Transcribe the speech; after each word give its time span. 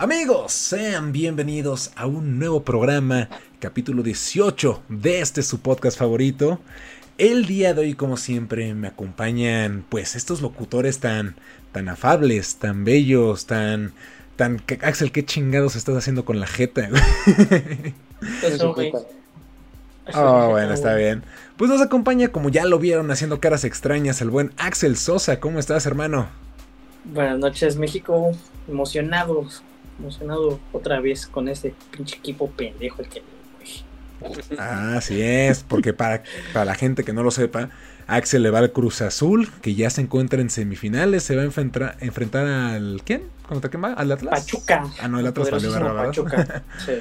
Amigos, 0.00 0.52
sean 0.52 1.10
bienvenidos 1.10 1.90
a 1.96 2.06
un 2.06 2.38
nuevo 2.38 2.62
programa, 2.62 3.28
capítulo 3.58 4.04
18 4.04 4.84
de 4.88 5.20
este 5.20 5.42
su 5.42 5.58
podcast 5.58 5.98
favorito. 5.98 6.60
El 7.18 7.46
día 7.46 7.74
de 7.74 7.80
hoy, 7.80 7.94
como 7.94 8.16
siempre, 8.16 8.74
me 8.74 8.86
acompañan 8.86 9.84
pues 9.88 10.14
estos 10.14 10.40
locutores 10.40 11.00
tan, 11.00 11.34
tan 11.72 11.88
afables, 11.88 12.58
tan 12.60 12.84
bellos, 12.84 13.46
tan, 13.46 13.92
tan... 14.36 14.62
Axel, 14.82 15.10
¿qué 15.10 15.24
chingados 15.24 15.74
estás 15.74 15.96
haciendo 15.96 16.24
con 16.24 16.38
la 16.38 16.46
jeta? 16.46 16.88
Oh, 20.14 20.48
bueno, 20.50 20.72
está 20.72 20.94
bien. 20.94 21.22
Pues 21.58 21.70
nos 21.70 21.82
acompaña, 21.82 22.28
como 22.28 22.48
ya 22.48 22.64
lo 22.64 22.78
vieron, 22.78 23.10
haciendo 23.10 23.40
caras 23.40 23.64
extrañas, 23.64 24.22
el 24.22 24.30
buen 24.30 24.52
Axel 24.56 24.96
Sosa. 24.96 25.38
¿Cómo 25.38 25.58
estás, 25.58 25.84
hermano? 25.84 26.28
Buenas 27.04 27.38
noches, 27.38 27.76
México. 27.76 28.32
Emocionado, 28.66 29.46
emocionado 29.98 30.60
otra 30.72 31.00
vez 31.00 31.26
con 31.26 31.48
este 31.48 31.74
pinche 31.90 32.16
equipo 32.16 32.50
pendejo 32.50 33.02
el 33.02 33.08
que 33.08 33.22
así 34.58 35.22
es, 35.22 35.62
porque 35.62 35.92
para, 35.92 36.22
para 36.52 36.64
la 36.64 36.74
gente 36.74 37.04
que 37.04 37.12
no 37.12 37.22
lo 37.22 37.30
sepa, 37.30 37.70
Axel 38.06 38.42
le 38.42 38.50
va 38.50 38.58
al 38.58 38.72
Cruz 38.72 39.02
Azul, 39.02 39.48
que 39.62 39.74
ya 39.74 39.90
se 39.90 40.00
encuentra 40.00 40.40
en 40.40 40.50
semifinales, 40.50 41.22
se 41.22 41.36
va 41.36 41.42
a 41.42 41.44
enfrentar, 41.44 41.96
enfrentar 42.00 42.46
al 42.46 43.02
¿quién? 43.04 43.24
¿Contra 43.46 43.70
quién 43.70 43.84
va? 43.84 43.92
¿Al 43.92 44.10
Atlas? 44.10 44.40
Pachuca. 44.40 44.84
Ah, 45.00 45.08
no, 45.08 45.20
el 45.20 45.26
Atlas 45.26 45.50
valió 45.50 45.72
Pachuca. 45.72 46.64
sí. 46.84 46.92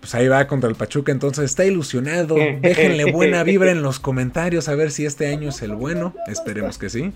Pues 0.00 0.14
ahí 0.14 0.28
va 0.28 0.46
contra 0.46 0.70
el 0.70 0.76
Pachuca, 0.76 1.12
entonces 1.12 1.44
está 1.44 1.64
ilusionado. 1.64 2.36
Déjenle 2.60 3.10
buena 3.12 3.42
vibra 3.42 3.70
en 3.70 3.82
los 3.82 4.00
comentarios 4.00 4.68
a 4.68 4.74
ver 4.74 4.90
si 4.90 5.04
este 5.04 5.26
año 5.26 5.50
es 5.50 5.60
el 5.62 5.74
bueno. 5.74 6.14
Esperemos 6.26 6.78
que 6.78 6.88
sí. 6.88 7.12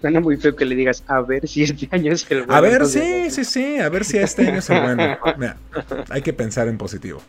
Suena 0.00 0.20
muy 0.20 0.36
feo 0.36 0.54
que 0.54 0.64
le 0.64 0.74
digas 0.74 1.02
a 1.06 1.20
ver 1.22 1.48
si 1.48 1.62
este 1.62 1.88
año 1.92 2.12
es 2.12 2.30
el 2.30 2.42
bueno. 2.42 2.54
A 2.54 2.60
ver, 2.60 2.86
sí, 2.86 3.30
sí, 3.30 3.44
sí, 3.44 3.78
a 3.78 3.88
ver 3.88 4.04
si 4.04 4.18
este 4.18 4.46
año 4.46 4.58
es 4.58 4.70
el 4.70 4.82
bueno. 4.82 5.18
Mira, 5.38 5.56
hay 6.10 6.22
que 6.22 6.32
pensar 6.32 6.68
en 6.68 6.76
positivo. 6.76 7.22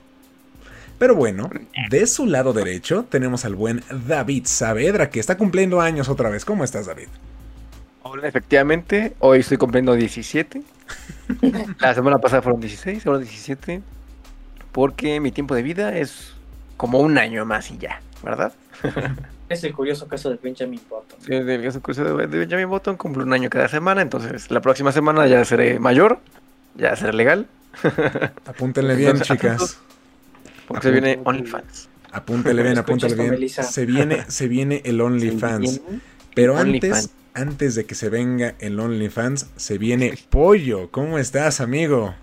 Pero 0.99 1.15
bueno, 1.15 1.49
de 1.89 2.07
su 2.07 2.25
lado 2.25 2.53
derecho 2.53 3.05
tenemos 3.07 3.45
al 3.45 3.55
buen 3.55 3.83
David 4.07 4.43
Saavedra, 4.45 5.09
que 5.09 5.19
está 5.19 5.37
cumpliendo 5.37 5.79
años 5.79 6.09
otra 6.09 6.29
vez. 6.29 6.43
¿Cómo 6.43 6.63
estás, 6.63 6.87
David? 6.87 7.07
Hola, 8.01 8.27
efectivamente, 8.27 9.13
hoy 9.19 9.39
estoy 9.39 9.57
cumpliendo 9.57 9.93
17. 9.93 10.61
La 11.79 11.93
semana 11.93 12.17
pasada 12.17 12.41
fueron 12.41 12.59
16, 12.61 13.05
ahora 13.05 13.19
17. 13.19 13.81
Porque 14.71 15.19
mi 15.19 15.31
tiempo 15.31 15.55
de 15.55 15.61
vida 15.61 15.97
es 15.97 16.33
como 16.77 16.99
un 16.99 17.17
año 17.17 17.45
más 17.45 17.69
y 17.69 17.77
ya, 17.77 18.01
¿verdad? 18.23 18.53
Es 19.49 19.63
el 19.63 19.73
curioso 19.73 20.07
caso 20.07 20.29
de 20.29 20.37
Benjamin 20.41 20.81
Button. 20.89 21.19
Sí, 21.25 21.33
el 21.33 21.63
caso 21.63 21.81
curioso 21.81 22.17
de 22.17 22.25
Benjamin 22.27 22.69
Button 22.69 22.97
cumple 22.97 23.23
un 23.23 23.33
año 23.33 23.49
cada 23.49 23.67
semana, 23.67 24.01
entonces 24.01 24.51
la 24.51 24.61
próxima 24.61 24.91
semana 24.91 25.25
ya 25.27 25.43
seré 25.45 25.79
mayor, 25.79 26.19
ya 26.75 26.95
seré 26.95 27.13
legal. 27.13 27.47
Apúntenle 28.45 28.95
bien, 28.95 29.21
chicas. 29.21 29.79
Porque 30.67 30.87
se 30.87 30.91
viene 30.91 31.19
OnlyFans. 31.23 31.89
Apúntele 32.11 32.63
bien, 32.63 32.77
apúntele 32.77 33.15
bien. 33.15 33.49
Se 33.49 33.85
viene, 33.85 34.25
se 34.27 34.47
viene 34.47 34.81
el 34.85 34.99
OnlyFans. 35.01 35.81
Pero 36.33 36.57
antes, 36.57 37.09
antes 37.33 37.75
de 37.75 37.85
que 37.85 37.95
se 37.95 38.09
venga 38.09 38.55
el 38.59 38.79
OnlyFans, 38.79 39.47
se 39.55 39.77
viene 39.77 40.17
Pollo. 40.29 40.91
¿Cómo 40.91 41.17
estás, 41.17 41.61
amigo? 41.61 42.15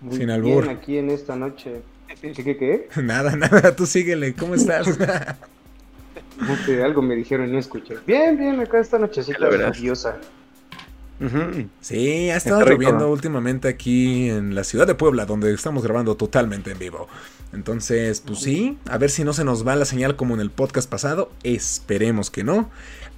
Muy 0.00 0.18
Sin 0.18 0.30
albur. 0.30 0.64
Bien 0.64 0.76
aquí 0.76 0.98
en 0.98 1.10
esta 1.10 1.34
noche. 1.34 1.82
¿Qué 2.20 2.56
qué? 2.56 2.88
Nada, 3.02 3.34
nada, 3.36 3.74
tú 3.74 3.86
síguele. 3.86 4.34
¿Cómo 4.34 4.54
estás? 4.54 4.86
Algo 6.82 7.02
me 7.02 7.14
dijeron 7.16 7.48
y 7.48 7.52
no 7.52 7.58
escuché. 7.58 7.96
Bien, 8.06 8.36
bien, 8.36 8.60
acá 8.60 8.80
esta 8.80 8.98
nochecita 8.98 9.48
lluviosa. 9.50 10.16
Sí, 11.80 12.30
ha 12.30 12.36
estado 12.36 12.64
lloviendo 12.66 13.10
últimamente 13.10 13.68
aquí 13.68 14.28
en 14.28 14.54
la 14.54 14.64
ciudad 14.64 14.86
de 14.86 14.94
Puebla, 14.94 15.26
donde 15.26 15.52
estamos 15.52 15.82
grabando 15.82 16.16
totalmente 16.16 16.72
en 16.72 16.78
vivo. 16.78 17.08
Entonces, 17.52 18.20
pues 18.20 18.40
sí, 18.40 18.78
a 18.88 18.98
ver 18.98 19.10
si 19.10 19.22
no 19.22 19.32
se 19.32 19.44
nos 19.44 19.66
va 19.66 19.76
la 19.76 19.84
señal 19.84 20.16
como 20.16 20.34
en 20.34 20.40
el 20.40 20.50
podcast 20.50 20.90
pasado. 20.90 21.30
Esperemos 21.44 22.30
que 22.30 22.42
no. 22.42 22.68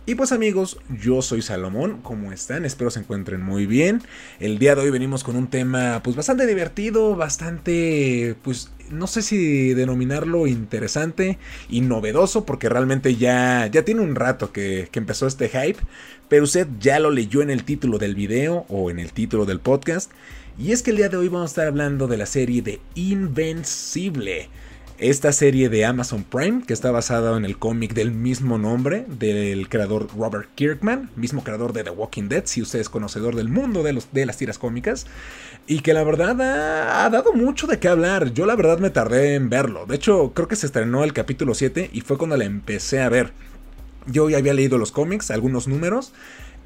Y 0.09 0.15
pues 0.15 0.31
amigos, 0.31 0.79
yo 1.03 1.21
soy 1.21 1.43
Salomón, 1.43 1.99
¿cómo 2.01 2.31
están? 2.31 2.65
Espero 2.65 2.93
se 2.93 3.01
encuentren 3.01 3.43
muy 3.43 3.67
bien. 3.67 4.03
El 4.39 4.61
día 4.61 4.77
de 4.77 4.83
hoy 4.83 4.91
venimos 4.91 5.25
con 5.25 5.35
un 5.35 5.49
tema 5.49 6.01
pues 6.05 6.15
bastante 6.15 6.47
divertido, 6.47 7.17
bastante 7.17 8.37
pues 8.45 8.71
no 8.89 9.09
sé 9.09 9.21
si 9.21 9.75
denominarlo 9.75 10.47
interesante 10.47 11.39
y 11.69 11.81
novedoso 11.81 12.45
porque 12.45 12.69
realmente 12.69 13.17
ya, 13.17 13.67
ya 13.67 13.85
tiene 13.85 14.01
un 14.03 14.15
rato 14.15 14.53
que, 14.53 14.89
que 14.93 15.01
empezó 15.01 15.27
este 15.27 15.49
hype, 15.49 15.81
pero 16.29 16.45
usted 16.45 16.69
ya 16.79 17.01
lo 17.01 17.11
leyó 17.11 17.43
en 17.43 17.51
el 17.51 17.65
título 17.65 17.99
del 17.99 18.15
video 18.15 18.65
o 18.69 18.93
en 18.93 19.01
el 19.01 19.13
título 19.13 19.45
del 19.45 19.59
podcast. 19.59 20.13
Y 20.57 20.71
es 20.71 20.85
que 20.85 20.93
el 20.93 20.99
día 20.99 21.09
de 21.09 21.17
hoy 21.17 21.27
vamos 21.27 21.51
a 21.51 21.53
estar 21.53 21.67
hablando 21.67 22.07
de 22.07 22.17
la 22.17 22.27
serie 22.27 22.63
de 22.63 22.81
Invencible. 22.95 24.51
Esta 24.99 25.31
serie 25.33 25.69
de 25.69 25.85
Amazon 25.85 26.25
Prime, 26.25 26.63
que 26.67 26.73
está 26.73 26.91
basada 26.91 27.37
en 27.37 27.45
el 27.45 27.59
cómic 27.59 27.93
del 27.93 28.13
mismo 28.13 28.57
nombre, 28.57 29.05
del 29.07 29.69
creador 29.69 30.09
Robert 30.17 30.49
Kirkman, 30.55 31.11
mismo 31.17 31.45
creador 31.45 31.75
de 31.75 31.85
The 31.85 31.91
Walking 31.91 32.31
Dead, 32.31 32.45
si 32.47 32.63
usted 32.63 32.79
es 32.79 32.89
conocedor 32.89 33.37
del 33.37 33.51
mundo 33.51 33.83
de, 33.83 33.93
los, 33.93 34.11
de 34.13 34.25
las 34.25 34.39
tiras 34.39 34.59
cómicas, 34.59 35.07
y 35.67 35.81
que 35.81 35.93
la 35.93 36.03
verdad 36.03 36.41
ha, 36.41 37.11
dado 37.11 37.35
mucho 37.35 37.67
de 37.67 37.79
qué 37.79 37.89
hablar. 37.89 38.33
Yo 38.33 38.47
la 38.47 38.57
verdad 38.57 38.79
me 38.79 38.89
tardé 38.89 39.35
en 39.35 39.51
verlo. 39.51 39.85
De 39.85 39.97
hecho, 39.97 40.33
creo 40.33 40.49
que 40.49 40.57
se 40.57 40.65
estrenó 40.65 41.05
el 41.05 41.13
capítulo 41.13 41.53
7 41.53 41.91
y 41.93 42.01
fue 42.01 42.17
cuando 42.17 42.39
la 42.39 42.47
empecé 42.47 43.03
a 43.03 43.11
ver. 43.11 43.35
Yo 44.07 44.31
ya 44.31 44.39
había 44.39 44.55
leído 44.55 44.79
los 44.79 44.93
cómics, 44.93 45.31
algunos 45.31 45.69
números, 45.69 46.15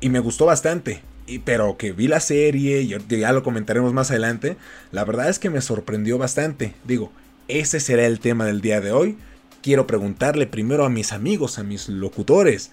y 0.01 0.09
me 0.09 0.21
gustó 0.21 0.47
bastante. 0.47 1.03
Pero 1.45 1.77
que 1.77 1.91
vi 1.91 2.07
la 2.07 2.21
serie, 2.21 2.83
y 2.83 2.97
ya 3.09 3.33
lo 3.33 3.43
comentaremos 3.43 3.93
más 3.93 4.13
adelante, 4.13 4.57
la 4.93 5.05
verdad 5.05 5.29
es 5.29 5.41
que 5.41 5.51
me 5.51 5.61
sorprendió 5.61 6.17
bastante. 6.17 6.75
Digo, 6.85 7.11
ese 7.59 7.81
será 7.81 8.07
el 8.07 8.21
tema 8.21 8.45
del 8.45 8.61
día 8.61 8.81
de 8.81 8.93
hoy. 8.93 9.19
Quiero 9.63 9.87
preguntarle 9.87 10.47
primero 10.47 10.85
a 10.85 10.91
mis 10.91 11.13
amigos, 11.13 11.59
a 11.59 11.65
mis 11.65 11.89
locutores, 11.89 12.71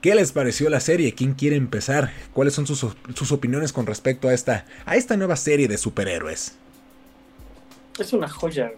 ¿qué 0.00 0.14
les 0.14 0.32
pareció 0.32 0.68
la 0.68 0.80
serie? 0.80 1.14
¿Quién 1.14 1.34
quiere 1.34 1.56
empezar? 1.56 2.12
¿Cuáles 2.32 2.54
son 2.54 2.66
sus, 2.66 3.32
opiniones 3.32 3.72
con 3.72 3.86
respecto 3.86 4.28
a 4.28 4.34
esta, 4.34 4.66
a 4.84 4.96
esta 4.96 5.16
nueva 5.16 5.36
serie 5.36 5.68
de 5.68 5.78
superhéroes? 5.78 6.56
Es 7.98 8.12
una 8.12 8.28
joya. 8.28 8.72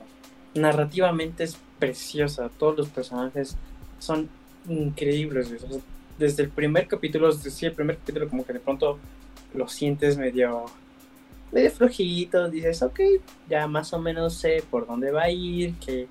Narrativamente 0.54 1.44
es 1.44 1.56
preciosa. 1.78 2.50
Todos 2.58 2.76
los 2.76 2.88
personajes 2.88 3.56
son 3.98 4.28
increíbles. 4.68 5.48
Desde 6.18 6.44
el 6.44 6.50
primer 6.50 6.86
capítulo, 6.86 7.34
desde 7.34 7.66
el 7.66 7.72
primer 7.72 7.96
capítulo 7.98 8.28
como 8.28 8.44
que 8.44 8.52
de 8.52 8.60
pronto 8.60 8.98
lo 9.54 9.68
sientes 9.68 10.16
medio 10.16 10.66
medio 11.52 11.70
flojito, 11.70 12.48
dices, 12.48 12.82
ok, 12.82 13.00
ya 13.48 13.66
más 13.66 13.92
o 13.92 13.98
menos 13.98 14.34
sé 14.34 14.62
por 14.70 14.86
dónde 14.86 15.10
va 15.10 15.22
a 15.22 15.30
ir, 15.30 15.74
qué, 15.84 16.08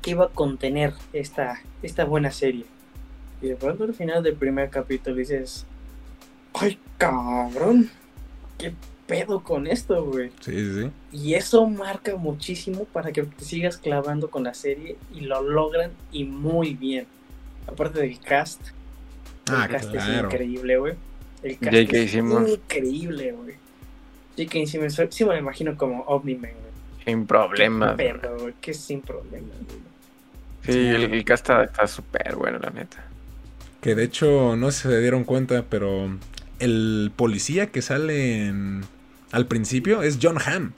qué, 0.00 0.14
va 0.14 0.26
a 0.26 0.28
contener 0.28 0.94
esta, 1.12 1.60
esta 1.82 2.04
buena 2.04 2.30
serie. 2.30 2.64
Y 3.42 3.48
de 3.48 3.56
pronto 3.56 3.84
al 3.84 3.94
final 3.94 4.22
del 4.22 4.34
primer 4.34 4.70
capítulo 4.70 5.16
dices, 5.16 5.66
ay 6.54 6.78
cabrón, 6.98 7.90
qué 8.58 8.74
pedo 9.06 9.42
con 9.42 9.66
esto, 9.66 10.04
güey. 10.04 10.30
Sí, 10.40 10.52
sí, 10.52 10.82
sí. 10.82 10.90
Y 11.12 11.34
eso 11.34 11.66
marca 11.66 12.16
muchísimo 12.16 12.84
para 12.84 13.12
que 13.12 13.22
te 13.22 13.44
sigas 13.44 13.76
clavando 13.76 14.30
con 14.30 14.44
la 14.44 14.54
serie 14.54 14.96
y 15.12 15.20
lo 15.20 15.42
logran 15.42 15.90
y 16.12 16.24
muy 16.24 16.74
bien. 16.74 17.06
Aparte 17.66 18.00
del 18.00 18.18
cast. 18.20 18.60
Ah, 19.48 19.64
el 19.64 19.70
cast 19.72 19.90
claro. 19.90 20.12
es 20.12 20.24
increíble, 20.24 20.78
güey. 20.78 20.94
El 21.42 21.58
cast 21.58 21.74
es 21.74 22.14
increíble, 22.14 23.32
güey. 23.32 23.69
Sí, 24.40 24.46
que 24.46 24.66
sí 24.66 24.78
me, 24.78 24.88
sí 24.88 25.24
me 25.26 25.34
lo 25.34 25.38
imagino 25.38 25.76
como 25.76 26.00
Omni-Man, 26.04 26.52
Sin 27.04 27.26
problema. 27.26 27.94
Pero, 27.94 28.38
güey, 28.38 28.54
que 28.58 28.72
sin 28.72 29.02
problema, 29.02 29.48
güey. 29.68 29.80
Sí, 30.64 30.78
el, 30.88 31.12
el 31.12 31.24
cast 31.26 31.50
está 31.50 31.86
súper 31.86 32.36
bueno, 32.36 32.58
la 32.58 32.70
neta. 32.70 33.04
Que 33.82 33.94
de 33.94 34.04
hecho, 34.04 34.56
no 34.56 34.70
sé 34.70 34.78
si 34.80 34.88
se 34.88 35.00
dieron 35.02 35.24
cuenta, 35.24 35.66
pero 35.68 36.08
el 36.58 37.12
policía 37.14 37.66
que 37.66 37.82
sale 37.82 38.46
en... 38.46 38.80
al 39.30 39.44
principio 39.44 40.02
es 40.02 40.18
John 40.22 40.38
Hamm. 40.42 40.72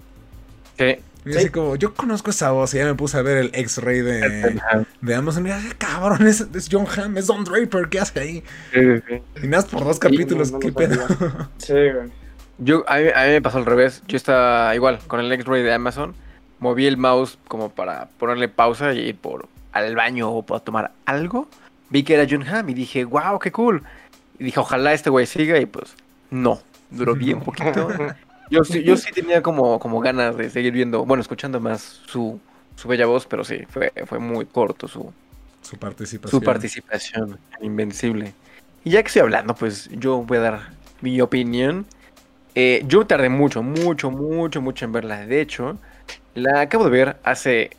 Sí. 0.77 0.97
Y 1.25 1.37
así 1.37 1.51
como, 1.51 1.77
yo 1.77 1.95
conozco 1.95 2.31
esa 2.31 2.51
voz 2.51 2.75
y 2.75 2.79
ya 2.79 2.87
me 2.87 2.97
puse 2.97 3.17
a 3.17 3.23
ver 3.23 3.37
el 3.37 3.51
X-Ray 3.55 4.01
de, 4.01 4.61
de 5.03 5.15
Amazon. 5.15 5.47
Y 5.47 5.53
dije, 5.53 5.75
cabrón, 5.79 6.27
es, 6.27 6.41
es, 6.53 6.69
John 6.69 6.87
Hamm, 6.89 7.17
es 7.17 7.29
Don 7.29 7.45
Draper, 7.45 7.89
¿qué 7.89 8.01
hace 8.01 8.19
ahí? 8.19 8.45
Sí, 8.73 8.81
sí. 9.07 9.23
Y 9.41 9.47
nada, 9.47 9.65
por 9.69 9.85
dos 9.85 10.01
capítulos, 10.01 10.51
no, 10.51 10.59
no 10.59 10.61
qué 10.61 10.73
pedo. 10.73 11.07
Sí, 11.59 11.75
güey. 11.75 12.22
Yo, 12.65 12.85
a 12.89 12.97
mí, 12.99 13.09
a 13.15 13.25
mí 13.25 13.31
me 13.31 13.43
pasó 13.43 13.59
al 13.59 13.67
revés. 13.67 14.03
Yo 14.07 14.17
estaba 14.17 14.75
igual 14.75 14.99
con 15.07 15.21
el 15.21 15.31
X-Ray 15.33 15.63
de 15.63 15.73
Amazon. 15.73 16.15
Moví 16.59 16.87
el 16.87 16.97
mouse 16.97 17.39
como 17.49 17.71
para 17.71 18.09
ponerle 18.19 18.49
pausa 18.49 18.93
y 18.95 18.99
ir 19.01 19.17
por 19.17 19.49
al 19.73 19.95
baño 19.97 20.31
o 20.31 20.43
para 20.43 20.61
tomar 20.61 20.93
algo. 21.07 21.49
Vi 21.91 22.05
que 22.05 22.15
era 22.15 22.27
John 22.29 22.47
Hamm 22.47 22.69
y 22.71 22.75
dije, 22.75 23.05
wow, 23.05 23.39
qué 23.39 23.51
cool. 23.53 23.83
Y 24.39 24.45
dije, 24.45 24.61
ojalá 24.61 24.93
este 24.93 25.11
güey 25.11 25.27
siga 25.27 25.59
y 25.59 25.67
pues 25.67 25.95
no. 26.31 26.61
Duró 26.91 27.15
bien 27.15 27.41
poquito. 27.45 27.89
Yo, 28.51 28.65
sí- 28.65 28.83
yo 28.85 28.97
sí 28.97 29.11
tenía 29.13 29.43
como, 29.43 29.79
como 29.81 30.01
ganas 30.01 30.37
de 30.37 30.51
seguir 30.51 30.73
viendo, 30.73 31.05
bueno, 31.05 31.21
escuchando 31.23 31.59
más 31.59 32.01
su, 32.07 32.39
su 32.77 32.87
bella 32.87 33.07
voz, 33.07 33.27
pero 33.27 33.45
sí, 33.45 33.61
fue, 33.69 33.93
fue 34.07 34.19
muy 34.19 34.45
corto 34.47 34.89
su, 34.89 35.13
Su 35.63 35.79
participación. 35.79 36.41
su 36.41 36.45
participación 36.45 37.39
en 37.59 37.65
Invencible. 37.65 38.35
Y 38.85 38.91
ya 38.91 39.03
que 39.03 39.07
estoy 39.09 39.23
hablando, 39.23 39.55
pues 39.55 39.89
yo 39.91 40.19
voy 40.19 40.39
a 40.39 40.41
dar 40.43 40.61
mi 41.01 41.21
opinión. 41.21 41.87
Eh, 42.55 42.83
yo 42.87 43.07
tardé 43.07 43.29
mucho, 43.29 43.63
mucho, 43.63 44.11
mucho, 44.11 44.61
mucho 44.61 44.85
en 44.85 44.93
verla. 44.93 45.27
De 45.27 45.41
hecho, 45.41 45.79
la 46.35 46.61
acabo 46.63 46.85
de 46.85 46.91
ver 46.91 47.17
hace 47.25 47.71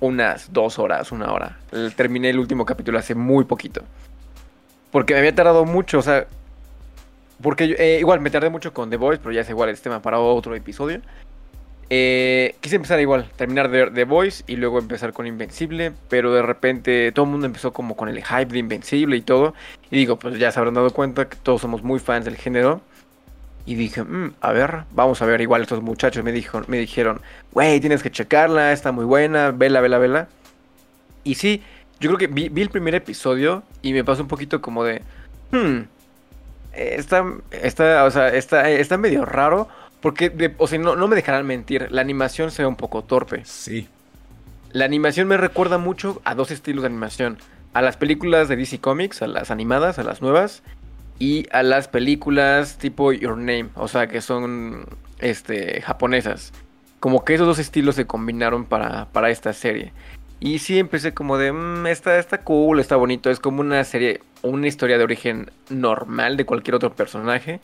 unas 0.00 0.52
dos 0.52 0.78
horas, 0.78 1.12
una 1.12 1.32
hora. 1.32 1.58
Terminé 1.96 2.30
el 2.30 2.38
último 2.38 2.64
capítulo 2.64 2.98
hace 2.98 3.14
muy 3.14 3.44
poquito. 3.44 3.82
Porque 4.90 5.14
me 5.14 5.20
había 5.20 5.34
tardado 5.34 5.64
mucho, 5.64 5.98
o 5.98 6.02
sea... 6.02 6.26
Porque 7.42 7.76
eh, 7.78 7.98
igual 8.00 8.20
me 8.20 8.30
tardé 8.30 8.50
mucho 8.50 8.74
con 8.74 8.90
The 8.90 8.96
Voice, 8.96 9.20
pero 9.22 9.32
ya 9.32 9.42
es 9.42 9.50
igual 9.50 9.68
el 9.68 9.80
tema 9.80 10.02
para 10.02 10.18
otro 10.18 10.54
episodio. 10.56 11.00
Eh, 11.90 12.56
quise 12.60 12.76
empezar 12.76 13.00
igual, 13.00 13.30
terminar 13.36 13.70
de 13.70 13.90
The 13.90 14.04
Voice 14.04 14.44
y 14.46 14.56
luego 14.56 14.78
empezar 14.78 15.12
con 15.12 15.26
Invencible, 15.26 15.92
pero 16.08 16.34
de 16.34 16.42
repente 16.42 17.12
todo 17.12 17.24
el 17.24 17.30
mundo 17.30 17.46
empezó 17.46 17.72
como 17.72 17.96
con 17.96 18.08
el 18.08 18.22
hype 18.22 18.46
de 18.46 18.58
Invencible 18.58 19.16
y 19.16 19.22
todo. 19.22 19.54
Y 19.90 19.96
digo, 19.96 20.18
pues 20.18 20.38
ya 20.38 20.50
se 20.50 20.58
habrán 20.58 20.74
dado 20.74 20.90
cuenta 20.90 21.28
que 21.28 21.36
todos 21.36 21.60
somos 21.60 21.82
muy 21.82 22.00
fans 22.00 22.24
del 22.24 22.36
género. 22.36 22.82
Y 23.66 23.74
dije, 23.74 24.02
mm, 24.02 24.34
a 24.40 24.52
ver, 24.52 24.84
vamos 24.92 25.20
a 25.22 25.26
ver. 25.26 25.40
Igual 25.40 25.62
estos 25.62 25.82
muchachos 25.82 26.24
me, 26.24 26.32
dijo, 26.32 26.62
me 26.68 26.78
dijeron, 26.78 27.20
güey, 27.52 27.80
tienes 27.80 28.02
que 28.02 28.10
checarla, 28.10 28.72
está 28.72 28.92
muy 28.92 29.04
buena, 29.04 29.50
vela, 29.50 29.80
vela, 29.80 29.98
vela. 29.98 30.28
Y 31.24 31.34
sí, 31.34 31.62
yo 32.00 32.08
creo 32.10 32.18
que 32.18 32.26
vi, 32.28 32.62
el 32.62 32.70
primer 32.70 32.94
episodio 32.94 33.62
y 33.82 33.92
me 33.92 34.04
pasó 34.04 34.22
un 34.22 34.28
poquito 34.28 34.62
como 34.62 34.84
de, 34.84 35.02
hmm, 35.50 35.80
está, 36.72 37.24
está, 37.50 38.04
o 38.04 38.10
sea, 38.10 38.28
está, 38.28 38.70
está 38.70 38.96
medio 38.96 39.24
raro 39.24 39.68
porque, 40.00 40.54
o 40.58 40.66
sea, 40.66 40.78
no, 40.78 40.96
no 40.96 41.08
me 41.08 41.16
dejarán 41.16 41.46
mentir, 41.46 41.88
la 41.90 42.00
animación 42.00 42.50
se 42.50 42.62
ve 42.62 42.68
un 42.68 42.76
poco 42.76 43.02
torpe. 43.02 43.42
Sí. 43.44 43.88
La 44.72 44.84
animación 44.84 45.26
me 45.28 45.36
recuerda 45.36 45.78
mucho 45.78 46.20
a 46.24 46.34
dos 46.34 46.50
estilos 46.50 46.82
de 46.82 46.88
animación. 46.88 47.38
A 47.72 47.82
las 47.82 47.96
películas 47.96 48.48
de 48.48 48.56
DC 48.56 48.80
Comics, 48.80 49.22
a 49.22 49.26
las 49.26 49.50
animadas, 49.50 49.98
a 49.98 50.02
las 50.02 50.22
nuevas. 50.22 50.62
Y 51.18 51.46
a 51.50 51.62
las 51.62 51.88
películas 51.88 52.78
tipo 52.78 53.12
Your 53.12 53.36
Name, 53.36 53.70
o 53.74 53.88
sea, 53.88 54.06
que 54.06 54.20
son 54.20 54.86
este, 55.18 55.82
japonesas. 55.82 56.52
Como 57.00 57.24
que 57.24 57.34
esos 57.34 57.46
dos 57.46 57.58
estilos 57.58 57.94
se 57.94 58.06
combinaron 58.06 58.64
para, 58.64 59.06
para 59.06 59.30
esta 59.30 59.52
serie. 59.52 59.92
Y 60.40 60.60
sí 60.60 60.78
empecé 60.78 61.14
como 61.14 61.36
de, 61.36 61.52
mmm, 61.52 61.86
está, 61.86 62.18
está 62.18 62.38
cool, 62.38 62.78
está 62.78 62.96
bonito. 62.96 63.30
Es 63.30 63.40
como 63.40 63.60
una 63.60 63.82
serie, 63.84 64.20
una 64.42 64.68
historia 64.68 64.98
de 64.98 65.04
origen 65.04 65.50
normal 65.68 66.36
de 66.36 66.46
cualquier 66.46 66.76
otro 66.76 66.92
personaje. 66.94 67.60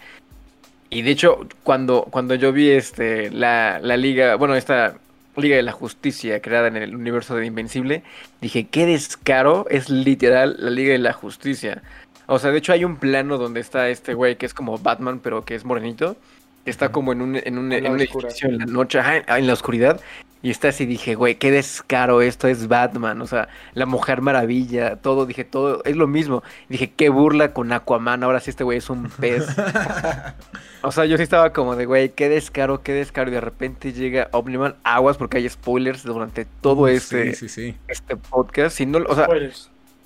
Y 0.90 1.02
de 1.02 1.10
hecho, 1.10 1.46
cuando, 1.62 2.04
cuando 2.10 2.34
yo 2.34 2.52
vi 2.52 2.70
este, 2.70 3.30
la, 3.30 3.78
la 3.80 3.96
liga, 3.96 4.36
bueno, 4.36 4.54
esta 4.56 4.96
Liga 5.36 5.56
de 5.56 5.62
la 5.62 5.72
Justicia 5.72 6.40
creada 6.40 6.68
en 6.68 6.76
el 6.76 6.94
universo 6.94 7.34
de 7.34 7.46
Invencible, 7.46 8.02
dije, 8.40 8.68
qué 8.68 8.86
descaro 8.86 9.66
es 9.68 9.90
literal 9.90 10.56
la 10.58 10.70
Liga 10.70 10.92
de 10.92 10.98
la 10.98 11.12
Justicia. 11.12 11.82
O 12.26 12.38
sea, 12.38 12.50
de 12.50 12.58
hecho 12.58 12.72
hay 12.72 12.84
un 12.84 12.96
plano 12.96 13.38
donde 13.38 13.60
está 13.60 13.88
este 13.88 14.14
güey 14.14 14.36
que 14.36 14.46
es 14.46 14.54
como 14.54 14.78
Batman, 14.78 15.20
pero 15.22 15.44
que 15.44 15.54
es 15.54 15.64
morenito. 15.64 16.16
Que 16.64 16.70
está 16.70 16.90
como 16.90 17.12
en 17.12 17.20
un, 17.20 17.36
en 17.36 17.58
un, 17.58 17.72
en 17.72 17.86
un 17.90 18.00
edificio 18.00 18.48
en 18.48 18.58
la 18.58 18.64
noche, 18.64 18.98
en 19.26 19.46
la 19.46 19.52
oscuridad. 19.52 20.00
Y 20.44 20.50
está 20.50 20.68
así, 20.68 20.84
dije, 20.84 21.14
güey, 21.14 21.36
qué 21.36 21.50
descaro, 21.50 22.20
esto 22.20 22.48
es 22.48 22.68
Batman, 22.68 23.22
o 23.22 23.26
sea, 23.26 23.48
la 23.72 23.86
Mujer 23.86 24.20
Maravilla, 24.20 24.96
todo, 24.96 25.24
dije, 25.24 25.42
todo, 25.42 25.82
es 25.84 25.96
lo 25.96 26.06
mismo. 26.06 26.42
Dije, 26.68 26.92
qué 26.94 27.08
burla 27.08 27.54
con 27.54 27.72
Aquaman, 27.72 28.22
ahora 28.22 28.40
sí 28.40 28.50
este 28.50 28.62
güey 28.62 28.76
es 28.76 28.90
un 28.90 29.08
pez. 29.08 29.46
o 30.82 30.92
sea, 30.92 31.06
yo 31.06 31.16
sí 31.16 31.22
estaba 31.22 31.54
como 31.54 31.76
de, 31.76 31.86
güey, 31.86 32.10
qué 32.10 32.28
descaro, 32.28 32.82
qué 32.82 32.92
descaro. 32.92 33.30
Y 33.30 33.32
de 33.32 33.40
repente 33.40 33.94
llega 33.94 34.28
Omniman, 34.32 34.76
aguas 34.84 35.16
porque 35.16 35.38
hay 35.38 35.48
spoilers 35.48 36.02
durante 36.02 36.44
todo 36.60 36.88
este, 36.88 37.30
este 37.30 38.16
podcast. 38.16 38.76
Si 38.76 38.84
no, 38.84 38.98
o 38.98 39.14
sea, 39.14 39.26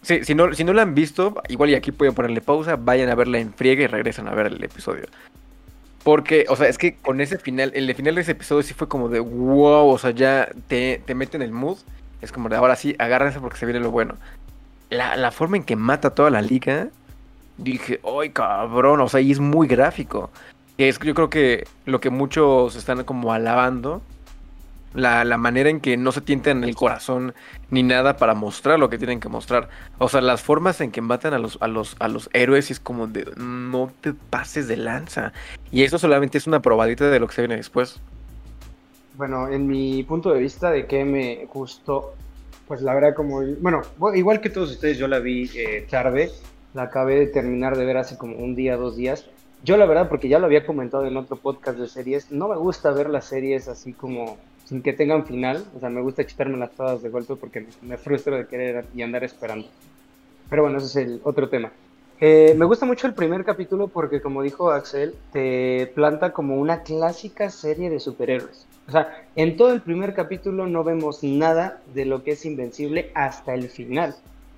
sí, 0.03 0.25
si 0.25 0.35
no, 0.35 0.53
si 0.55 0.65
no 0.65 0.73
lo 0.73 0.81
han 0.81 0.95
visto, 0.95 1.35
igual 1.49 1.71
y 1.71 1.75
aquí 1.75 1.93
pueden 1.93 2.15
ponerle 2.15 2.41
pausa, 2.41 2.77
vayan 2.77 3.09
a 3.09 3.15
verla 3.15 3.39
en 3.39 3.53
friega 3.53 3.85
y 3.85 3.87
regresan 3.87 4.29
a 4.29 4.35
ver 4.35 4.47
el 4.47 4.63
episodio. 4.63 5.07
Porque, 6.05 6.47
o 6.49 6.57
sea, 6.57 6.69
es 6.69 6.79
que 6.79 6.97
con 6.97 7.21
ese 7.21 7.39
final, 7.39 7.73
el 7.75 7.95
final 7.95 8.15
de 8.15 8.23
ese 8.23 8.33
episodio 8.33 8.63
sí 8.63 8.73
fue 8.73 8.89
como 8.89 9.09
de 9.09 9.21
wow, 9.21 9.89
o 9.89 9.99
sea, 9.99 10.11
ya 10.11 10.49
te, 10.67 11.03
te 11.05 11.15
mete 11.15 11.37
en 11.37 11.43
el 11.43 11.53
mood. 11.53 11.79
Es 12.23 12.33
como 12.33 12.49
de 12.49 12.57
ahora 12.57 12.77
sí, 12.77 12.97
agárrense 12.99 13.41
porque 13.41 13.59
se 13.59 13.67
viene 13.67 13.81
lo 13.81 13.91
bueno. 13.91 14.17
La, 14.91 15.31
forma 15.31 15.59
en 15.59 15.65
que 15.65 15.77
mata 15.77 16.15
toda 16.15 16.31
la 16.31 16.41
liga, 16.41 16.89
dije, 17.59 18.01
¡ay, 18.03 18.31
cabrón! 18.31 19.01
O 19.03 19.09
sea, 19.09 19.21
y 19.21 19.31
es 19.31 19.39
muy 19.39 19.69
gráfico. 19.69 20.31
Es 20.79 20.99
yo 20.99 21.15
creo 21.15 21.29
que 21.29 21.67
lo 21.85 22.01
que 22.01 22.09
muchos 22.09 22.75
están 22.75 23.05
como 23.05 23.33
alabando 23.33 24.01
la, 24.95 25.25
la, 25.25 25.37
manera 25.37 25.71
en 25.71 25.81
que 25.81 25.97
no 25.97 26.13
se 26.13 26.21
tientan 26.21 26.65
el 26.65 26.75
corazón 26.75 27.35
ni 27.71 27.83
nada 27.83 28.17
para 28.17 28.35
mostrar 28.35 28.79
lo 28.79 28.89
que 28.89 28.99
tienen 28.99 29.21
que 29.21 29.29
mostrar. 29.29 29.69
O 29.99 30.09
sea, 30.09 30.21
las 30.21 30.43
formas 30.43 30.81
en 30.81 30.91
que 30.91 31.01
matan 31.01 31.35
a 31.35 31.39
los, 31.39 31.59
a 31.61 31.69
los, 31.69 31.97
a 32.01 32.09
los 32.09 32.31
héroes 32.33 32.71
es 32.71 32.81
como 32.81 33.07
de 33.07 33.31
no 33.37 33.93
te 34.01 34.15
pases 34.15 34.69
de 34.69 34.77
lanza. 34.77 35.33
Y 35.71 35.83
eso 35.85 35.99
solamente 35.99 36.39
es 36.39 36.47
una 36.47 36.61
probadita 36.61 37.09
de 37.09 37.21
lo 37.21 37.27
que 37.27 37.35
se 37.35 37.43
viene 37.43 37.57
después. 37.57 38.01
Bueno, 39.17 39.49
en 39.49 39.67
mi 39.67 40.03
punto 40.05 40.33
de 40.33 40.41
vista 40.41 40.71
de 40.71 40.87
que 40.87 41.05
me 41.05 41.47
gustó, 41.53 42.15
pues 42.69 42.83
la 42.83 42.95
verdad 42.95 43.15
como, 43.15 43.43
bueno, 43.61 43.83
igual 44.15 44.41
que 44.41 44.49
todos 44.49 44.71
ustedes, 44.71 44.97
yo 44.97 45.09
la 45.09 45.19
vi 45.19 45.51
eh, 45.57 45.87
tarde, 45.91 46.31
la 46.73 46.85
acabé 46.85 47.19
de 47.19 47.27
terminar 47.27 47.77
de 47.77 47.85
ver 47.85 47.97
hace 47.97 48.17
como 48.17 48.37
un 48.37 48.55
día, 48.55 48.77
dos 48.77 48.97
días. 48.97 49.27
Yo 49.65 49.77
la 49.77 49.87
verdad, 49.87 50.09
porque 50.09 50.29
ya 50.29 50.39
lo 50.39 50.47
había 50.47 50.65
comentado 50.65 51.05
en 51.05 51.17
otro 51.17 51.37
podcast 51.37 51.79
de 51.79 51.89
series, 51.89 52.31
no 52.31 52.47
me 52.47 52.57
gusta 52.57 52.93
ver 52.93 53.11
las 53.11 53.25
series 53.25 53.67
así 53.67 53.93
como 53.93 54.39
sin 54.69 54.83
que 54.83 54.93
tengan 54.93 55.27
final. 55.27 55.65
O 55.75 55.81
sea, 55.81 55.89
me 55.89 56.03
gusta 56.03 56.25
quitarme 56.25 56.59
las 56.59 56.73
todas 56.73 57.03
de 57.03 57.09
golpe 57.09 57.37
porque 57.37 57.67
me, 57.81 57.97
frustro 57.97 58.37
de 58.37 58.47
querer 58.47 58.85
y 58.95 59.03
andar 59.03 59.25
esperando. 59.25 59.67
Pero 60.51 60.63
bueno, 60.63 60.79
ese 60.79 60.87
es 60.87 60.97
el 60.97 61.21
otro 61.25 61.49
tema. 61.49 61.73
Eh, 62.21 62.55
me 62.57 62.67
gusta 62.67 62.85
mucho 62.85 63.07
el 63.07 63.15
primer 63.15 63.45
capítulo 63.45 63.89
porque, 63.89 64.21
como 64.21 64.43
dijo 64.43 64.71
Axel, 64.71 65.15
te 65.33 65.91
planta 65.95 66.33
como 66.33 66.57
una 66.57 66.83
clásica 66.83 67.49
serie 67.49 67.89
de 67.89 68.01
superhéroes. 68.01 68.67
O 68.89 68.91
sea, 68.91 69.23
en 69.37 69.57
todo 69.57 69.73
el 69.73 69.81
primer 69.81 70.15
capítulo 70.15 70.67
no 70.67 70.85
vemos 70.85 71.23
nada 71.23 71.81
de 71.95 72.05
lo 72.05 72.23
que 72.23 72.33
es 72.33 72.45
invencible 72.45 73.11
hasta 73.15 73.55
el 73.55 73.69
final. 73.71 74.17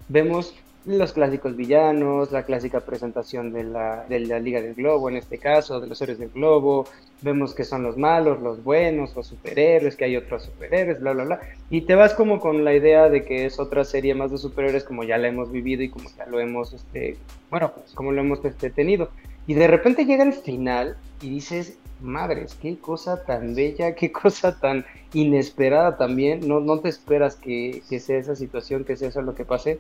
Vemos 0.09 0.55
los 0.87 1.13
clásicos 1.13 1.57
villanos, 1.57 2.33
la 2.33 2.45
clásica 2.45 2.81
presentación 2.81 3.53
de 3.53 3.65
la, 3.65 4.05
de 4.09 4.21
la 4.21 4.39
Liga 4.39 4.63
del 4.63 4.75
Globo, 4.75 5.11
en 5.11 5.17
este 5.17 5.39
caso, 5.39 5.79
de 5.81 5.87
los 5.87 6.01
héroes 6.01 6.19
del 6.19 6.31
Globo, 6.31 6.87
vemos 7.23 7.55
que 7.55 7.65
son 7.65 7.83
los 7.83 7.99
malos, 7.99 8.41
los 8.41 8.65
buenos, 8.65 9.15
los 9.15 9.27
superhéroes, 9.27 9.97
que 9.97 10.07
hay 10.07 10.17
otros 10.17 10.45
superhéroes, 10.45 11.01
bla, 11.01 11.13
bla, 11.13 11.25
bla, 11.25 11.41
y 11.69 11.83
te 11.83 11.95
vas 11.95 12.15
como 12.15 12.41
con 12.41 12.65
la 12.65 12.75
idea 12.75 13.11
de 13.11 13.25
que 13.25 13.45
es 13.45 13.59
otra 13.59 13.85
serie 13.85 14.15
más 14.15 14.31
de 14.31 14.39
superhéroes 14.39 14.85
como 14.85 15.05
ya 15.05 15.19
la 15.19 15.29
hemos 15.29 15.53
vivido 15.53 15.83
y 15.83 15.91
como 15.91 16.09
ya 16.17 16.25
lo 16.27 16.41
hemos, 16.41 16.73
este, 16.73 17.17
bueno, 17.51 17.73
pues 17.75 17.93
como 17.93 18.13
lo 18.13 18.23
hemos 18.23 18.43
este, 18.45 18.71
tenido. 18.71 19.11
Y 19.47 19.55
de 19.55 19.67
repente 19.67 20.07
llega 20.07 20.25
el 20.25 20.33
final 20.33 20.97
y 21.21 21.29
dices, 21.29 21.77
madres, 22.01 22.57
qué 22.61 22.79
cosa 22.79 23.25
tan 23.25 23.55
bella, 23.55 23.95
qué 23.95 24.11
cosa 24.13 24.59
tan 24.59 24.87
inesperada 25.13 25.97
también, 25.99 26.47
no, 26.47 26.61
no 26.61 26.79
te 26.79 26.89
esperas 26.89 27.37
que, 27.37 27.83
que 27.89 28.01
sea 28.01 28.19
esa 28.19 28.37
situación, 28.37 28.85
que 28.85 28.97
sea 28.97 29.09
eso 29.09 29.21
lo 29.23 29.35
que 29.35 29.45
pase, 29.45 29.79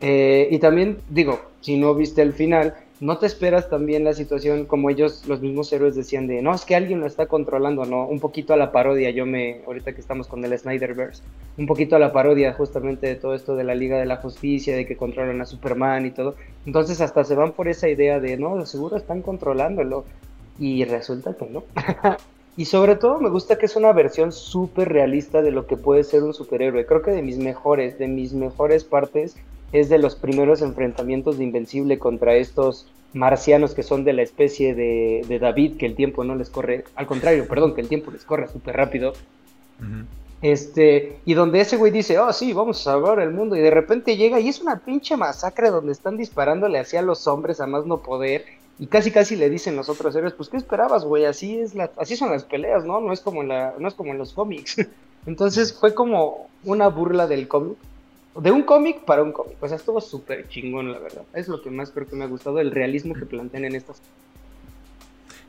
eh, 0.00 0.48
y 0.50 0.58
también 0.58 0.98
digo, 1.08 1.40
si 1.60 1.76
no 1.76 1.94
viste 1.94 2.22
el 2.22 2.32
final, 2.32 2.74
no 3.00 3.18
te 3.18 3.26
esperas 3.26 3.68
también 3.70 4.04
la 4.04 4.12
situación 4.12 4.64
como 4.64 4.90
ellos, 4.90 5.24
los 5.26 5.40
mismos 5.40 5.72
héroes 5.72 5.94
decían 5.94 6.26
de, 6.26 6.42
no, 6.42 6.52
es 6.54 6.64
que 6.64 6.74
alguien 6.74 7.00
lo 7.00 7.06
está 7.06 7.26
controlando, 7.26 7.84
¿no? 7.84 8.06
Un 8.06 8.18
poquito 8.18 8.54
a 8.54 8.56
la 8.56 8.72
parodia, 8.72 9.10
yo 9.10 9.24
me, 9.24 9.60
ahorita 9.66 9.92
que 9.92 10.00
estamos 10.00 10.26
con 10.26 10.44
el 10.44 10.58
Snyderverse, 10.58 11.22
un 11.56 11.66
poquito 11.66 11.94
a 11.94 12.00
la 12.00 12.12
parodia 12.12 12.52
justamente 12.54 13.06
de 13.06 13.14
todo 13.14 13.34
esto 13.34 13.54
de 13.54 13.64
la 13.64 13.74
Liga 13.74 13.98
de 13.98 14.06
la 14.06 14.16
Justicia, 14.16 14.74
de 14.74 14.86
que 14.86 14.96
controlan 14.96 15.40
a 15.40 15.46
Superman 15.46 16.06
y 16.06 16.10
todo. 16.10 16.34
Entonces 16.66 17.00
hasta 17.00 17.22
se 17.24 17.36
van 17.36 17.52
por 17.52 17.68
esa 17.68 17.88
idea 17.88 18.18
de, 18.18 18.36
no, 18.36 18.64
seguro 18.66 18.96
están 18.96 19.22
controlándolo. 19.22 20.04
Y 20.58 20.84
resulta 20.84 21.34
que 21.34 21.46
no. 21.46 21.62
y 22.58 22.64
sobre 22.64 22.96
todo 22.96 23.20
me 23.20 23.30
gusta 23.30 23.56
que 23.56 23.66
es 23.66 23.76
una 23.76 23.92
versión 23.92 24.32
súper 24.32 24.88
realista 24.88 25.42
de 25.42 25.52
lo 25.52 25.68
que 25.68 25.76
puede 25.76 26.02
ser 26.02 26.24
un 26.24 26.34
superhéroe. 26.34 26.86
Creo 26.86 27.02
que 27.02 27.12
de 27.12 27.22
mis 27.22 27.38
mejores, 27.38 28.00
de 28.00 28.08
mis 28.08 28.32
mejores 28.32 28.82
partes 28.82 29.36
es 29.70 29.88
de 29.88 29.98
los 29.98 30.16
primeros 30.16 30.60
enfrentamientos 30.60 31.38
de 31.38 31.44
Invencible 31.44 32.00
contra 32.00 32.34
estos 32.34 32.88
marcianos 33.12 33.74
que 33.74 33.84
son 33.84 34.02
de 34.02 34.12
la 34.12 34.22
especie 34.22 34.74
de, 34.74 35.38
David, 35.40 35.76
que 35.76 35.86
el 35.86 35.94
tiempo 35.94 36.24
no 36.24 36.34
les 36.34 36.50
corre, 36.50 36.82
al 36.96 37.06
contrario, 37.06 37.46
perdón, 37.48 37.76
que 37.76 37.80
el 37.80 37.88
tiempo 37.88 38.10
les 38.10 38.24
corre 38.24 38.48
súper 38.48 38.74
rápido. 38.74 39.12
Este, 40.42 41.20
y 41.24 41.34
donde 41.34 41.60
ese 41.60 41.76
güey 41.76 41.92
dice, 41.92 42.18
oh 42.18 42.32
sí, 42.32 42.52
vamos 42.52 42.80
a 42.80 42.90
salvar 42.90 43.20
el 43.20 43.30
mundo, 43.30 43.54
y 43.54 43.60
de 43.60 43.70
repente 43.70 44.16
llega 44.16 44.40
y 44.40 44.48
es 44.48 44.60
una 44.60 44.80
pinche 44.80 45.16
masacre 45.16 45.70
donde 45.70 45.92
están 45.92 46.16
disparándole 46.16 46.80
hacia 46.80 47.02
los 47.02 47.28
hombres 47.28 47.60
a 47.60 47.68
más 47.68 47.86
no 47.86 47.98
poder, 47.98 48.44
y 48.78 48.86
casi 48.86 49.10
casi 49.10 49.36
le 49.36 49.50
dicen 49.50 49.76
los 49.76 49.88
otros 49.88 50.14
héroes, 50.14 50.34
pues 50.34 50.48
¿qué 50.48 50.56
esperabas, 50.56 51.04
güey? 51.04 51.24
Así 51.24 51.58
es 51.58 51.74
la, 51.74 51.90
así 51.96 52.16
son 52.16 52.30
las 52.30 52.44
peleas, 52.44 52.84
¿no? 52.84 53.00
No 53.00 53.12
es 53.12 53.20
como 53.20 53.42
la, 53.42 53.74
no 53.78 53.88
es 53.88 53.94
como 53.94 54.12
en 54.12 54.18
los 54.18 54.32
cómics. 54.32 54.76
Entonces 55.26 55.72
fue 55.72 55.94
como 55.94 56.48
una 56.64 56.88
burla 56.88 57.26
del 57.26 57.48
cómic 57.48 57.76
de 58.40 58.50
un 58.50 58.62
cómic 58.62 59.00
para 59.04 59.22
un 59.22 59.32
cómic. 59.32 59.56
O 59.60 59.68
sea, 59.68 59.76
estuvo 59.76 60.00
súper 60.00 60.48
chingón, 60.48 60.92
la 60.92 60.98
verdad. 60.98 61.22
Es 61.34 61.48
lo 61.48 61.60
que 61.60 61.70
más 61.70 61.90
creo 61.90 62.06
que 62.06 62.16
me 62.16 62.24
ha 62.24 62.28
gustado, 62.28 62.60
el 62.60 62.70
realismo 62.70 63.14
que 63.14 63.26
plantean 63.26 63.64
en 63.64 63.74
estas. 63.74 64.00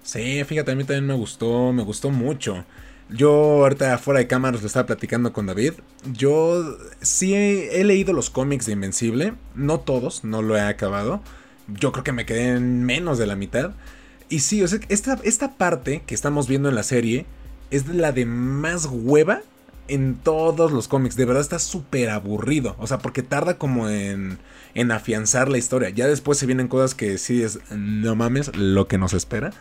Sí, 0.04 0.44
fíjate, 0.44 0.72
a 0.72 0.76
mí 0.76 0.84
también 0.84 1.06
me 1.06 1.14
gustó, 1.14 1.72
me 1.72 1.84
gustó 1.84 2.10
mucho. 2.10 2.66
Yo 3.10 3.32
ahorita 3.64 3.98
fuera 3.98 4.20
de 4.20 4.28
cámaras 4.28 4.62
lo 4.62 4.68
estaba 4.68 4.86
platicando 4.86 5.34
con 5.34 5.46
David. 5.46 5.74
Yo 6.14 6.78
sí 7.02 7.34
he, 7.36 7.84
leído 7.84 8.14
los 8.14 8.30
cómics 8.30 8.66
de 8.66 8.74
Invencible. 8.74 9.34
No 9.56 9.80
todos, 9.80 10.24
no 10.24 10.42
lo 10.42 10.58
he 10.58 10.62
acabado. 10.62 11.22
Yo 11.74 11.92
creo 11.92 12.04
que 12.04 12.12
me 12.12 12.26
quedé 12.26 12.50
en 12.56 12.84
menos 12.84 13.18
de 13.18 13.28
la 13.28 13.36
mitad. 13.36 13.72
Y 14.30 14.40
sí, 14.40 14.62
o 14.62 14.68
sea, 14.68 14.80
esta, 14.90 15.20
esta 15.24 15.54
parte 15.56 16.04
que 16.06 16.16
estamos 16.16 16.48
viendo 16.48 16.70
en 16.70 16.76
la 16.76 16.84
serie 16.84 17.26
es 17.72 17.88
la 17.88 18.12
de 18.12 18.26
más 18.26 18.88
hueva 18.92 19.42
en 19.88 20.16
todos 20.16 20.72
los 20.72 20.88
cómics. 20.88 21.16
De 21.16 21.26
verdad 21.26 21.42
está 21.42 21.60
súper 21.60 22.10
aburrido. 22.10 22.76
O 22.80 22.88
sea, 22.88 23.00
porque 23.00 23.24
tarda 23.24 23.58
como 23.58 23.90
en, 23.90 24.38
en 24.76 24.92
afianzar 24.92 25.50
la 25.50 25.58
historia. 25.58 25.90
Ya 25.90 26.08
después 26.08 26.38
se 26.38 26.46
vienen 26.46 26.68
cosas 26.68 26.96
que 26.96 27.18
sí 27.18 27.42
es, 27.44 27.60
no 27.72 28.16
mames, 28.16 28.56
lo 28.56 28.88
que 28.88 28.98
nos 28.98 29.14
espera. 29.14 29.52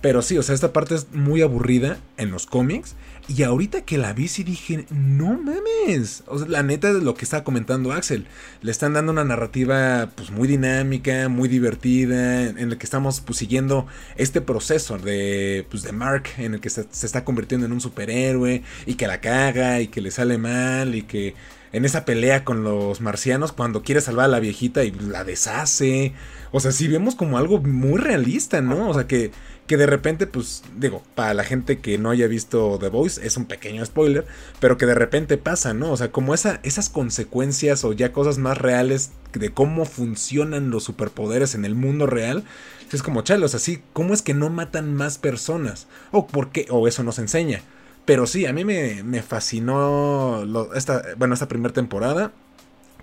Pero 0.00 0.22
sí, 0.22 0.38
o 0.38 0.42
sea, 0.42 0.54
esta 0.54 0.72
parte 0.72 0.94
es 0.94 1.12
muy 1.12 1.42
aburrida 1.42 1.98
en 2.16 2.30
los 2.30 2.46
cómics. 2.46 2.94
Y 3.28 3.44
ahorita 3.44 3.82
que 3.82 3.98
la 3.98 4.12
vi, 4.12 4.26
sí 4.26 4.42
dije, 4.42 4.86
no 4.90 5.38
mames. 5.38 6.24
O 6.26 6.38
sea, 6.38 6.48
la 6.48 6.62
neta 6.62 6.88
es 6.88 6.96
lo 6.96 7.14
que 7.14 7.24
estaba 7.24 7.44
comentando 7.44 7.92
Axel. 7.92 8.26
Le 8.60 8.72
están 8.72 8.94
dando 8.94 9.12
una 9.12 9.24
narrativa 9.24 10.10
pues 10.16 10.30
muy 10.30 10.48
dinámica, 10.48 11.28
muy 11.28 11.48
divertida, 11.48 12.46
en 12.46 12.70
la 12.70 12.76
que 12.78 12.84
estamos 12.84 13.20
pues 13.20 13.38
siguiendo 13.38 13.86
este 14.16 14.40
proceso 14.40 14.98
de, 14.98 15.66
pues, 15.70 15.82
de 15.82 15.92
Mark, 15.92 16.24
en 16.38 16.54
el 16.54 16.60
que 16.60 16.70
se, 16.70 16.86
se 16.90 17.06
está 17.06 17.24
convirtiendo 17.24 17.66
en 17.66 17.72
un 17.72 17.80
superhéroe 17.80 18.62
y 18.86 18.94
que 18.94 19.06
la 19.06 19.20
caga 19.20 19.80
y 19.80 19.88
que 19.88 20.00
le 20.00 20.10
sale 20.10 20.38
mal 20.38 20.94
y 20.94 21.02
que 21.02 21.34
en 21.72 21.84
esa 21.84 22.04
pelea 22.04 22.44
con 22.44 22.64
los 22.64 23.00
marcianos 23.00 23.52
cuando 23.52 23.82
quiere 23.82 24.00
salvar 24.00 24.24
a 24.24 24.28
la 24.28 24.40
viejita 24.40 24.82
y 24.82 24.90
la 24.90 25.24
deshace. 25.24 26.14
O 26.52 26.60
sea, 26.60 26.72
sí 26.72 26.88
vemos 26.88 27.14
como 27.14 27.38
algo 27.38 27.60
muy 27.60 27.98
realista, 27.98 28.60
¿no? 28.60 28.88
O 28.88 28.94
sea, 28.94 29.06
que, 29.06 29.30
que 29.66 29.76
de 29.76 29.86
repente, 29.86 30.26
pues, 30.26 30.62
digo, 30.76 31.02
para 31.14 31.34
la 31.34 31.44
gente 31.44 31.78
que 31.78 31.96
no 31.96 32.10
haya 32.10 32.26
visto 32.26 32.78
The 32.80 32.88
Voice, 32.88 33.24
es 33.24 33.36
un 33.36 33.44
pequeño 33.44 33.84
spoiler, 33.84 34.26
pero 34.58 34.76
que 34.76 34.86
de 34.86 34.94
repente 34.94 35.36
pasa, 35.36 35.74
¿no? 35.74 35.92
O 35.92 35.96
sea, 35.96 36.10
como 36.10 36.34
esa, 36.34 36.60
esas 36.62 36.88
consecuencias 36.88 37.84
o 37.84 37.92
ya 37.92 38.12
cosas 38.12 38.38
más 38.38 38.58
reales 38.58 39.12
de 39.32 39.50
cómo 39.50 39.84
funcionan 39.84 40.70
los 40.70 40.84
superpoderes 40.84 41.54
en 41.54 41.64
el 41.64 41.74
mundo 41.74 42.06
real. 42.06 42.44
Es 42.92 43.02
como, 43.02 43.22
chalos, 43.22 43.54
así, 43.54 43.82
¿cómo 43.92 44.12
es 44.14 44.22
que 44.22 44.34
no 44.34 44.50
matan 44.50 44.94
más 44.94 45.18
personas? 45.18 45.86
O 46.10 46.26
por 46.26 46.50
qué, 46.50 46.66
o 46.70 46.88
eso 46.88 47.04
nos 47.04 47.20
enseña. 47.20 47.62
Pero 48.04 48.26
sí, 48.26 48.46
a 48.46 48.52
mí 48.52 48.64
me, 48.64 49.04
me 49.04 49.22
fascinó 49.22 50.44
esta, 50.74 51.02
bueno, 51.16 51.34
esta 51.34 51.46
primera 51.46 51.72
temporada. 51.72 52.32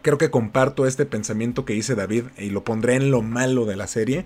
Creo 0.02 0.18
que 0.18 0.30
comparto 0.32 0.86
este 0.86 1.06
pensamiento 1.06 1.66
que 1.66 1.74
dice 1.74 1.96
David 1.96 2.26
y 2.38 2.50
lo 2.50 2.64
pondré 2.64 2.96
en 2.96 3.12
lo 3.12 3.22
malo 3.22 3.66
de 3.66 3.76
la 3.76 3.88
serie, 3.88 4.26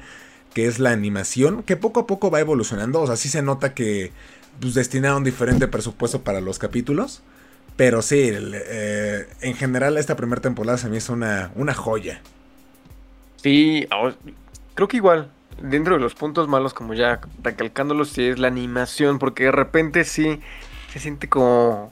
que 0.54 0.68
es 0.68 0.80
la 0.80 0.92
animación, 0.92 1.64
que 1.64 1.78
poco 1.78 2.02
a 2.02 2.08
poco 2.08 2.30
va 2.32 2.40
evolucionando. 2.40 3.02
O 3.02 3.08
sea, 3.08 3.16
sí 3.16 3.30
se 3.30 3.42
nota 3.42 3.74
que 3.74 4.12
pues, 4.60 4.74
destinaron 4.74 5.24
diferente 5.24 5.68
presupuesto 5.68 6.22
para 6.22 6.42
los 6.42 6.60
capítulos. 6.60 7.22
Pero 7.78 8.02
sí, 8.02 8.30
eh, 8.32 9.28
en 9.42 9.56
general 9.56 9.98
esta 9.98 10.16
primera 10.16 10.42
temporada 10.42 10.78
se 10.78 10.90
me 10.90 10.98
hizo 10.98 11.14
una, 11.14 11.52
una 11.56 11.74
joya. 11.74 12.22
Sí, 13.38 13.88
o- 13.92 14.12
creo 14.76 14.88
que 14.88 14.98
igual, 14.98 15.32
dentro 15.62 15.96
de 15.96 16.02
los 16.02 16.14
puntos 16.14 16.48
malos, 16.48 16.74
como 16.74 16.94
ya 16.94 17.22
recalcándolos, 17.42 18.10
sí 18.10 18.24
es 18.26 18.40
la 18.40 18.48
animación, 18.50 19.20
porque 19.20 19.46
de 19.46 19.52
repente 19.52 20.04
sí 20.04 20.40
se 20.92 21.00
siente 21.00 21.28
como... 21.30 21.92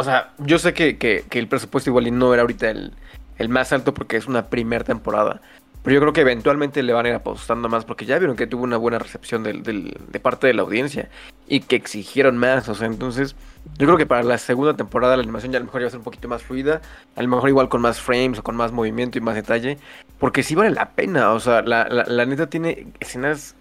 O 0.00 0.02
sea, 0.02 0.30
yo 0.38 0.58
sé 0.58 0.72
que, 0.72 0.96
que- 0.96 1.24
el 1.38 1.46
presupuesto 1.46 1.90
igual 1.90 2.18
no 2.18 2.32
era 2.32 2.40
ahorita 2.40 2.70
el, 2.70 2.92
el 3.36 3.48
más 3.50 3.70
alto 3.74 3.92
porque 3.92 4.16
es 4.16 4.26
una 4.26 4.46
primera 4.46 4.82
temporada, 4.82 5.42
pero 5.82 5.92
yo 5.94 6.00
creo 6.00 6.12
que 6.14 6.22
eventualmente 6.22 6.82
le 6.82 6.94
van 6.94 7.04
a 7.04 7.10
ir 7.10 7.14
apostando 7.16 7.68
más 7.68 7.84
porque 7.84 8.06
ya 8.06 8.18
vieron 8.18 8.34
que 8.34 8.46
tuvo 8.46 8.64
una 8.64 8.78
buena 8.78 8.98
recepción 8.98 9.42
del- 9.42 9.62
del- 9.62 9.94
de 10.10 10.18
parte 10.18 10.46
de 10.46 10.54
la 10.54 10.62
audiencia 10.62 11.10
y 11.46 11.60
que 11.60 11.76
exigieron 11.76 12.38
más, 12.38 12.66
o 12.70 12.74
sea, 12.74 12.86
entonces 12.86 13.36
yo 13.78 13.86
creo 13.86 13.98
que 13.98 14.06
para 14.06 14.22
la 14.22 14.38
segunda 14.38 14.74
temporada 14.74 15.18
la 15.18 15.22
animación 15.22 15.52
ya 15.52 15.58
a 15.58 15.60
lo 15.60 15.66
mejor 15.66 15.82
va 15.82 15.86
a 15.88 15.90
ser 15.90 15.98
un 15.98 16.04
poquito 16.04 16.28
más 16.28 16.42
fluida, 16.42 16.80
a 17.14 17.22
lo 17.22 17.28
mejor 17.28 17.50
igual 17.50 17.68
con 17.68 17.82
más 17.82 18.00
frames 18.00 18.38
o 18.38 18.42
con 18.42 18.56
más 18.56 18.72
movimiento 18.72 19.18
y 19.18 19.20
más 19.20 19.34
detalle, 19.34 19.76
porque 20.18 20.42
sí 20.42 20.54
vale 20.54 20.70
la 20.70 20.92
pena, 20.92 21.32
o 21.32 21.40
sea, 21.40 21.60
la, 21.60 21.84
la 21.88 22.24
neta 22.24 22.46
tiene 22.48 22.86
escenas 23.00 23.54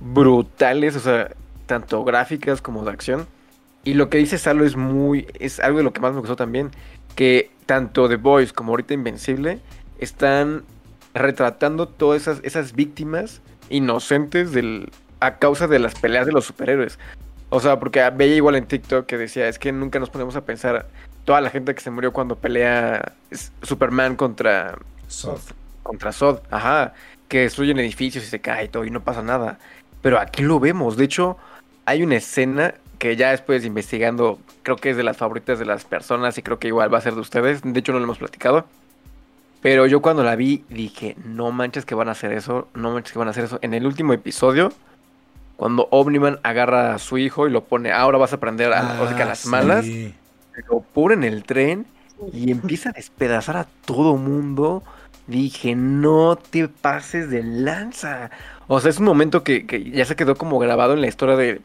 brutales, 0.00 0.96
o 0.96 1.00
sea, 1.00 1.30
tanto 1.66 2.02
gráficas 2.04 2.62
como 2.62 2.82
de 2.82 2.92
acción. 2.92 3.26
Y 3.84 3.94
lo 3.94 4.08
que 4.10 4.18
dice 4.18 4.38
Salo 4.38 4.64
es 4.64 4.76
muy, 4.76 5.26
es 5.38 5.60
algo 5.60 5.78
de 5.78 5.84
lo 5.84 5.92
que 5.92 6.00
más 6.00 6.12
me 6.12 6.20
gustó 6.20 6.36
también, 6.36 6.70
que 7.16 7.50
tanto 7.66 8.08
The 8.08 8.16
Boys 8.16 8.52
como 8.52 8.72
ahorita 8.72 8.94
Invencible 8.94 9.60
están 9.98 10.64
retratando 11.14 11.88
todas 11.88 12.22
esas, 12.22 12.40
esas 12.42 12.74
víctimas 12.74 13.42
inocentes 13.70 14.52
del, 14.52 14.90
a 15.20 15.38
causa 15.38 15.66
de 15.66 15.78
las 15.78 15.94
peleas 15.94 16.26
de 16.26 16.32
los 16.32 16.44
superhéroes. 16.44 16.98
O 17.50 17.60
sea, 17.60 17.78
porque 17.78 18.08
veía 18.10 18.36
igual 18.36 18.56
en 18.56 18.66
TikTok 18.66 19.06
que 19.06 19.18
decía, 19.18 19.48
es 19.48 19.58
que 19.58 19.72
nunca 19.72 19.98
nos 19.98 20.10
ponemos 20.10 20.36
a 20.36 20.44
pensar 20.44 20.88
toda 21.24 21.40
la 21.40 21.50
gente 21.50 21.74
que 21.74 21.80
se 21.80 21.90
murió 21.90 22.12
cuando 22.12 22.36
pelea 22.36 23.12
Superman 23.62 24.16
contra 24.16 24.78
Soft. 25.06 25.52
contra 25.82 26.12
Sod, 26.12 26.40
ajá, 26.50 26.94
que 27.28 27.40
destruyen 27.40 27.78
edificios 27.78 28.24
y 28.24 28.26
se 28.26 28.40
cae 28.40 28.64
y 28.64 28.68
todo 28.68 28.84
y 28.84 28.90
no 28.90 29.02
pasa 29.04 29.22
nada. 29.22 29.58
Pero 30.00 30.18
aquí 30.18 30.42
lo 30.42 30.58
vemos, 30.60 30.96
de 30.96 31.04
hecho, 31.04 31.36
hay 31.84 32.02
una 32.02 32.16
escena 32.16 32.74
que 33.02 33.16
ya 33.16 33.32
después 33.32 33.64
investigando, 33.64 34.38
creo 34.62 34.76
que 34.76 34.90
es 34.90 34.96
de 34.96 35.02
las 35.02 35.16
favoritas 35.16 35.58
de 35.58 35.64
las 35.64 35.84
personas 35.84 36.38
y 36.38 36.42
creo 36.42 36.60
que 36.60 36.68
igual 36.68 36.94
va 36.94 36.98
a 36.98 37.00
ser 37.00 37.14
de 37.16 37.20
ustedes, 37.20 37.60
de 37.64 37.76
hecho 37.76 37.90
no 37.90 37.98
lo 37.98 38.04
hemos 38.04 38.18
platicado. 38.18 38.64
Pero 39.60 39.88
yo 39.88 40.00
cuando 40.00 40.22
la 40.22 40.36
vi 40.36 40.64
dije, 40.68 41.16
no 41.24 41.50
manches 41.50 41.84
que 41.84 41.96
van 41.96 42.08
a 42.08 42.12
hacer 42.12 42.32
eso, 42.32 42.68
no 42.74 42.92
manches 42.92 43.12
que 43.12 43.18
van 43.18 43.26
a 43.26 43.32
hacer 43.32 43.42
eso. 43.42 43.58
En 43.60 43.74
el 43.74 43.86
último 43.86 44.12
episodio, 44.12 44.72
cuando 45.56 45.88
Omniman 45.90 46.38
agarra 46.44 46.94
a 46.94 47.00
su 47.00 47.18
hijo 47.18 47.48
y 47.48 47.50
lo 47.50 47.64
pone, 47.64 47.90
ahora 47.90 48.18
vas 48.18 48.34
a 48.34 48.36
aprender 48.36 48.72
a, 48.72 49.02
o 49.02 49.08
sea, 49.08 49.16
que 49.16 49.22
a 49.22 49.26
Ah, 49.26 49.30
las 49.30 49.46
malas, 49.46 49.84
lo 50.70 50.82
pone 50.94 51.14
en 51.14 51.24
el 51.24 51.42
tren 51.42 51.86
y 52.32 52.52
empieza 52.52 52.90
a 52.90 52.92
despedazar 52.92 53.56
a 53.56 53.66
todo 53.84 54.16
mundo. 54.16 54.84
Dije, 55.26 55.74
no 55.74 56.36
te 56.36 56.68
pases 56.68 57.30
de 57.30 57.42
lanza. 57.42 58.30
O 58.68 58.78
sea, 58.78 58.90
es 58.90 59.00
un 59.00 59.06
momento 59.06 59.42
que, 59.42 59.66
que 59.66 59.90
ya 59.90 60.04
se 60.04 60.14
quedó 60.14 60.36
como 60.36 60.60
grabado 60.60 60.92
en 60.92 61.00
la 61.00 61.08
historia 61.08 61.34
de, 61.34 61.62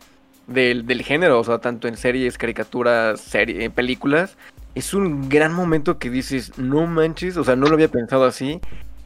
del, 0.47 0.85
del 0.85 1.03
género. 1.03 1.39
O 1.39 1.43
sea, 1.43 1.59
tanto 1.59 1.87
en 1.87 1.97
series, 1.97 2.37
caricaturas, 2.37 3.19
series, 3.21 3.69
películas. 3.71 4.37
Es 4.75 4.93
un 4.93 5.29
gran 5.29 5.53
momento 5.53 5.97
que 5.97 6.09
dices, 6.09 6.57
no 6.57 6.87
manches. 6.87 7.37
O 7.37 7.43
sea, 7.43 7.55
no 7.55 7.67
lo 7.67 7.73
había 7.73 7.89
pensado 7.89 8.25
así. 8.25 8.59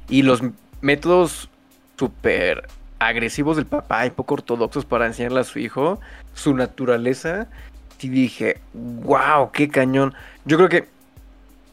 Y 0.09 0.23
los 0.23 0.41
métodos 0.81 1.49
súper 1.97 2.67
agresivos 2.99 3.57
del 3.57 3.65
papá 3.65 4.05
y 4.05 4.11
poco 4.11 4.35
ortodoxos 4.35 4.85
para 4.85 5.07
enseñarle 5.07 5.39
a 5.39 5.43
su 5.43 5.59
hijo 5.59 5.99
su 6.33 6.53
naturaleza. 6.55 7.47
Sí 7.97 8.09
dije, 8.09 8.57
wow, 8.73 9.51
qué 9.51 9.69
cañón. 9.69 10.13
Yo 10.45 10.57
creo 10.57 10.69
que 10.69 10.87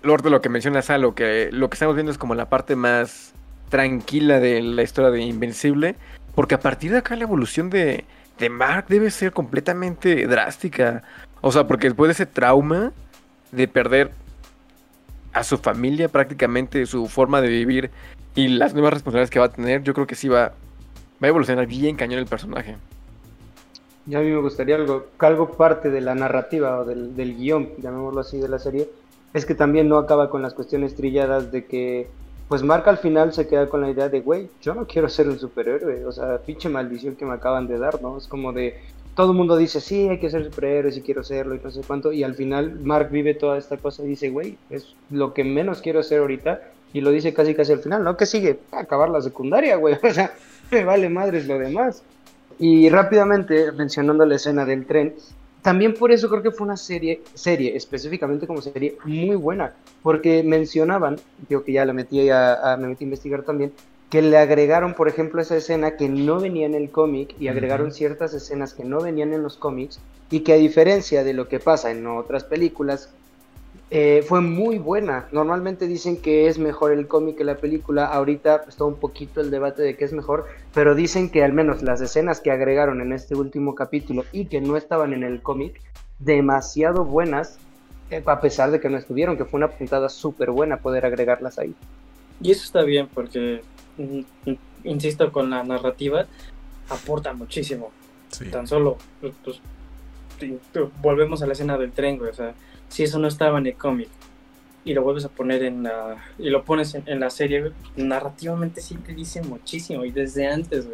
Lord 0.03 0.23
de 0.23 0.31
lo 0.31 0.41
que 0.41 0.49
menciona 0.49 0.83
Salo, 0.83 1.15
que 1.15 1.51
lo 1.53 1.69
que 1.69 1.75
estamos 1.75 1.95
viendo 1.95 2.13
es 2.13 2.19
como 2.19 2.35
la 2.35 2.49
parte 2.49 2.77
más 2.77 3.33
tranquila 3.69 4.41
de 4.41 4.63
la 4.63 4.83
historia 4.83 5.11
de 5.11 5.21
Invencible, 5.23 5.97
porque 6.35 6.55
a 6.55 6.61
partir 6.61 6.93
de 6.93 6.99
acá 6.99 7.17
la 7.17 7.25
evolución 7.25 7.71
de, 7.71 8.05
de 8.39 8.49
Mark 8.51 8.87
debe 8.89 9.11
ser 9.11 9.33
completamente 9.33 10.27
drástica. 10.27 11.03
O 11.41 11.53
sea, 11.53 11.67
porque 11.67 11.89
después 11.89 12.09
de 12.09 12.13
ese 12.13 12.27
trauma 12.27 12.93
de 13.53 13.69
perder 13.69 14.13
a 15.33 15.45
su 15.45 15.59
familia 15.59 16.09
prácticamente, 16.09 16.85
su 16.87 17.07
forma 17.07 17.41
de 17.41 17.49
vivir 17.49 17.91
y 18.35 18.49
las 18.49 18.75
nuevas 18.75 18.95
responsabilidades 18.95 19.31
que 19.31 19.39
va 19.39 19.47
a 19.47 19.53
tener, 19.53 19.83
yo 19.83 19.95
creo 19.95 20.07
que 20.07 20.15
sí 20.15 20.29
va, 20.29 20.49
va 20.49 20.53
a 21.23 21.29
evolucionar 21.29 21.67
bien 21.67 21.97
cañón 21.97 22.19
el 22.19 22.27
personaje. 22.27 22.77
Y 24.07 24.15
a 24.15 24.21
mí 24.21 24.31
me 24.31 24.41
gustaría 24.41 24.77
algo, 24.77 25.07
algo 25.19 25.53
parte 25.53 25.91
de 25.91 26.01
la 26.01 26.15
narrativa 26.15 26.79
o 26.79 26.85
del, 26.85 27.15
del 27.15 27.37
guion, 27.37 27.71
llamémoslo 27.79 28.21
así, 28.21 28.39
de 28.39 28.49
la 28.49 28.59
serie, 28.59 28.89
es 29.35 29.45
que 29.45 29.55
también 29.55 29.89
no 29.89 29.99
acaba 29.99 30.31
con 30.31 30.41
las 30.41 30.55
cuestiones 30.55 30.95
trilladas 30.95 31.53
de 31.53 31.67
que, 31.67 32.09
pues 32.49 32.63
Mark 32.63 32.89
al 32.89 32.99
final 32.99 33.33
se 33.33 33.47
queda 33.47 33.69
con 33.69 33.83
la 33.83 33.91
idea 33.91 34.09
de, 34.09 34.21
güey, 34.21 34.49
yo 34.63 34.75
no 34.75 34.87
quiero 34.87 35.09
ser 35.09 35.29
un 35.29 35.39
superhéroe, 35.39 36.05
o 36.07 36.13
sea, 36.13 36.39
pinche 36.39 36.69
maldición 36.69 37.15
que 37.15 37.27
me 37.27 37.35
acaban 37.35 37.69
de 37.69 37.79
dar, 37.79 38.01
¿no? 38.01 38.17
Es 38.17 38.27
como 38.27 38.53
de, 38.53 38.81
todo 39.15 39.33
el 39.33 39.37
mundo 39.37 39.57
dice, 39.57 39.81
sí, 39.81 40.09
hay 40.09 40.19
que 40.19 40.31
ser 40.31 40.45
superhéroe, 40.45 40.91
sí 40.91 41.03
quiero 41.03 41.23
serlo 41.23 41.55
y 41.55 41.61
no 41.63 41.71
sé 41.71 41.83
cuánto, 41.87 42.11
y 42.11 42.23
al 42.23 42.35
final 42.35 42.81
Mark 42.81 43.11
vive 43.11 43.35
toda 43.35 43.59
esta 43.59 43.77
cosa 43.77 44.03
y 44.03 44.09
dice, 44.09 44.31
güey, 44.31 44.57
es 44.71 44.95
lo 45.11 45.35
que 45.35 45.45
menos 45.45 45.83
quiero 45.83 46.01
hacer 46.01 46.21
ahorita, 46.21 46.63
y 46.95 47.03
lo 47.03 47.11
dice 47.11 47.35
casi 47.35 47.55
casi 47.55 47.73
al 47.73 47.81
final, 47.81 48.03
¿no? 48.03 48.17
¿Qué 48.17 48.25
sigue? 48.25 48.61
Acabar 48.73 49.11
la 49.11 49.21
secundaria, 49.21 49.77
güey, 49.77 49.97
o 50.03 50.11
sea, 50.11 50.33
me 50.71 50.85
vale 50.85 51.09
madres 51.11 51.47
lo 51.47 51.59
demás. 51.59 52.03
Y 52.59 52.89
rápidamente, 52.89 53.71
mencionando 53.73 54.25
la 54.25 54.37
escena 54.37 54.65
del 54.65 54.87
tren, 54.87 55.15
también 55.63 55.95
por 55.95 56.13
eso 56.13 56.29
creo 56.29 56.43
que 56.43 56.51
fue 56.51 56.67
una 56.67 56.77
serie, 56.77 57.23
serie 57.35 57.77
específicamente 57.77 58.47
como 58.47 58.63
serie, 58.63 58.97
muy 59.05 59.37
buena, 59.37 59.75
porque 60.03 60.43
mencionaban, 60.43 61.17
yo 61.49 61.65
que 61.65 61.73
ya 61.73 61.85
la 61.85 61.93
metí 61.93 62.29
a, 62.31 62.55
a- 62.75 62.77
me 62.77 62.89
metí 62.89 63.05
a 63.05 63.07
investigar 63.07 63.43
también, 63.45 63.73
que 64.11 64.23
le 64.23 64.39
agregaron, 64.39 64.95
por 64.95 65.09
ejemplo, 65.09 65.41
esa 65.43 65.57
escena 65.57 65.97
que 65.97 66.09
no 66.09 66.41
venía 66.41 66.67
en 66.67 66.75
el 66.75 66.91
cómic 66.91 67.35
y 67.39 67.49
agregaron 67.49 67.93
ciertas 67.93 68.33
escenas 68.35 68.73
que 68.75 68.85
no 68.85 69.01
venían 69.03 69.35
en 69.35 69.43
los 69.43 69.57
cómics 69.59 70.01
y 70.31 70.41
que 70.41 70.55
a 70.55 70.57
diferencia 70.57 71.25
de 71.25 71.35
lo 71.35 71.49
que 71.49 71.61
pasa 71.61 71.91
en 71.91 72.07
otras 72.07 72.45
películas, 72.45 73.15
eh, 73.91 74.23
fue 74.27 74.41
muy 74.43 74.79
buena. 74.79 75.29
Normalmente 75.33 75.87
dicen 75.87 76.21
que 76.21 76.47
es 76.47 76.59
mejor 76.59 76.93
el 76.93 77.09
cómic 77.09 77.39
que 77.39 77.45
la 77.45 77.57
película. 77.57 78.07
Ahorita 78.07 78.65
está 78.69 78.85
un 78.85 78.97
poquito 78.97 79.41
el 79.41 79.51
debate 79.51 79.83
de 79.83 79.97
qué 79.97 80.05
es 80.05 80.13
mejor, 80.13 80.47
pero 80.75 80.95
dicen 80.95 81.31
que 81.31 81.43
al 81.43 81.55
menos 81.55 81.83
las 81.83 82.01
escenas 82.01 82.41
que 82.41 82.51
agregaron 82.51 83.01
en 83.01 83.13
este 83.13 83.35
último 83.35 83.75
capítulo 83.75 84.25
y 84.33 84.47
que 84.47 84.61
no 84.61 84.77
estaban 84.77 85.15
en 85.15 85.23
el 85.23 85.41
cómic, 85.41 85.81
demasiado 86.19 87.05
buenas, 87.05 87.59
eh, 88.11 88.23
a 88.27 88.41
pesar 88.41 88.71
de 88.71 88.81
que 88.81 88.91
no 88.91 88.99
estuvieron, 88.99 89.39
que 89.39 89.47
fue 89.47 89.59
una 89.59 89.69
puntada 89.69 90.11
súper 90.11 90.51
buena 90.51 90.79
poder 90.79 91.07
agregarlas 91.07 91.59
ahí. 91.59 91.75
Y 92.43 92.51
eso 92.51 92.65
está 92.65 92.83
bien 92.83 93.09
porque, 93.13 93.63
mm, 93.97 94.51
mm, 94.51 94.57
insisto, 94.85 95.33
con 95.33 95.49
la 95.49 95.65
narrativa 95.65 96.27
aporta 96.91 97.33
muchísimo. 97.33 97.91
Sí. 98.31 98.51
Tan 98.51 98.67
solo, 98.67 98.99
pues, 99.21 99.61
volvemos 101.01 101.43
a 101.43 101.47
la 101.47 101.55
escena 101.55 101.79
del 101.79 101.93
tren, 101.93 102.19
güey. 102.19 102.31
O 102.31 102.35
sea, 102.35 102.55
si 102.89 103.03
eso 103.03 103.19
no 103.19 103.29
estaba 103.29 103.59
en 103.59 103.67
el 103.67 103.75
cómic 103.75 104.09
y 104.89 104.95
lo 104.95 105.03
vuelves 105.03 105.25
a 105.27 105.29
poner 105.29 105.63
en 105.65 105.83
la. 105.83 106.17
y 106.39 106.49
lo 106.49 106.65
pones 106.65 106.95
en, 106.95 107.21
la 107.21 107.29
serie, 107.31 107.61
güey, 107.61 107.73
narrativamente 107.97 108.81
sí 108.81 108.97
te 108.97 109.15
dice 109.15 109.43
muchísimo. 109.43 110.05
Y 110.05 110.11
desde 110.11 110.47
antes. 110.47 110.89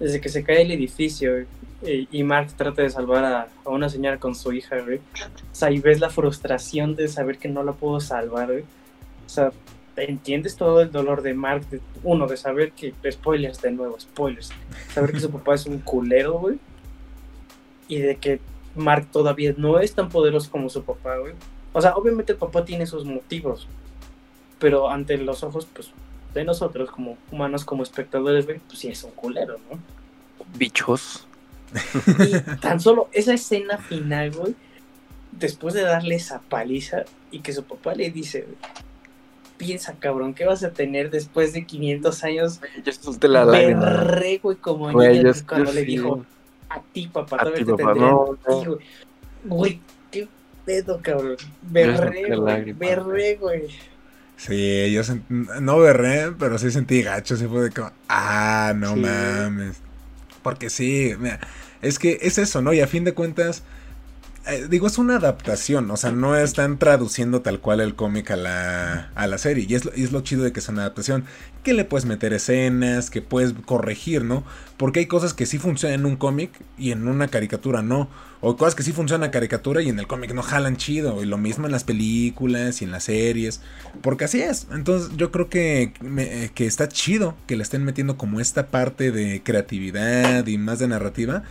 Desde 0.00 0.20
que 0.20 0.28
se 0.28 0.44
cae 0.44 0.62
el 0.62 0.70
edificio 0.70 1.32
güey, 1.32 2.08
y, 2.12 2.22
Mark 2.22 2.52
trata 2.56 2.82
de 2.82 2.90
salvar 2.90 3.24
a, 3.24 3.48
a 3.64 3.68
una 3.68 3.88
señora 3.88 4.18
con 4.18 4.36
su 4.36 4.52
hija, 4.52 4.80
güey. 4.80 4.98
O 4.98 5.54
sea, 5.54 5.70
y 5.72 5.80
ves 5.80 5.98
la 5.98 6.08
frustración 6.08 6.94
de 6.94 7.08
saber 7.08 7.38
que 7.38 7.48
no 7.48 7.62
la 7.64 7.72
puedo 7.72 8.00
salvar, 8.00 8.46
güey. 8.46 8.62
O 9.26 9.28
sea, 9.28 9.52
entiendes 9.96 10.56
todo 10.56 10.80
el 10.80 10.90
dolor 10.90 11.22
de 11.22 11.34
Mark. 11.34 11.64
uno, 12.02 12.26
de 12.26 12.36
saber 12.36 12.72
que. 12.72 12.92
Spoilers 13.10 13.60
de 13.60 13.70
nuevo, 13.72 13.98
spoilers. 14.00 14.50
Saber 14.92 15.12
que 15.12 15.20
su 15.20 15.30
papá 15.30 15.54
es 15.54 15.66
un 15.66 15.78
culero, 15.78 16.38
güey. 16.40 16.58
Y 17.88 17.98
de 17.98 18.16
que 18.16 18.40
Mark 18.78 19.08
todavía 19.12 19.54
no 19.56 19.78
es 19.80 19.92
tan 19.94 20.08
poderoso 20.08 20.50
como 20.50 20.68
su 20.70 20.82
papá, 20.82 21.16
güey. 21.18 21.34
O 21.72 21.80
sea, 21.82 21.94
obviamente 21.96 22.32
el 22.32 22.38
papá 22.38 22.64
tiene 22.64 22.86
sus 22.86 23.04
motivos. 23.04 23.68
Pero 24.58 24.88
ante 24.90 25.16
los 25.18 25.42
ojos, 25.44 25.66
pues, 25.72 25.90
de 26.34 26.44
nosotros 26.44 26.90
como 26.90 27.16
humanos, 27.30 27.64
como 27.64 27.82
espectadores, 27.82 28.46
güey, 28.46 28.58
pues 28.66 28.78
sí 28.78 28.88
es 28.88 29.04
un 29.04 29.10
culero, 29.12 29.56
¿no? 29.70 29.78
Bichos. 30.56 31.26
Y 32.18 32.56
tan 32.60 32.80
solo 32.80 33.08
esa 33.12 33.34
escena 33.34 33.76
final, 33.78 34.30
güey, 34.32 34.54
después 35.32 35.74
de 35.74 35.82
darle 35.82 36.14
esa 36.16 36.40
paliza 36.40 37.04
y 37.30 37.40
que 37.40 37.52
su 37.52 37.62
papá 37.64 37.94
le 37.94 38.10
dice, 38.10 38.42
güey, 38.42 38.56
piensa, 39.58 39.94
cabrón, 39.98 40.34
¿qué 40.34 40.44
vas 40.46 40.64
a 40.64 40.70
tener 40.72 41.10
después 41.10 41.52
de 41.52 41.66
500 41.66 42.24
años? 42.24 42.60
Yo 42.84 42.92
solté 42.92 43.28
la 43.28 43.44
lágrima. 43.44 43.80
Berré, 43.84 44.38
güey, 44.38 44.56
como 44.56 44.90
Güey, 44.92 45.18
niña 45.18 45.32
yo- 45.32 45.46
cuando 45.46 45.66
yo 45.70 45.74
le 45.74 45.80
sí. 45.80 45.86
dijo, 45.86 46.24
a 46.78 46.92
ti, 46.92 47.06
papá, 47.12 47.36
A 47.36 47.38
todavía 47.40 47.58
ti, 47.58 47.64
te 47.64 47.82
papá, 47.82 47.94
no, 47.94 48.38
güey. 48.46 48.78
Güey, 49.44 49.80
qué 50.10 50.28
pedo, 50.64 51.00
cabrón. 51.02 51.36
Berré, 51.62 52.36
güey, 52.36 52.72
berré, 52.72 53.36
güey. 53.36 53.62
Sí, 54.36 54.92
yo 54.92 55.02
sent- 55.02 55.26
no 55.28 55.78
berré, 55.78 56.32
pero 56.38 56.58
sí 56.58 56.70
sentí 56.70 57.02
gacho, 57.02 57.36
sí 57.36 57.46
fue 57.46 57.62
de 57.62 57.70
como, 57.70 57.90
ah, 58.08 58.72
no 58.76 58.94
Sí. 58.94 59.00
mames. 59.00 59.80
Porque 60.42 60.70
sí, 60.70 61.14
mira, 61.18 61.40
es 61.82 61.98
que 61.98 62.18
es 62.22 62.38
eso, 62.38 62.62
¿no? 62.62 62.72
Y 62.72 62.80
a 62.80 62.86
fin 62.86 63.04
de 63.04 63.14
cuentas, 63.14 63.62
eh, 64.46 64.66
digo, 64.70 64.86
es 64.86 64.98
una 64.98 65.16
adaptación, 65.16 65.90
o 65.90 65.96
sea, 65.96 66.10
no 66.12 66.36
están 66.36 66.78
traduciendo 66.78 67.42
tal 67.42 67.60
cual 67.60 67.80
el 67.80 67.94
cómic 67.94 68.30
a 68.30 68.36
la, 68.36 69.10
a 69.14 69.26
la 69.26 69.38
serie. 69.38 69.66
Y 69.68 69.74
es, 69.74 69.84
lo, 69.84 69.92
es 69.92 70.12
lo 70.12 70.20
chido 70.22 70.44
de 70.44 70.52
que 70.52 70.60
es 70.60 70.68
una 70.68 70.82
adaptación, 70.82 71.24
que 71.62 71.74
le 71.74 71.84
puedes 71.84 72.06
meter 72.06 72.32
escenas, 72.32 73.10
que 73.10 73.20
puedes 73.22 73.52
corregir, 73.66 74.24
¿no? 74.24 74.44
Porque 74.76 75.00
hay 75.00 75.06
cosas 75.06 75.34
que 75.34 75.44
sí 75.46 75.58
funcionan 75.58 76.00
en 76.00 76.06
un 76.06 76.16
cómic 76.16 76.50
y 76.78 76.92
en 76.92 77.06
una 77.08 77.28
caricatura 77.28 77.82
no. 77.82 78.08
O 78.40 78.56
cosas 78.56 78.74
que 78.76 78.84
sí 78.84 78.92
funcionan 78.92 79.24
en 79.24 79.28
la 79.28 79.32
caricatura 79.32 79.82
y 79.82 79.88
en 79.88 79.98
el 79.98 80.06
cómic 80.06 80.32
no 80.32 80.42
jalan 80.42 80.76
chido. 80.76 81.22
Y 81.22 81.26
lo 81.26 81.36
mismo 81.38 81.66
en 81.66 81.72
las 81.72 81.84
películas 81.84 82.80
y 82.80 82.84
en 82.84 82.92
las 82.92 83.04
series. 83.04 83.60
Porque 84.02 84.24
así 84.24 84.40
es. 84.40 84.68
Entonces 84.72 85.10
yo 85.16 85.30
creo 85.32 85.48
que, 85.50 85.92
me- 86.00 86.50
que 86.54 86.66
está 86.66 86.88
chido 86.88 87.36
que 87.46 87.56
le 87.56 87.62
estén 87.64 87.84
metiendo 87.84 88.16
como 88.16 88.40
esta 88.40 88.68
parte 88.68 89.10
de 89.10 89.42
creatividad 89.42 90.46
y 90.46 90.56
más 90.58 90.78
de 90.78 90.88
narrativa. 90.88 91.42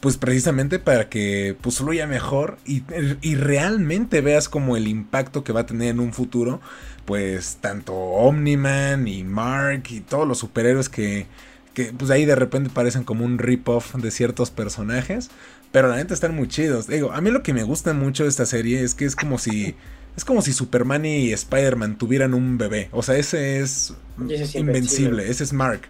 Pues 0.00 0.16
precisamente 0.16 0.78
para 0.78 1.08
que 1.10 1.56
pues 1.60 1.78
fluya 1.78 2.06
mejor 2.06 2.56
y, 2.64 2.82
y 3.20 3.34
realmente 3.34 4.22
veas 4.22 4.48
como 4.48 4.76
el 4.76 4.88
impacto 4.88 5.44
que 5.44 5.52
va 5.52 5.60
a 5.60 5.66
tener 5.66 5.88
en 5.88 6.00
un 6.00 6.12
futuro. 6.12 6.60
Pues 7.04 7.58
tanto 7.60 7.94
Omniman 7.94 9.06
y 9.08 9.24
Mark 9.24 9.84
y 9.90 10.00
todos 10.00 10.26
los 10.26 10.38
superhéroes 10.38 10.88
que, 10.88 11.26
que 11.74 11.92
pues 11.92 12.10
ahí 12.10 12.24
de 12.24 12.34
repente 12.36 12.70
parecen 12.70 13.04
como 13.04 13.24
un 13.24 13.38
rip-off 13.38 13.94
de 13.96 14.10
ciertos 14.10 14.50
personajes. 14.50 15.30
Pero 15.72 15.88
la 15.88 15.96
neta 15.96 16.14
están 16.14 16.34
muy 16.34 16.48
chidos. 16.48 16.86
Digo, 16.86 17.12
a 17.12 17.20
mí 17.20 17.30
lo 17.30 17.42
que 17.42 17.52
me 17.52 17.62
gusta 17.62 17.92
mucho 17.92 18.24
de 18.24 18.28
esta 18.28 18.46
serie 18.46 18.82
es 18.82 18.94
que 18.94 19.04
es 19.04 19.16
como 19.16 19.38
si... 19.38 19.74
Es 20.16 20.24
como 20.24 20.42
si 20.42 20.52
Superman 20.52 21.04
y 21.04 21.32
Spider-Man 21.32 21.96
tuvieran 21.96 22.34
un 22.34 22.58
bebé. 22.58 22.88
O 22.90 23.02
sea, 23.02 23.16
ese 23.16 23.60
es 23.60 23.94
ese 24.28 24.42
es 24.42 24.54
invencible. 24.56 24.58
invencible. 24.58 25.30
Ese 25.30 25.44
es 25.44 25.52
Mark. 25.52 25.82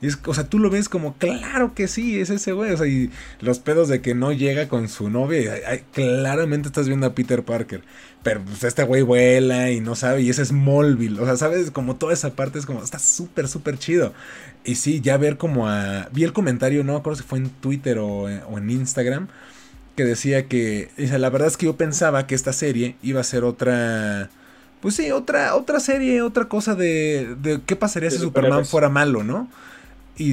Y 0.00 0.06
es, 0.06 0.18
o 0.26 0.32
sea, 0.34 0.44
tú 0.44 0.58
lo 0.60 0.70
ves 0.70 0.88
como, 0.88 1.14
claro 1.16 1.74
que 1.74 1.88
sí, 1.88 2.20
es 2.20 2.30
ese 2.30 2.52
güey. 2.52 2.70
O 2.72 2.76
sea, 2.76 2.86
y 2.86 3.10
los 3.40 3.58
pedos 3.58 3.88
de 3.88 4.00
que 4.00 4.14
no 4.14 4.32
llega 4.32 4.68
con 4.68 4.88
su 4.88 5.10
novia. 5.10 5.40
y, 5.42 5.46
ay, 5.48 5.60
ay, 5.66 5.84
claramente 5.92 6.68
estás 6.68 6.86
viendo 6.86 7.06
a 7.06 7.14
Peter 7.14 7.42
Parker. 7.42 7.82
Pero 8.22 8.42
pues 8.42 8.62
este 8.64 8.82
güey 8.84 9.02
vuela 9.02 9.70
y 9.70 9.80
no 9.80 9.96
sabe. 9.96 10.22
Y 10.22 10.30
ese 10.30 10.42
es 10.42 10.48
Smallville. 10.48 11.18
O 11.20 11.24
sea, 11.24 11.36
sabes, 11.36 11.70
como 11.70 11.96
toda 11.96 12.12
esa 12.12 12.30
parte 12.34 12.58
es 12.58 12.66
como, 12.66 12.82
está 12.82 12.98
súper, 12.98 13.48
súper 13.48 13.78
chido. 13.78 14.12
Y 14.64 14.76
sí, 14.76 15.00
ya 15.00 15.16
ver 15.16 15.36
como 15.36 15.68
a... 15.68 16.08
Vi 16.12 16.24
el 16.24 16.32
comentario, 16.32 16.84
no 16.84 16.92
me 16.92 16.98
acuerdo 17.00 17.16
si 17.20 17.26
fue 17.26 17.38
en 17.38 17.50
Twitter 17.50 17.98
o, 17.98 18.28
en- 18.28 18.42
o 18.48 18.58
en 18.58 18.70
Instagram, 18.70 19.28
que 19.96 20.04
decía 20.04 20.46
que... 20.46 20.90
dice, 20.96 21.18
la 21.18 21.30
verdad 21.30 21.48
es 21.48 21.56
que 21.56 21.66
yo 21.66 21.76
pensaba 21.76 22.26
que 22.26 22.34
esta 22.34 22.52
serie 22.52 22.96
iba 23.02 23.20
a 23.20 23.24
ser 23.24 23.44
otra... 23.44 24.30
Pues 24.80 24.94
sí, 24.94 25.10
otra, 25.10 25.56
otra 25.56 25.80
serie, 25.80 26.22
otra 26.22 26.44
cosa 26.44 26.76
de, 26.76 27.34
de 27.42 27.60
qué 27.66 27.74
pasaría 27.74 28.10
si 28.12 28.18
Superman 28.18 28.64
fuera 28.64 28.88
malo, 28.88 29.24
¿no? 29.24 29.48
Y, 30.18 30.32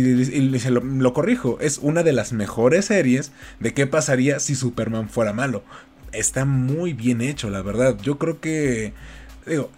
lo, 0.69 0.83
lo 0.83 1.13
corrijo, 1.13 1.57
es 1.61 1.77
una 1.77 2.01
de 2.01 2.11
las 2.11 2.33
mejores 2.33 2.85
series 2.85 3.31
de 3.59 3.73
qué 3.73 3.85
pasaría 3.85 4.39
si 4.39 4.55
Superman 4.55 5.09
fuera 5.09 5.31
malo. 5.31 5.63
Está 6.11 6.45
muy 6.45 6.93
bien 6.93 7.21
hecho, 7.21 7.49
la 7.49 7.61
verdad. 7.61 7.97
Yo 8.01 8.17
creo 8.17 8.39
que, 8.39 8.93
digo, 9.45 9.69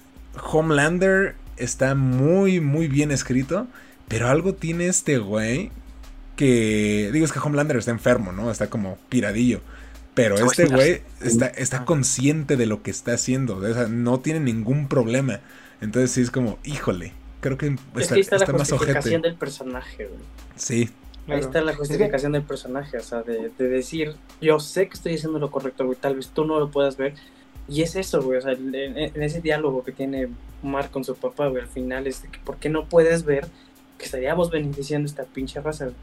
Homelander 0.50 1.36
está 1.58 1.94
muy, 1.96 2.62
muy 2.62 2.88
bien 2.88 3.12
escrito, 3.12 3.68
pero 4.08 4.30
algo 4.30 4.54
tiene 4.54 4.88
este 4.88 5.18
güey 5.18 5.72
que, 6.38 7.10
digo, 7.12 7.26
es 7.26 7.34
que 7.34 7.40
Homelander 7.40 7.78
está 7.78 7.92
enfermo, 7.92 8.32
¿no? 8.32 8.50
Está 8.50 8.70
como 8.70 8.98
piradillo. 9.10 9.62
Pero 10.14 10.36
este 10.36 10.66
güey 10.66 10.78
güey 10.78 11.02
está, 11.22 11.48
está 11.48 11.86
consciente 11.86 12.58
de 12.58 12.66
lo 12.66 12.82
que 12.82 12.92
está 12.92 13.14
haciendo. 13.14 13.58
O 13.58 13.74
sea, 13.74 13.88
no 13.88 14.20
tiene 14.20 14.40
ningún 14.40 14.88
problema. 14.88 15.42
Entonces 15.82 16.12
sí 16.12 16.22
es 16.22 16.32
como, 16.32 16.58
híjole, 16.64 17.14
creo 17.40 17.58
que 17.58 17.68
Es 17.68 17.76
está, 17.96 18.08
que 18.08 18.14
ahí 18.16 18.22
está 18.22 18.38
la 18.38 18.48
más 18.48 18.70
justificación 18.70 19.16
ojete. 19.22 19.28
del 19.30 19.36
personaje, 19.38 20.06
güey. 20.08 20.20
Sí, 20.56 20.90
Ahí 21.30 21.40
está 21.42 21.62
la 21.62 21.76
justificación 21.76 22.32
del 22.32 22.44
personaje, 22.44 22.98
o 22.98 23.04
sea, 23.04 23.22
de, 23.22 23.52
de 23.58 23.68
decir, 23.68 24.16
yo 24.40 24.60
sé 24.62 24.88
que 24.88 24.94
estoy 24.94 25.16
haciendo 25.16 25.40
lo 25.40 25.52
correcto, 25.52 25.86
güey, 25.86 25.98
tal 26.00 26.16
vez 26.16 26.30
tú 26.30 26.46
no 26.46 26.58
lo 26.60 26.72
puedas 26.72 26.96
ver. 26.96 27.16
Y 27.68 27.82
es 27.82 27.98
eso, 27.98 28.22
güey, 28.22 28.38
o 28.38 28.42
sea, 28.42 28.54
en, 28.54 28.74
en 28.74 29.22
ese 29.22 29.42
diálogo 29.42 29.84
que 29.84 29.92
tiene 29.92 30.30
Mark 30.64 30.90
con 30.90 31.04
su 31.04 31.16
papá, 31.16 31.48
güey, 31.48 31.64
al 31.64 31.68
final 31.68 32.08
es 32.08 32.22
de 32.22 32.30
que, 32.30 32.40
¿por 32.40 32.56
qué 32.58 32.70
no 32.70 32.86
puedes 32.88 33.26
ver 33.26 33.48
que 33.98 34.06
estaríamos 34.06 34.50
beneficiando 34.52 35.06
esta 35.06 35.24
pinche 35.26 35.60
raza? 35.60 35.86
güey? 35.86 35.96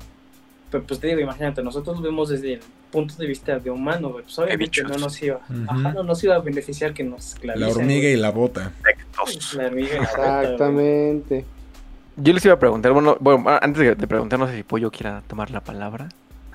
Pero 0.74 0.86
pues 0.88 0.98
te 0.98 1.06
digo, 1.06 1.20
imagínate, 1.20 1.62
nosotros 1.62 1.98
lo 1.98 2.02
vemos 2.02 2.30
desde 2.30 2.54
el 2.54 2.60
punto 2.90 3.14
de 3.14 3.26
vista 3.28 3.60
de 3.60 3.70
humano, 3.70 4.08
güey, 4.08 4.24
pues 4.24 4.36
obviamente 4.40 4.82
no 4.82 4.98
nos 4.98 5.22
iba, 5.22 5.38
ajá, 5.68 5.92
no 5.92 6.02
nos 6.02 6.24
iba 6.24 6.34
a 6.34 6.40
beneficiar 6.40 6.92
que 6.92 7.04
nos 7.04 7.34
esclavicen. 7.34 7.68
la 7.68 7.72
hormiga 7.72 8.08
y 8.08 8.16
la 8.16 8.30
bota. 8.32 8.72
La 9.56 9.66
hormiga 9.66 9.94
y 9.94 9.98
la. 9.98 10.02
Exactamente. 10.02 11.44
Yo 12.16 12.32
les 12.32 12.44
iba 12.44 12.54
a 12.54 12.58
preguntar, 12.58 12.90
bueno, 12.92 13.16
bueno, 13.20 13.44
antes 13.60 13.82
de, 13.82 13.94
de 13.94 14.06
preguntar, 14.08 14.36
no 14.40 14.48
sé 14.48 14.56
si 14.56 14.62
Pollo 14.64 14.90
quiera 14.90 15.22
tomar 15.28 15.50
la 15.52 15.60
palabra. 15.60 16.08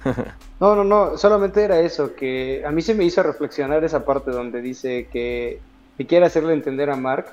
No, 0.59 0.75
no, 0.75 0.83
no, 0.83 1.17
solamente 1.17 1.63
era 1.63 1.79
eso, 1.79 2.13
que 2.15 2.63
a 2.65 2.71
mí 2.71 2.81
se 2.81 2.93
me 2.93 3.05
hizo 3.05 3.23
reflexionar 3.23 3.81
esa 3.85 4.03
parte 4.03 4.29
donde 4.31 4.61
dice 4.61 5.07
que, 5.09 5.61
que 5.97 6.05
quiere 6.05 6.25
hacerle 6.25 6.51
entender 6.51 6.89
a 6.89 6.97
Mark. 6.97 7.27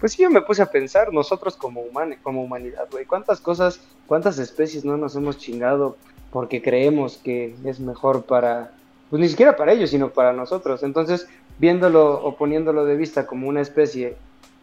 Pues 0.00 0.14
sí, 0.14 0.22
yo 0.22 0.30
me 0.30 0.42
puse 0.42 0.62
a 0.62 0.66
pensar, 0.66 1.12
nosotros 1.12 1.54
como, 1.56 1.82
human- 1.82 2.16
como 2.24 2.42
humanidad, 2.42 2.88
güey, 2.90 3.04
cuántas 3.04 3.38
cosas, 3.40 3.78
cuántas 4.08 4.40
especies 4.40 4.84
no 4.84 4.96
nos 4.96 5.14
hemos 5.14 5.38
chingado 5.38 5.96
porque 6.36 6.60
creemos 6.60 7.16
que 7.16 7.56
es 7.64 7.80
mejor 7.80 8.24
para, 8.26 8.70
pues 9.08 9.20
ni 9.22 9.26
siquiera 9.26 9.56
para 9.56 9.72
ellos, 9.72 9.88
sino 9.88 10.10
para 10.10 10.34
nosotros. 10.34 10.82
Entonces, 10.82 11.26
viéndolo 11.58 12.12
o 12.22 12.36
poniéndolo 12.36 12.84
de 12.84 12.94
vista 12.94 13.26
como 13.26 13.48
una 13.48 13.62
especie 13.62 14.18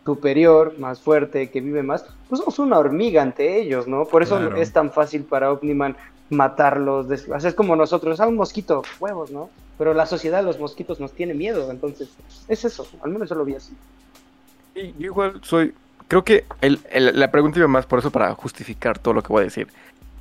superior, 0.05 0.77
más 0.77 1.01
fuerte, 1.01 1.49
que 1.49 1.61
vive 1.61 1.81
más, 1.81 2.05
pues 2.29 2.37
somos 2.41 2.59
una 2.59 2.77
hormiga 2.77 3.23
ante 3.23 3.59
ellos, 3.59 3.87
¿no? 3.87 4.05
Por 4.05 4.21
eso 4.21 4.37
Claro. 4.37 4.55
es 4.55 4.71
tan 4.71 4.91
fácil 4.91 5.23
para 5.23 5.51
Omniman 5.51 5.97
matarlos, 6.29 7.09
es 7.09 7.55
como 7.55 7.75
nosotros, 7.75 8.19
a 8.19 8.27
un 8.27 8.35
mosquito, 8.35 8.83
huevos, 8.99 9.31
¿no? 9.31 9.49
Pero 9.79 9.95
la 9.95 10.05
sociedad, 10.05 10.43
los 10.43 10.59
mosquitos 10.59 10.99
nos 10.99 11.11
tiene 11.13 11.33
miedo, 11.33 11.71
entonces 11.71 12.15
es 12.47 12.65
eso, 12.65 12.85
al 13.01 13.09
menos 13.09 13.29
yo 13.29 13.35
lo 13.35 13.45
vi 13.45 13.55
así. 13.55 13.73
Sí, 14.75 14.93
yo 14.99 15.05
igual 15.07 15.41
soy. 15.41 15.73
Creo 16.07 16.23
que 16.23 16.43
el- 16.61 16.79
el- 16.91 17.19
la 17.19 17.31
pregunta 17.31 17.57
iba 17.57 17.67
más 17.67 17.87
por 17.87 17.97
eso 17.97 18.11
para 18.11 18.35
justificar 18.35 18.99
todo 18.99 19.15
lo 19.15 19.23
que 19.23 19.33
voy 19.33 19.41
a 19.41 19.45
decir. 19.45 19.67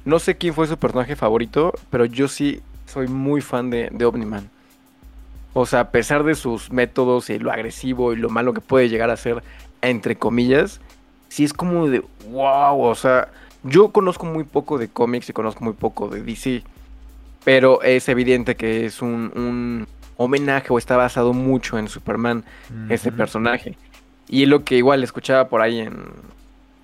No 0.05 0.19
sé 0.19 0.37
quién 0.37 0.55
fue 0.55 0.67
su 0.67 0.77
personaje 0.77 1.17
favorito, 1.17 1.73
pero 1.91 2.05
yo 2.05 2.29
sí 2.29 2.61
soy 2.87 3.09
muy 3.09 3.41
fan 3.41 3.71
de, 3.71 3.89
de 3.93 4.05
Omniman. 4.05 4.49
O 5.55 5.67
sea, 5.67 5.81
a 5.81 5.91
pesar 5.91 6.25
de 6.25 6.35
sus 6.35 6.71
métodos 6.73 7.29
y 7.31 7.39
lo 7.39 7.53
agresivo 7.53 8.13
y 8.13 8.17
lo 8.17 8.31
malo 8.31 8.55
que 8.55 8.61
puede 8.61 8.89
llegar 8.89 9.11
a 9.11 9.17
ser, 9.17 9.43
entre 9.83 10.17
comillas, 10.17 10.81
sí 11.29 11.45
es 11.45 11.53
como 11.53 11.89
de 11.89 12.03
wow. 12.31 12.81
O 12.81 12.95
sea, 12.95 13.29
yo 13.63 13.91
conozco 13.93 14.27
muy 14.27 14.45
poco 14.45 14.79
de 14.79 14.89
cómics 14.89 15.29
y 15.29 15.33
conozco 15.33 15.63
muy 15.65 15.75
poco 15.75 16.09
de 16.09 16.23
DC. 16.23 16.63
Pero 17.45 17.83
es 17.83 18.09
evidente 18.09 18.57
que 18.57 18.87
es 18.87 19.03
un, 19.03 19.33
un 19.35 19.87
homenaje 20.17 20.69
o 20.73 20.79
está 20.79 20.97
basado 20.97 21.33
mucho 21.33 21.79
en 21.79 21.89
Superman 21.89 22.45
Ujú. 22.71 23.17
personaje. 23.17 23.77
Y 24.29 24.47
lo 24.47 24.65
que 24.65 24.77
igual 24.77 25.05
escuchaba 25.05 25.49
por 25.49 25.61
ahí 25.61 25.81
en, 25.81 26.05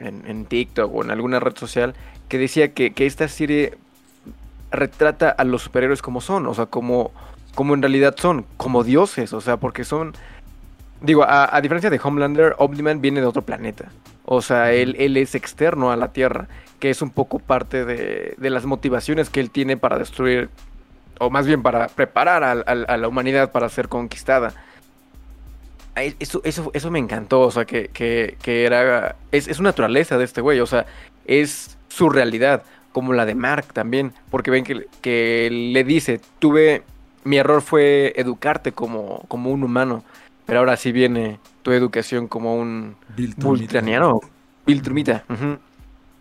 en, 0.00 0.24
en 0.26 0.44
TikTok 0.44 0.94
o 0.94 1.04
en 1.04 1.10
alguna 1.10 1.40
red 1.40 1.56
social, 1.56 1.94
que 2.28 2.38
decía 2.38 2.72
que, 2.74 2.92
que 2.92 3.06
esta 3.06 3.28
serie 3.28 3.76
retrata 4.70 5.30
a 5.30 5.44
los 5.44 5.62
superhéroes 5.62 6.02
como 6.02 6.20
son, 6.20 6.46
o 6.46 6.54
sea, 6.54 6.66
como, 6.66 7.10
como 7.54 7.74
en 7.74 7.82
realidad 7.82 8.14
son, 8.18 8.44
como 8.56 8.84
dioses, 8.84 9.32
o 9.32 9.40
sea, 9.40 9.56
porque 9.56 9.84
son... 9.84 10.14
Digo, 11.00 11.22
a, 11.22 11.54
a 11.56 11.60
diferencia 11.60 11.90
de 11.90 12.00
Homelander, 12.02 12.54
Omniman 12.58 13.00
viene 13.00 13.20
de 13.20 13.26
otro 13.26 13.42
planeta. 13.42 13.86
O 14.24 14.42
sea, 14.42 14.72
él, 14.72 14.96
él 14.98 15.16
es 15.16 15.34
externo 15.34 15.90
a 15.92 15.96
la 15.96 16.12
Tierra, 16.12 16.48
que 16.80 16.90
es 16.90 17.00
un 17.02 17.10
poco 17.10 17.38
parte 17.38 17.84
de, 17.84 18.34
de 18.36 18.50
las 18.50 18.66
motivaciones 18.66 19.30
que 19.30 19.40
él 19.40 19.50
tiene 19.50 19.76
para 19.76 19.96
destruir, 19.96 20.50
o 21.20 21.30
más 21.30 21.46
bien 21.46 21.62
para 21.62 21.86
preparar 21.86 22.42
a, 22.44 22.50
a- 22.50 22.84
a 22.92 22.96
la 22.96 23.08
humanidad 23.08 23.52
para 23.52 23.68
ser 23.68 23.88
conquistada. 23.88 24.52
Eso, 26.18 26.42
eso, 26.44 26.70
eso 26.74 26.90
me 26.90 26.98
encantó, 26.98 27.40
o 27.40 27.50
sea, 27.50 27.64
que, 27.64 27.88
que, 27.88 28.36
que 28.42 28.64
era... 28.66 29.16
Es, 29.32 29.48
es 29.48 29.56
su 29.56 29.62
naturaleza 29.62 30.18
de 30.18 30.24
este 30.24 30.40
güey, 30.40 30.60
o 30.60 30.66
sea, 30.66 30.84
es 31.24 31.77
su 31.88 32.08
realidad, 32.10 32.62
como 32.92 33.12
la 33.12 33.26
de 33.26 33.34
Mark 33.34 33.66
también, 33.72 34.12
porque 34.30 34.50
ven 34.50 34.64
que, 34.64 34.86
que 35.00 35.48
le 35.50 35.84
dice, 35.84 36.20
tuve... 36.38 36.82
Mi 37.24 37.36
error 37.36 37.60
fue 37.60 38.14
educarte 38.16 38.72
como, 38.72 39.24
como 39.28 39.50
un 39.50 39.62
humano, 39.62 40.02
pero 40.46 40.60
ahora 40.60 40.76
sí 40.78 40.92
viene 40.92 41.38
tu 41.62 41.72
educación 41.72 42.26
como 42.26 42.56
un 42.56 42.96
vulcaniano, 43.36 44.20
Bill 44.64 44.80
Trumita. 44.80 45.24
ujú. 45.28 45.58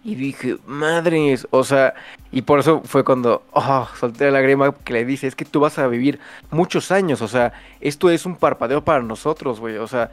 Y 0.03 0.15
dije, 0.15 0.57
madres, 0.65 1.47
o 1.51 1.63
sea, 1.63 1.93
y 2.31 2.41
por 2.41 2.59
eso 2.59 2.81
fue 2.83 3.03
cuando 3.05 3.43
oh, 3.53 3.87
solté 3.97 4.25
la 4.25 4.31
lágrima 4.31 4.73
que 4.73 4.93
le 4.93 5.05
dice, 5.05 5.27
es 5.27 5.35
que 5.35 5.45
tú 5.45 5.59
vas 5.61 5.77
a 5.79 5.87
vivir 5.87 6.19
muchos 6.51 6.91
años, 6.91 7.21
o 7.21 7.27
sea, 7.27 7.53
esto 7.79 8.09
es 8.09 8.25
un 8.25 8.35
parpadeo 8.35 8.83
para 8.83 9.01
nosotros, 9.01 9.59
güey, 9.61 9.77
o 9.77 9.87
sea, 9.87 10.11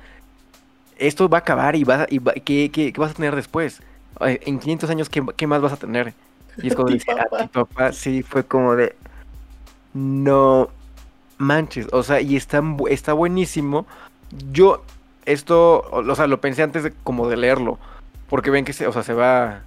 esto 0.98 1.28
va 1.28 1.38
a 1.38 1.40
acabar 1.40 1.74
y, 1.76 1.84
va, 1.84 2.06
y 2.08 2.18
va- 2.18 2.34
¿qué, 2.34 2.70
qué- 2.72 2.92
qué 2.92 3.00
vas 3.00 3.12
a 3.12 3.14
tener 3.14 3.34
después? 3.34 3.82
Eh, 4.20 4.40
En 4.46 4.58
500 4.58 4.90
años, 4.90 5.08
¿qué, 5.08 5.24
qué 5.36 5.46
más 5.46 5.60
vas 5.62 5.72
a 5.72 5.76
tener? 5.76 6.14
Y 6.62 6.68
es 6.68 6.74
cuando 6.74 6.92
dice, 6.92 7.10
a 7.12 7.16
papá". 7.16 7.38
ti, 7.38 7.48
papá, 7.48 7.92
sí, 7.92 8.22
fue 8.22 8.44
como 8.44 8.76
de, 8.76 8.94
no 9.92 10.70
manches, 11.38 11.88
o 11.92 12.02
sea, 12.02 12.20
y 12.20 12.36
está, 12.36 12.62
está 12.90 13.12
buenísimo. 13.12 13.86
Yo, 14.52 14.84
esto, 15.26 15.80
o 15.90 15.98
o 16.10 16.14
sea, 16.14 16.26
lo 16.26 16.40
pensé 16.40 16.62
antes 16.62 16.82
de 16.84 16.92
como 17.02 17.28
de 17.28 17.36
leerlo, 17.36 17.78
porque 18.28 18.50
ven 18.50 18.64
que 18.64 18.72
se, 18.72 18.86
o 18.86 18.92
sea, 18.92 19.02
se 19.02 19.14
va 19.14 19.62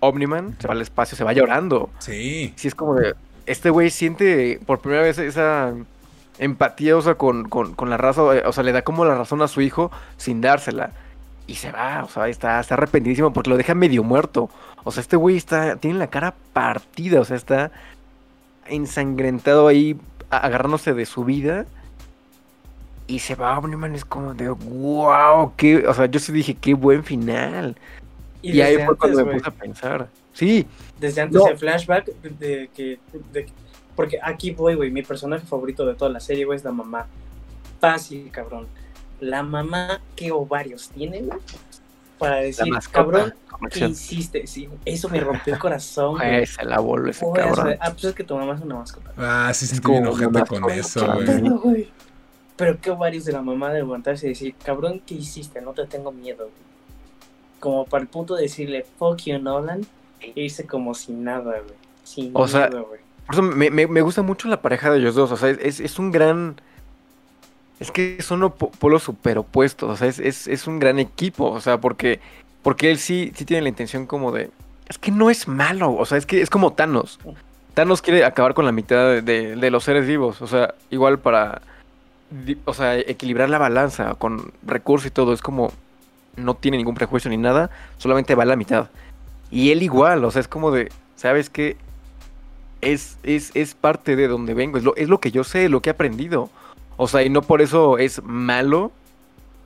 Omniman, 0.00 0.56
se 0.60 0.68
va 0.68 0.74
al 0.74 0.82
espacio, 0.82 1.16
se 1.16 1.24
va 1.24 1.32
llorando. 1.32 1.90
Sí. 1.98 2.52
Sí, 2.56 2.68
es 2.68 2.74
como 2.74 2.94
de, 2.94 3.14
este 3.46 3.70
güey 3.70 3.90
siente 3.90 4.60
por 4.66 4.80
primera 4.80 5.02
vez 5.02 5.18
esa 5.18 5.74
empatía, 6.38 6.96
o 6.96 7.02
sea, 7.02 7.14
con, 7.16 7.48
con, 7.48 7.74
con 7.74 7.88
la 7.90 7.96
raza, 7.96 8.22
o 8.22 8.52
sea, 8.52 8.62
le 8.64 8.72
da 8.72 8.82
como 8.82 9.04
la 9.04 9.14
razón 9.16 9.42
a 9.42 9.48
su 9.48 9.60
hijo 9.62 9.90
sin 10.16 10.40
dársela. 10.40 10.92
Y 11.46 11.54
se 11.54 11.70
va, 11.70 12.02
o 12.04 12.08
sea, 12.08 12.28
está, 12.28 12.58
está 12.60 12.74
arrepentidísimo 12.74 13.32
porque 13.32 13.50
lo 13.50 13.56
deja 13.56 13.74
medio 13.74 14.02
muerto. 14.02 14.50
O 14.84 14.90
sea, 14.90 15.00
este 15.00 15.16
güey 15.16 15.36
está, 15.36 15.76
tiene 15.76 15.98
la 15.98 16.08
cara 16.08 16.34
partida, 16.52 17.20
o 17.20 17.24
sea, 17.24 17.36
está 17.36 17.70
ensangrentado 18.66 19.68
ahí, 19.68 19.96
agarrándose 20.30 20.92
de 20.92 21.06
su 21.06 21.24
vida. 21.24 21.66
Y 23.06 23.20
se 23.20 23.36
va 23.36 23.56
Omniman, 23.58 23.94
es 23.94 24.04
como 24.04 24.34
de, 24.34 24.48
wow, 24.48 25.52
qué, 25.56 25.86
o 25.86 25.94
sea, 25.94 26.06
yo 26.06 26.18
sí 26.18 26.32
dije, 26.32 26.54
qué 26.54 26.74
buen 26.74 27.04
final. 27.04 27.76
Y, 28.42 28.60
ahí 28.60 28.84
fue 28.84 28.96
cuando 28.96 29.24
me 29.24 29.34
puse 29.34 29.48
a 29.48 29.52
pensar. 29.52 30.08
Sí, 30.32 30.66
Desde 31.00 31.22
antes 31.22 31.40
No. 31.40 31.48
el 31.48 31.58
flashback 31.58 32.06
de 32.38 32.70
que. 32.74 32.98
de- 33.32 33.46
porque 33.94 34.18
aquí 34.22 34.50
voy, 34.50 34.74
güey. 34.74 34.90
Mi 34.90 35.02
personaje 35.02 35.46
favorito 35.46 35.86
de 35.86 35.94
toda 35.94 36.10
la 36.10 36.20
serie, 36.20 36.44
güey, 36.44 36.58
es 36.58 36.64
la 36.64 36.72
mamá. 36.72 37.06
Fácil, 37.80 38.30
cabrón. 38.30 38.66
La 39.20 39.42
mamá, 39.42 40.00
¿qué 40.14 40.30
ovarios 40.32 40.88
tiene, 40.90 41.22
güey? 41.22 41.38
Para 42.18 42.36
decir, 42.36 42.66
mascota. 42.72 42.98
cabrón, 42.98 43.34
¿qué 43.70 43.86
hiciste? 43.88 44.46
Sí, 44.46 44.68
eso 44.84 45.08
me 45.10 45.20
rompió 45.20 45.52
el 45.54 45.60
corazón, 45.60 46.14
güey. 46.16 46.34
Ay, 46.36 46.46
se 46.46 46.64
la 46.64 46.80
voló 46.80 47.10
ese 47.10 47.24
Güey, 47.24 47.42
o 47.42 47.44
sea, 47.46 47.54
cabrón. 47.54 47.78
ah, 47.80 47.90
pues 47.90 48.04
es 48.04 48.14
que 48.14 48.24
tu 48.24 48.36
mamá 48.36 48.54
es 48.54 48.60
una 48.62 48.74
mascota. 48.76 49.12
Ah, 49.18 49.52
sí 49.54 49.66
sentí 49.66 49.82
como 49.82 49.98
una 50.12 50.44
con 50.44 50.70
eso, 50.70 51.00
¿Qué 51.24 51.40
güey. 51.50 51.90
Pero 52.56 52.80
qué 52.80 52.90
ovarios 52.90 53.26
de 53.26 53.32
la 53.32 53.42
mamá 53.42 53.70
de 53.70 53.80
levantarse 53.80 54.26
y 54.26 54.28
decir, 54.30 54.54
cabrón, 54.64 55.02
¿qué 55.06 55.14
hiciste? 55.14 55.60
No 55.60 55.72
te 55.72 55.84
tengo 55.86 56.10
miedo, 56.10 56.38
güey. 56.44 56.66
Como 57.60 57.84
para 57.84 58.02
el 58.02 58.08
punto 58.08 58.34
de 58.34 58.42
decirle, 58.42 58.86
fuck 58.98 59.18
you, 59.24 59.38
Nolan, 59.38 59.86
e 60.20 60.32
irse 60.42 60.66
como 60.66 60.94
sin 60.94 61.22
nada, 61.24 61.42
güey. 61.60 61.74
Sin 62.04 62.30
O 62.34 62.48
sea, 62.48 62.68
güey. 62.68 63.00
Por 63.26 63.34
eso 63.34 63.42
me, 63.42 63.70
me- 63.70 63.86
me 63.86 64.00
gusta 64.00 64.22
mucho 64.22 64.48
la 64.48 64.62
pareja 64.62 64.90
de 64.90 64.98
ellos 65.00 65.14
dos. 65.14 65.32
O 65.32 65.36
sea, 65.36 65.50
es- 65.50 65.80
es 65.80 65.98
un 65.98 66.10
gran. 66.12 66.56
Es 67.78 67.90
que 67.90 68.22
son 68.22 68.50
polos 68.52 69.02
superopuestos. 69.02 69.90
O 69.90 69.96
sea, 69.96 70.08
es, 70.08 70.18
es, 70.18 70.46
es 70.48 70.66
un 70.66 70.78
gran 70.78 70.98
equipo. 70.98 71.50
O 71.50 71.60
sea, 71.60 71.78
porque, 71.80 72.20
porque 72.62 72.90
él 72.90 72.98
sí, 72.98 73.32
sí 73.34 73.44
tiene 73.44 73.62
la 73.62 73.68
intención 73.68 74.06
como 74.06 74.32
de. 74.32 74.50
Es 74.88 74.98
que 74.98 75.10
no 75.10 75.30
es 75.30 75.48
malo. 75.48 75.92
O 75.94 76.06
sea, 76.06 76.18
es 76.18 76.26
que 76.26 76.40
es 76.40 76.50
como 76.50 76.72
Thanos. 76.72 77.18
Thanos 77.74 78.00
quiere 78.02 78.24
acabar 78.24 78.54
con 78.54 78.64
la 78.64 78.72
mitad 78.72 79.22
de, 79.22 79.56
de- 79.56 79.70
los 79.70 79.84
seres 79.84 80.06
vivos. 80.06 80.40
O 80.42 80.46
sea, 80.46 80.74
igual 80.90 81.18
para. 81.18 81.60
O 82.64 82.74
sea, 82.74 82.96
equilibrar 82.98 83.50
la 83.50 83.58
balanza 83.58 84.14
con 84.14 84.52
recursos 84.66 85.06
y 85.06 85.10
todo. 85.10 85.32
Es 85.32 85.42
como. 85.42 85.72
No 86.36 86.54
tiene 86.54 86.76
ningún 86.78 86.94
prejuicio 86.94 87.30
ni 87.30 87.36
nada. 87.36 87.70
Solamente 87.98 88.34
va 88.34 88.44
a 88.44 88.46
la 88.46 88.56
mitad. 88.56 88.90
Y 89.50 89.70
él 89.70 89.82
igual. 89.82 90.24
O 90.24 90.30
sea, 90.30 90.40
es 90.40 90.48
como 90.48 90.70
de. 90.70 90.90
¿Sabes 91.16 91.50
qué? 91.50 91.76
es, 92.80 93.18
es, 93.22 93.50
es 93.54 93.74
parte 93.74 94.16
de 94.16 94.28
donde 94.28 94.54
vengo, 94.54 94.78
es 94.78 94.84
lo, 94.84 94.94
es 94.96 95.08
lo 95.08 95.18
que 95.20 95.30
yo 95.30 95.44
sé, 95.44 95.68
lo 95.68 95.80
que 95.82 95.90
he 95.90 95.92
aprendido. 95.92 96.50
O 96.96 97.08
sea, 97.08 97.22
y 97.22 97.30
no 97.30 97.42
por 97.42 97.60
eso 97.62 97.98
es 97.98 98.22
malo, 98.22 98.90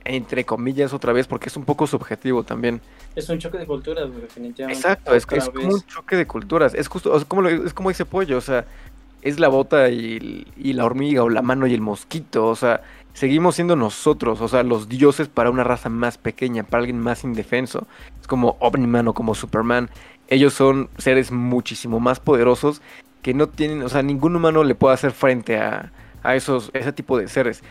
entre 0.03 0.43
comillas 0.45 0.93
otra 0.93 1.13
vez, 1.13 1.27
porque 1.27 1.49
es 1.49 1.57
un 1.57 1.63
poco 1.65 1.87
subjetivo 1.87 2.43
también. 2.43 2.81
Es 3.15 3.29
un 3.29 3.39
choque 3.39 3.57
de 3.57 3.65
culturas, 3.65 4.09
definitivamente. 4.13 4.77
Exacto, 4.79 5.13
es, 5.15 5.25
es 5.31 5.49
como 5.49 5.73
un 5.73 5.81
choque 5.83 6.15
de 6.15 6.25
culturas. 6.27 6.73
Es 6.73 6.87
justo, 6.87 7.11
o 7.13 7.19
sea, 7.19 7.27
como, 7.27 7.41
lo- 7.41 7.49
es 7.49 7.73
como 7.73 7.91
ese 7.91 8.05
pollo, 8.05 8.37
o 8.37 8.41
sea, 8.41 8.65
es 9.21 9.39
la 9.39 9.49
bota 9.49 9.89
y, 9.89 10.47
y 10.57 10.73
la 10.73 10.85
hormiga, 10.85 11.23
o 11.23 11.29
la 11.29 11.41
mano 11.41 11.67
y 11.67 11.73
el 11.73 11.81
mosquito, 11.81 12.47
o 12.47 12.55
sea, 12.55 12.81
seguimos 13.13 13.55
siendo 13.55 13.75
nosotros, 13.75 14.41
o 14.41 14.47
sea, 14.47 14.63
los 14.63 14.89
dioses 14.89 15.27
para 15.27 15.51
una 15.51 15.63
raza 15.63 15.89
más 15.89 16.17
pequeña, 16.17 16.63
para 16.63 16.79
alguien 16.79 16.99
más 16.99 17.23
indefenso. 17.23 17.85
Es 18.19 18.27
como 18.27 18.57
Omniman 18.59 19.07
o 19.09 19.13
como 19.13 19.35
Superman. 19.35 19.89
Ellos 20.27 20.53
son 20.53 20.89
seres 20.97 21.31
muchísimo 21.31 21.99
más 21.99 22.19
poderosos 22.21 22.81
que 23.21 23.33
no 23.33 23.47
tienen, 23.47 23.83
o 23.83 23.89
sea, 23.89 24.01
ningún 24.01 24.35
humano 24.35 24.63
le 24.63 24.73
puede 24.73 24.93
hacer 24.95 25.11
frente 25.11 25.57
a, 25.57 25.91
a 26.23 26.35
esos, 26.35 26.71
ese 26.73 26.93
tipo 26.93 27.17
de 27.17 27.27
seres. 27.27 27.63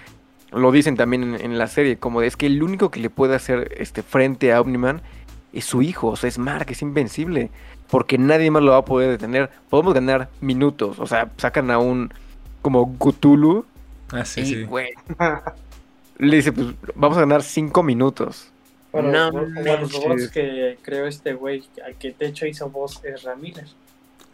Lo 0.53 0.73
dicen 0.73 0.97
también 0.97 1.23
en, 1.23 1.41
en 1.41 1.59
la 1.59 1.69
serie, 1.69 1.97
como 1.99 2.21
de, 2.21 2.27
es 2.27 2.37
que 2.37 2.47
el 2.47 2.63
único 2.63 2.91
que 2.91 3.01
le 3.01 3.11
puede 3.11 3.35
hacer 3.37 3.75
este 3.79 4.03
frente 4.03 4.53
a 4.53 4.61
Omniman 4.61 5.03
es 5.53 5.65
su 5.65 5.83
hijo, 5.83 6.09
o 6.09 6.17
sea, 6.17 6.29
es 6.29 6.39
Mark, 6.39 6.67
es 6.71 6.83
invencible, 6.83 7.51
porque 7.91 8.19
nadie 8.19 8.51
más 8.51 8.63
lo 8.63 8.73
va 8.73 8.79
a 8.79 8.85
poder 8.85 9.11
detener. 9.11 9.51
Podemos 9.69 9.95
ganar 9.95 10.29
minutos, 10.41 10.99
o 10.99 11.07
sea, 11.07 11.31
sacan 11.37 11.71
a 11.71 11.79
un 11.79 12.13
como 12.63 12.97
Cthulhu 12.99 13.65
Ah, 14.13 14.25
sí, 14.25 14.41
y, 14.41 14.47
sí. 14.47 14.65
güey, 14.65 14.91
le 16.19 16.37
dice, 16.37 16.53
pues 16.53 16.69
vamos 16.95 17.17
a 17.17 17.21
ganar 17.21 17.43
cinco 17.43 17.83
minutos. 17.83 18.51
Bueno, 18.93 19.31
No 19.31 19.33
como 19.33 19.61
los 19.63 19.93
robots 19.93 20.29
que 20.31 20.79
creó 20.83 21.07
este 21.07 21.35
güey, 21.35 21.63
al 21.85 21.95
que 21.95 22.13
de 22.19 22.27
hecho 22.27 22.47
hizo 22.47 22.69
voz 22.71 23.05
es 23.05 23.23
Ramírez. 23.23 23.71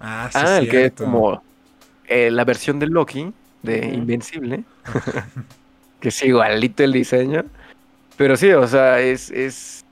Ah, 0.00 0.30
sí, 0.32 0.38
ah, 0.42 0.58
el 0.58 0.68
que 0.68 0.86
es 0.86 0.92
como 0.92 1.42
eh, 2.06 2.30
la 2.30 2.44
versión 2.44 2.78
de 2.78 2.86
Loki, 2.86 3.32
de. 3.62 3.86
Invencible, 3.94 4.64
que 6.00 6.08
es 6.08 6.22
igualito 6.22 6.82
el 6.84 6.92
diseño. 6.92 7.44
Pero 8.16 8.36
sí, 8.36 8.50
o 8.52 8.66
sea, 8.66 9.00
es... 9.00 9.30
es... 9.30 9.84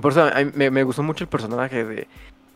Por 0.00 0.12
eso 0.12 0.24
a 0.24 0.42
mí 0.44 0.50
me, 0.54 0.70
me 0.70 0.82
gustó 0.82 1.02
mucho 1.02 1.24
el 1.24 1.28
personaje 1.28 1.84
de, 1.84 2.08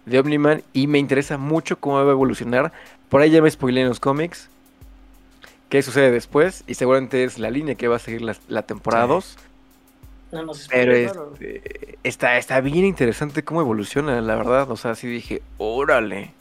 de 0.06 0.18
Omniman 0.18 0.62
y 0.72 0.86
me 0.88 0.98
interesa 0.98 1.38
mucho 1.38 1.78
cómo 1.78 1.96
va 1.96 2.02
a 2.02 2.10
evolucionar. 2.10 2.72
Por 3.08 3.20
ahí 3.22 3.30
ya 3.30 3.40
me 3.40 3.50
spoilé 3.50 3.82
en 3.82 3.88
los 3.88 4.00
cómics. 4.00 4.48
¿Qué 5.68 5.82
sucede 5.82 6.10
después? 6.10 6.64
Y 6.66 6.74
seguramente 6.74 7.24
es 7.24 7.38
la 7.38 7.50
línea 7.50 7.74
que 7.76 7.88
va 7.88 7.96
a 7.96 8.00
seguir 8.00 8.22
la, 8.22 8.34
la 8.48 8.62
temporada 8.62 9.04
Sí. 9.04 9.10
2. 9.12 9.36
No 10.32 10.42
nos 10.44 10.68
Pero 10.68 10.92
spoiler, 10.92 11.04
es- 11.06 11.12
claro. 11.12 11.34
eh, 11.40 11.94
está, 12.02 12.36
está 12.38 12.60
bien 12.60 12.84
interesante 12.84 13.44
cómo 13.44 13.60
evoluciona, 13.60 14.20
la 14.20 14.34
verdad. 14.36 14.70
O 14.70 14.76
sea, 14.76 14.94
sí 14.94 15.06
dije, 15.06 15.40
órale. 15.58 16.32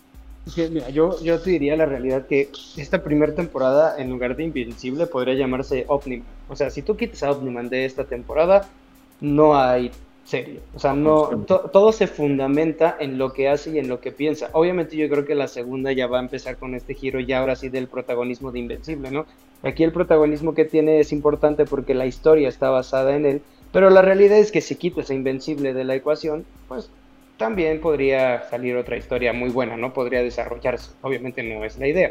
Mira, 0.55 0.89
yo, 0.89 1.21
yo 1.21 1.41
te 1.41 1.49
diría 1.49 1.75
la 1.75 1.86
realidad 1.86 2.25
que 2.27 2.51
esta 2.75 3.03
primera 3.03 3.36
temporada, 3.36 3.95
en 4.01 4.10
lugar 4.10 4.36
de 4.38 4.43
Invencible, 4.45 5.07
podría 5.07 5.36
llamarse 5.36 5.86
Omniman. 5.89 6.38
O 6.47 6.55
sea, 6.55 6.69
si 6.69 6.83
tú 6.83 6.95
quitas 6.95 7.21
a 7.23 7.31
Omniman 7.31 7.69
de 7.69 7.83
esta 7.86 8.07
temporada, 8.07 8.73
no 9.19 9.57
hay 9.60 9.99
serie. 10.23 10.67
O 10.71 10.79
sea, 10.79 10.93
no, 10.93 11.43
to- 11.45 11.69
todo 11.71 11.91
se 11.91 12.07
fundamenta 12.07 12.95
en 12.99 13.17
lo 13.17 13.33
que 13.33 13.49
hace 13.49 13.71
y 13.71 13.77
en 13.79 13.89
lo 13.89 13.99
que 13.99 14.12
piensa. 14.13 14.49
Obviamente 14.53 14.95
yo 14.95 15.10
creo 15.10 15.25
que 15.25 15.36
la 15.36 15.47
segunda 15.49 15.91
ya 15.91 16.07
va 16.07 16.19
a 16.19 16.21
empezar 16.23 16.57
con 16.57 16.75
este 16.75 16.93
giro 16.95 17.19
ya 17.19 17.39
ahora 17.39 17.55
sí 17.57 17.67
del 17.69 17.89
protagonismo 17.89 18.51
de 18.51 18.60
Invencible, 18.60 19.12
¿no? 19.12 19.27
Aquí 19.63 19.83
el 19.83 19.91
protagonismo 19.91 20.53
que 20.53 20.65
tiene 20.65 20.99
es 20.99 21.12
importante 21.12 21.65
porque 21.65 21.93
la 21.93 22.05
historia 22.05 22.47
está 22.47 22.69
basada 22.69 23.15
en 23.15 23.25
él, 23.25 23.45
pero 23.71 23.89
la 23.89 24.01
realidad 24.01 24.38
es 24.38 24.51
que 24.51 24.62
si 24.62 24.77
quitas 24.77 25.10
a 25.10 25.13
Invencible 25.13 25.73
de 25.73 25.83
la 25.83 25.95
ecuación, 25.95 26.47
pues 26.67 26.93
también 27.38 27.80
podría 27.80 28.43
salir 28.50 28.76
otra 28.76 28.97
historia 28.97 29.34
muy 29.34 29.50
buena, 29.50 29.78
¿no? 29.78 29.93
Podría 29.93 30.21
desarrollarse. 30.21 30.91
Obviamente 31.02 31.43
no 31.43 31.63
es 31.63 31.78
la 31.78 31.88
idea. 31.88 32.10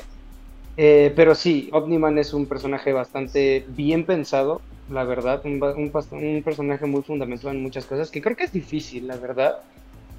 Eh, 0.76 1.12
pero 1.16 1.34
sí, 1.34 1.68
Omniman 1.72 2.18
es 2.18 2.34
un 2.34 2.46
personaje 2.46 2.92
bastante 2.92 3.64
bien 3.68 4.04
pensado, 4.04 4.60
la 4.90 5.04
verdad, 5.04 5.40
un, 5.44 5.62
un 5.62 5.92
un 6.10 6.42
personaje 6.42 6.86
muy 6.86 7.02
fundamentado 7.02 7.50
en 7.50 7.62
muchas 7.62 7.86
cosas, 7.86 8.10
que 8.10 8.20
creo 8.20 8.36
que 8.36 8.44
es 8.44 8.52
difícil, 8.52 9.06
la 9.06 9.16
verdad. 9.16 9.56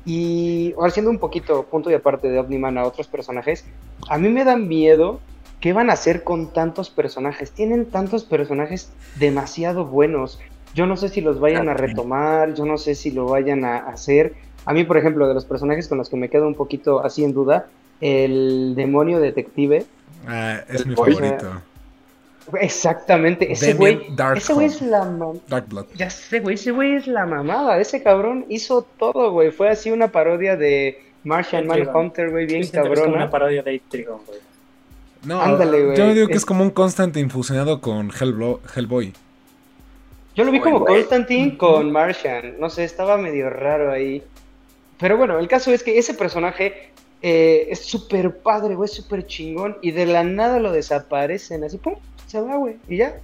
Y 0.06 0.74
haciendo 0.82 1.12
un 1.12 1.20
poquito 1.20 1.64
punto 1.64 1.92
y 1.92 1.94
aparte 1.94 2.30
de 2.30 2.40
Omniman 2.40 2.78
a 2.78 2.86
otros 2.86 3.08
personajes, 3.08 3.66
a 4.10 4.18
mí 4.18 4.30
me 4.30 4.46
da 4.46 4.56
miedo 4.56 5.20
qué 5.60 5.74
van 5.74 5.90
a 5.90 5.94
hacer 5.94 6.24
con 6.24 6.54
tantos 6.54 6.90
personajes. 6.90 7.52
Tienen 7.52 7.86
tantos 7.86 8.24
personajes 8.24 8.92
demasiado 9.16 9.86
buenos. 9.86 10.40
Yo 10.74 10.86
no 10.86 10.96
sé 10.96 11.10
si 11.10 11.22
los 11.22 11.40
vayan 11.40 11.70
a 11.70 11.74
retomar, 11.74 12.54
yo 12.54 12.66
no 12.66 12.78
sé 12.78 12.96
si 12.96 13.12
lo 13.12 13.26
vayan 13.26 13.66
a 13.66 13.78
hacer. 13.78 14.34
A 14.68 14.74
mí, 14.74 14.84
por 14.84 14.98
ejemplo, 14.98 15.28
de 15.28 15.34
los 15.34 15.46
personajes 15.46 15.88
con 15.88 15.98
los 15.98 16.10
que 16.10 16.18
me 16.18 16.30
quedo 16.30 16.46
un 16.48 16.54
poquito 16.56 17.04
así 17.04 17.24
en 17.24 17.34
duda, 17.34 17.68
el 18.02 18.74
demonio 18.76 19.20
detective. 19.20 19.86
Ah, 20.28 20.60
es 20.70 20.86
mi 20.86 20.94
favorito. 20.96 21.62
Exactamente, 22.62 23.52
ese 23.52 23.74
güey, 23.74 24.00
ese 24.36 24.54
güey 24.54 24.68
es 24.68 24.82
la 24.82 25.04
mam- 25.04 25.42
Dark 25.50 25.68
Blood. 25.68 25.86
ya 25.96 26.10
sé, 26.10 26.40
güey, 26.40 26.56
ese 26.56 26.72
güey 26.72 26.94
es 26.96 27.06
la 27.08 27.26
mamada, 27.26 27.78
ese 27.78 28.02
cabrón 28.02 28.46
hizo 28.48 28.88
todo, 28.98 29.32
güey, 29.32 29.52
fue 29.52 29.68
así 29.70 29.92
una 29.92 30.08
parodia 30.14 30.56
de 30.56 31.02
Martian. 31.26 31.68
Manhunter, 31.68 32.30
güey, 32.30 32.46
bien 32.46 32.66
cabrona. 32.68 33.14
una 33.14 33.30
parodia 33.30 33.64
de 33.64 33.82
Trigon, 33.90 34.20
güey. 34.26 34.40
No, 35.26 35.42
Ándale, 35.42 35.84
güey. 35.88 35.98
yo 35.98 36.14
digo 36.14 36.28
que 36.28 36.34
es, 36.34 36.40
Es- 36.40 36.46
como 36.46 36.64
un 36.64 36.70
Constant 36.70 37.18
infusionado 37.18 37.82
con 37.82 38.12
Hellblo- 38.12 38.60
Hellboy. 38.76 39.14
Yo 40.36 40.44
lo 40.46 40.52
vi 40.52 40.60
como. 40.62 40.86
Constantine 40.86 41.58
con 41.58 41.92
Martian. 41.92 42.60
No 42.60 42.70
sé, 42.70 42.84
estaba 42.86 43.18
medio 43.18 43.50
raro 43.50 43.92
ahí. 43.92 44.24
Pero 45.00 45.18
bueno, 45.18 45.40
el 45.40 45.48
caso 45.48 45.72
es 45.72 45.84
que 45.84 45.98
ese 45.98 46.14
personaje 46.14 46.92
eh, 47.22 47.68
es 47.70 47.86
súper 47.86 48.38
padre, 48.38 48.76
güey, 48.76 48.88
súper 48.88 49.26
chingón. 49.26 49.78
Y 49.82 49.92
de 49.92 50.06
la 50.06 50.24
nada 50.24 50.60
lo 50.60 50.72
desaparecen, 50.72 51.64
así, 51.64 51.78
pum, 51.78 51.96
se 52.26 52.42
va, 52.42 52.56
güey, 52.58 52.78
y 52.88 52.98
ya. 52.98 53.20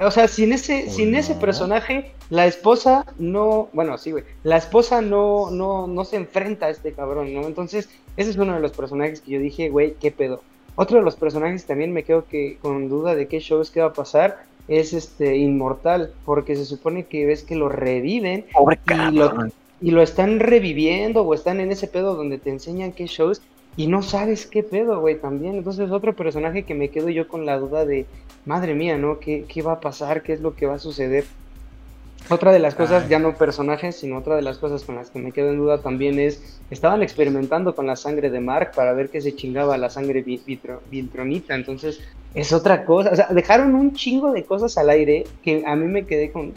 O 0.00 0.10
sea, 0.10 0.28
sin 0.28 0.52
ese, 0.52 0.88
sin 0.90 1.16
ese 1.16 1.34
no. 1.34 1.40
personaje, 1.40 2.12
la 2.30 2.46
esposa 2.46 3.04
no, 3.18 3.68
bueno, 3.72 3.98
sí, 3.98 4.12
güey, 4.12 4.22
la 4.44 4.56
esposa 4.56 5.00
no, 5.00 5.50
no, 5.50 5.88
no 5.88 6.04
se 6.04 6.16
enfrenta 6.16 6.66
a 6.66 6.70
este 6.70 6.92
cabrón, 6.92 7.34
¿no? 7.34 7.46
Entonces, 7.46 7.88
ese 8.16 8.30
es 8.30 8.36
uno 8.36 8.54
de 8.54 8.60
los 8.60 8.72
personajes 8.72 9.20
que 9.20 9.32
yo 9.32 9.40
dije, 9.40 9.70
güey, 9.70 9.94
qué 10.00 10.12
pedo. 10.12 10.42
Otro 10.76 10.98
de 10.98 11.04
los 11.04 11.16
personajes 11.16 11.66
también 11.66 11.92
me 11.92 12.04
quedo 12.04 12.26
que 12.28 12.58
con 12.62 12.88
duda 12.88 13.16
de 13.16 13.26
qué 13.26 13.40
show 13.40 13.60
es 13.60 13.70
que 13.70 13.80
va 13.80 13.88
a 13.88 13.92
pasar 13.92 14.44
es 14.68 14.92
este 14.92 15.36
Inmortal, 15.36 16.12
porque 16.24 16.54
se 16.54 16.64
supone 16.64 17.06
que 17.06 17.26
ves 17.26 17.42
que 17.42 17.56
lo 17.56 17.68
reviven 17.68 18.46
Pobre 18.52 18.78
y 18.86 19.16
lo, 19.16 19.30
cabrón. 19.30 19.52
Y 19.80 19.90
lo 19.92 20.02
están 20.02 20.40
reviviendo 20.40 21.22
o 21.22 21.34
están 21.34 21.60
en 21.60 21.70
ese 21.70 21.86
pedo 21.86 22.14
donde 22.14 22.38
te 22.38 22.50
enseñan 22.50 22.92
qué 22.92 23.06
shows 23.06 23.40
y 23.76 23.86
no 23.86 24.02
sabes 24.02 24.46
qué 24.46 24.62
pedo, 24.62 25.00
güey, 25.00 25.20
también. 25.20 25.54
Entonces, 25.56 25.90
otro 25.90 26.14
personaje 26.14 26.64
que 26.64 26.74
me 26.74 26.88
quedo 26.88 27.08
yo 27.10 27.28
con 27.28 27.46
la 27.46 27.58
duda 27.58 27.84
de, 27.84 28.06
madre 28.44 28.74
mía, 28.74 28.98
¿no? 28.98 29.20
¿Qué, 29.20 29.44
qué 29.48 29.62
va 29.62 29.74
a 29.74 29.80
pasar? 29.80 30.22
¿Qué 30.22 30.32
es 30.32 30.40
lo 30.40 30.54
que 30.56 30.66
va 30.66 30.74
a 30.74 30.78
suceder? 30.78 31.24
Otra 32.30 32.52
de 32.52 32.58
las 32.58 32.74
cosas, 32.74 33.04
Ay. 33.04 33.10
ya 33.10 33.18
no 33.20 33.36
personajes, 33.36 33.96
sino 33.96 34.18
otra 34.18 34.36
de 34.36 34.42
las 34.42 34.58
cosas 34.58 34.82
con 34.82 34.96
las 34.96 35.10
que 35.10 35.18
me 35.18 35.32
quedo 35.32 35.50
en 35.50 35.58
duda 35.58 35.78
también 35.80 36.18
es, 36.18 36.60
estaban 36.70 37.02
experimentando 37.02 37.74
con 37.74 37.86
la 37.86 37.96
sangre 37.96 38.28
de 38.30 38.40
Mark 38.40 38.72
para 38.74 38.92
ver 38.92 39.08
qué 39.08 39.20
se 39.20 39.34
chingaba 39.34 39.78
la 39.78 39.88
sangre 39.88 40.22
vi- 40.22 40.42
vitro- 40.44 40.80
viltronita, 40.90 41.54
entonces 41.54 42.00
es 42.34 42.52
otra 42.52 42.84
cosa, 42.84 43.10
o 43.12 43.16
sea, 43.16 43.28
dejaron 43.30 43.74
un 43.74 43.94
chingo 43.94 44.32
de 44.32 44.44
cosas 44.44 44.76
al 44.76 44.90
aire 44.90 45.24
que 45.42 45.62
a 45.64 45.74
mí 45.76 45.86
me 45.86 46.04
quedé 46.04 46.30
con, 46.30 46.52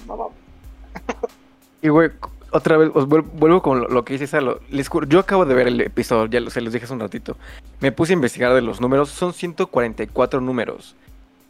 Y 1.81 1.87
güey, 1.87 2.09
otra 2.51 2.77
vez, 2.77 2.91
os 2.93 3.07
vuel- 3.07 3.25
vuelvo 3.33 3.61
con 3.61 3.81
lo, 3.81 4.05
que 4.05 4.13
dice 4.13 4.27
Salo. 4.27 4.59
Yo 5.07 5.19
acabo 5.19 5.45
de 5.45 5.53
ver 5.55 5.67
el 5.67 5.79
episodio, 5.81 6.25
ya 6.27 6.49
se 6.49 6.61
los 6.61 6.73
dije 6.73 6.85
hace 6.85 6.93
un 6.93 6.99
ratito. 6.99 7.37
Me 7.79 7.91
puse 7.91 8.13
a 8.13 8.15
investigar 8.15 8.53
de 8.53 8.61
los 8.61 8.81
números, 8.81 9.09
son 9.09 9.33
144 9.33 10.41
números. 10.41 10.95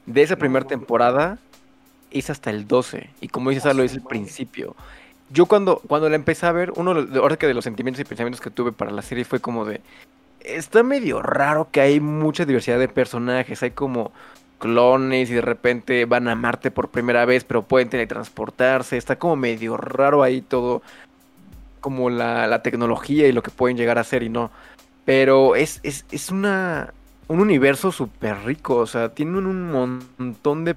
De 0.05 0.21
esa 0.21 0.35
primera 0.35 0.65
temporada 0.65 1.37
es 2.11 2.29
hasta 2.29 2.49
el 2.49 2.67
12. 2.67 3.09
Y 3.21 3.27
como 3.27 3.49
dice 3.49 3.61
Salo, 3.61 3.83
es 3.83 3.93
el 3.93 4.01
principio. 4.01 4.75
Yo 5.29 5.45
cuando, 5.45 5.81
cuando 5.87 6.09
la 6.09 6.15
empecé 6.15 6.45
a 6.45 6.51
ver, 6.51 6.73
uno 6.75 6.93
de 7.03 7.19
ahora 7.19 7.37
que 7.37 7.47
de 7.47 7.53
los 7.53 7.63
sentimientos 7.63 8.01
y 8.01 8.03
pensamientos 8.03 8.41
que 8.41 8.49
tuve 8.49 8.71
para 8.71 8.91
la 8.91 9.01
serie 9.01 9.25
fue 9.25 9.39
como 9.39 9.65
de... 9.65 9.81
Está 10.41 10.83
medio 10.83 11.21
raro 11.21 11.69
que 11.71 11.81
hay 11.81 11.99
mucha 11.99 12.45
diversidad 12.45 12.79
de 12.79 12.87
personajes, 12.87 13.61
hay 13.63 13.71
como 13.71 14.11
clones 14.61 15.29
y 15.29 15.33
de 15.33 15.41
repente 15.41 16.05
van 16.05 16.27
a 16.29 16.35
Marte 16.35 16.71
por 16.71 16.89
primera 16.89 17.25
vez, 17.25 17.43
pero 17.43 17.63
pueden 17.63 17.89
teletransportarse. 17.89 18.95
Está 18.95 19.17
como 19.17 19.35
medio 19.35 19.75
raro 19.75 20.23
ahí 20.23 20.41
todo, 20.41 20.81
como 21.81 22.09
la, 22.09 22.47
la 22.47 22.61
tecnología 22.61 23.27
y 23.27 23.33
lo 23.33 23.43
que 23.43 23.51
pueden 23.51 23.75
llegar 23.75 23.97
a 23.97 24.05
ser 24.05 24.23
y 24.23 24.29
no. 24.29 24.51
Pero 25.03 25.55
es, 25.55 25.81
es, 25.83 26.05
es 26.11 26.29
una, 26.31 26.93
un 27.27 27.41
universo 27.41 27.91
súper 27.91 28.37
rico, 28.45 28.77
o 28.77 28.85
sea, 28.85 29.09
tienen 29.09 29.47
un 29.47 29.71
montón 29.71 30.63
de 30.63 30.75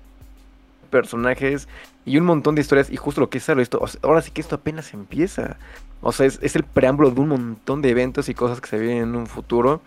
personajes 0.91 1.69
y 2.07 2.17
un 2.17 2.25
montón 2.25 2.55
de 2.55 2.63
historias. 2.63 2.91
Y 2.91 2.97
justo 2.97 3.21
lo 3.21 3.31
que 3.31 3.39
es 3.39 3.49
esto, 3.49 3.85
ahora 4.03 4.23
sí 4.23 4.31
que 4.31 4.41
esto 4.41 4.57
apenas 4.57 4.95
empieza. 4.95 5.57
O 6.01 6.11
sea, 6.11 6.27
es, 6.27 6.39
es 6.43 6.57
el 6.57 6.65
preámbulo 6.65 7.11
de 7.11 7.21
un 7.21 7.29
montón 7.29 7.83
de 7.83 7.91
eventos 7.91 8.29
y 8.29 8.35
cosas 8.35 8.61
que 8.61 8.69
se 8.69 8.79
vienen 8.79 9.03
en 9.11 9.17
un 9.17 9.27
futuro. 9.27 9.83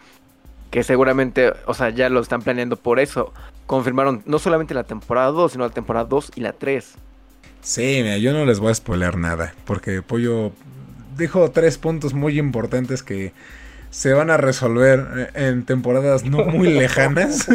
Que 0.72 0.84
seguramente, 0.84 1.54
o 1.66 1.74
sea, 1.74 1.90
ya 1.90 2.10
lo 2.10 2.20
están 2.20 2.42
planeando 2.42 2.76
por 2.76 3.00
eso. 3.00 3.34
Confirmaron 3.68 4.24
no 4.26 4.40
solamente 4.40 4.74
la 4.74 4.86
temporada 4.86 5.28
2, 5.28 5.52
sino 5.52 5.66
la 5.66 5.74
temporada 5.74 6.06
2 6.06 6.32
y 6.36 6.42
la 6.42 6.54
3. 6.54 6.96
Sí, 7.62 8.00
mira, 8.02 8.18
yo 8.18 8.34
no 8.34 8.46
les 8.46 8.60
voy 8.60 8.72
a 8.72 8.76
spoiler 8.76 9.18
nada, 9.18 9.54
porque 9.66 10.02
Pollo 10.02 10.52
dijo 11.18 11.52
tres 11.52 11.78
puntos 11.78 12.14
muy 12.14 12.40
importantes 12.40 13.04
que 13.04 13.34
se 13.90 14.14
van 14.14 14.30
a 14.30 14.38
resolver 14.38 15.06
eh, 15.18 15.48
en 15.50 15.66
temporadas 15.66 16.24
no 16.24 16.46
muy 16.46 16.70
lejanas. 16.74 17.48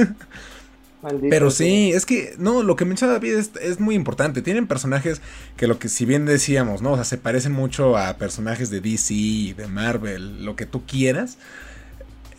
maldito 1.02 1.28
Pero 1.30 1.50
sí, 1.50 1.92
es 1.92 2.04
que, 2.04 2.34
no, 2.38 2.62
lo 2.62 2.76
que 2.76 2.84
menciona 2.84 3.14
David 3.14 3.34
es, 3.34 3.50
es 3.60 3.80
muy 3.80 3.94
importante. 3.94 4.42
Tienen 4.42 4.66
personajes 4.66 5.22
que 5.56 5.66
lo 5.66 5.78
que, 5.78 5.88
si 5.88 6.04
bien 6.04 6.26
decíamos, 6.26 6.82
¿no? 6.82 6.92
O 6.92 6.96
sea, 6.96 7.04
se 7.04 7.18
parecen 7.18 7.52
mucho 7.52 7.96
a 7.96 8.14
personajes 8.18 8.70
de 8.70 8.80
DC 8.80 9.54
de 9.56 9.66
Marvel, 9.68 10.44
lo 10.44 10.56
que 10.56 10.66
tú 10.66 10.82
quieras. 10.86 11.38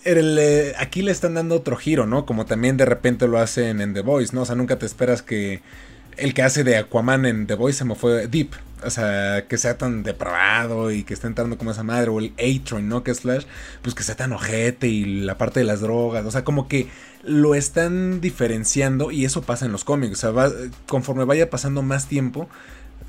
Eh, 0.05 0.73
aquí 0.77 1.01
le 1.01 1.11
están 1.11 1.33
dando 1.33 1.55
otro 1.55 1.77
giro, 1.77 2.05
¿no? 2.05 2.25
Como 2.25 2.45
también 2.45 2.77
de 2.77 2.85
repente 2.85 3.27
lo 3.27 3.39
hacen 3.39 3.81
en 3.81 3.93
The 3.93 4.01
Voice, 4.01 4.35
¿no? 4.35 4.41
O 4.41 4.45
sea, 4.45 4.55
nunca 4.55 4.77
te 4.77 4.85
esperas 4.85 5.21
que 5.21 5.61
el 6.17 6.33
que 6.33 6.43
hace 6.43 6.63
de 6.63 6.77
Aquaman 6.77 7.25
en 7.25 7.47
The 7.47 7.55
Voice 7.55 7.79
se 7.79 7.85
me 7.85 7.95
fue 7.95 8.27
Deep. 8.27 8.51
O 8.85 8.89
sea, 8.89 9.45
que 9.47 9.57
sea 9.57 9.77
tan 9.77 10.03
depravado 10.03 10.91
y 10.91 11.03
que 11.03 11.13
esté 11.13 11.27
entrando 11.27 11.57
como 11.57 11.71
esa 11.71 11.83
madre. 11.83 12.09
O 12.09 12.19
el 12.19 12.33
A-Train, 12.33 12.87
¿no? 12.87 13.03
Que 13.03 13.11
es. 13.11 13.21
Pues 13.21 13.95
que 13.95 14.03
sea 14.03 14.15
tan 14.15 14.33
ojete 14.33 14.87
y 14.87 15.05
la 15.05 15.37
parte 15.37 15.61
de 15.61 15.65
las 15.65 15.79
drogas. 15.79 16.25
O 16.25 16.31
sea, 16.31 16.43
como 16.43 16.67
que 16.67 16.87
lo 17.23 17.55
están 17.55 18.19
diferenciando 18.19 19.11
y 19.11 19.23
eso 19.23 19.41
pasa 19.41 19.65
en 19.65 19.71
los 19.71 19.85
cómics. 19.85 20.23
O 20.23 20.33
sea, 20.33 20.51
conforme 20.87 21.23
vaya 21.23 21.49
pasando 21.49 21.81
más 21.81 22.07
tiempo, 22.07 22.49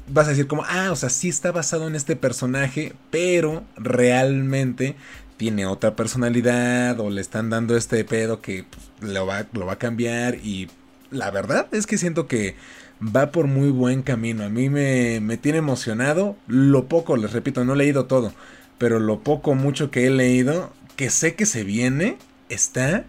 vas 0.09 0.27
a 0.27 0.31
decir 0.31 0.47
como, 0.47 0.65
ah, 0.65 0.91
o 0.93 0.97
sea, 0.97 1.09
sí 1.09 1.29
está 1.29 1.53
basado 1.53 1.89
en 1.89 1.95
este 1.95 2.17
personaje, 2.17 2.93
pero 3.11 3.65
realmente 3.77 4.97
tiene 5.37 5.67
otra 5.67 5.97
personalidad 5.97 6.99
o 7.01 7.11
le 7.11 7.21
están 7.21 7.51
dando 7.51 7.77
este 7.77 8.05
pedo 8.05 8.41
que 8.41 8.65
pues, 8.99 9.13
lo, 9.13 9.27
va, 9.27 9.47
lo 9.53 9.67
va 9.67 9.75
a 9.75 9.79
cambiar 9.79 10.37
y 10.37 10.69
la 11.11 11.31
verdad 11.31 11.67
es 11.73 11.87
que 11.87 11.99
siento 11.99 12.27
que 12.27 12.57
va 13.05 13.33
por 13.33 13.47
muy 13.47 13.71
buen 13.71 14.03
camino. 14.03 14.45
A 14.45 14.49
mí 14.49 14.69
me, 14.69 15.21
me 15.21 15.37
tiene 15.37 15.59
emocionado. 15.59 16.37
Lo 16.47 16.87
poco, 16.87 17.17
les 17.17 17.33
repito, 17.33 17.65
no 17.65 17.75
he 17.75 17.77
leído 17.77 18.07
todo, 18.07 18.33
pero 18.79 18.99
lo 18.99 19.21
poco, 19.21 19.55
mucho 19.55 19.91
que 19.91 20.07
he 20.07 20.11
leído, 20.11 20.73
que 20.97 21.11
sé 21.11 21.35
que 21.35 21.47
se 21.47 21.65
viene, 21.65 22.19
está 22.49 23.05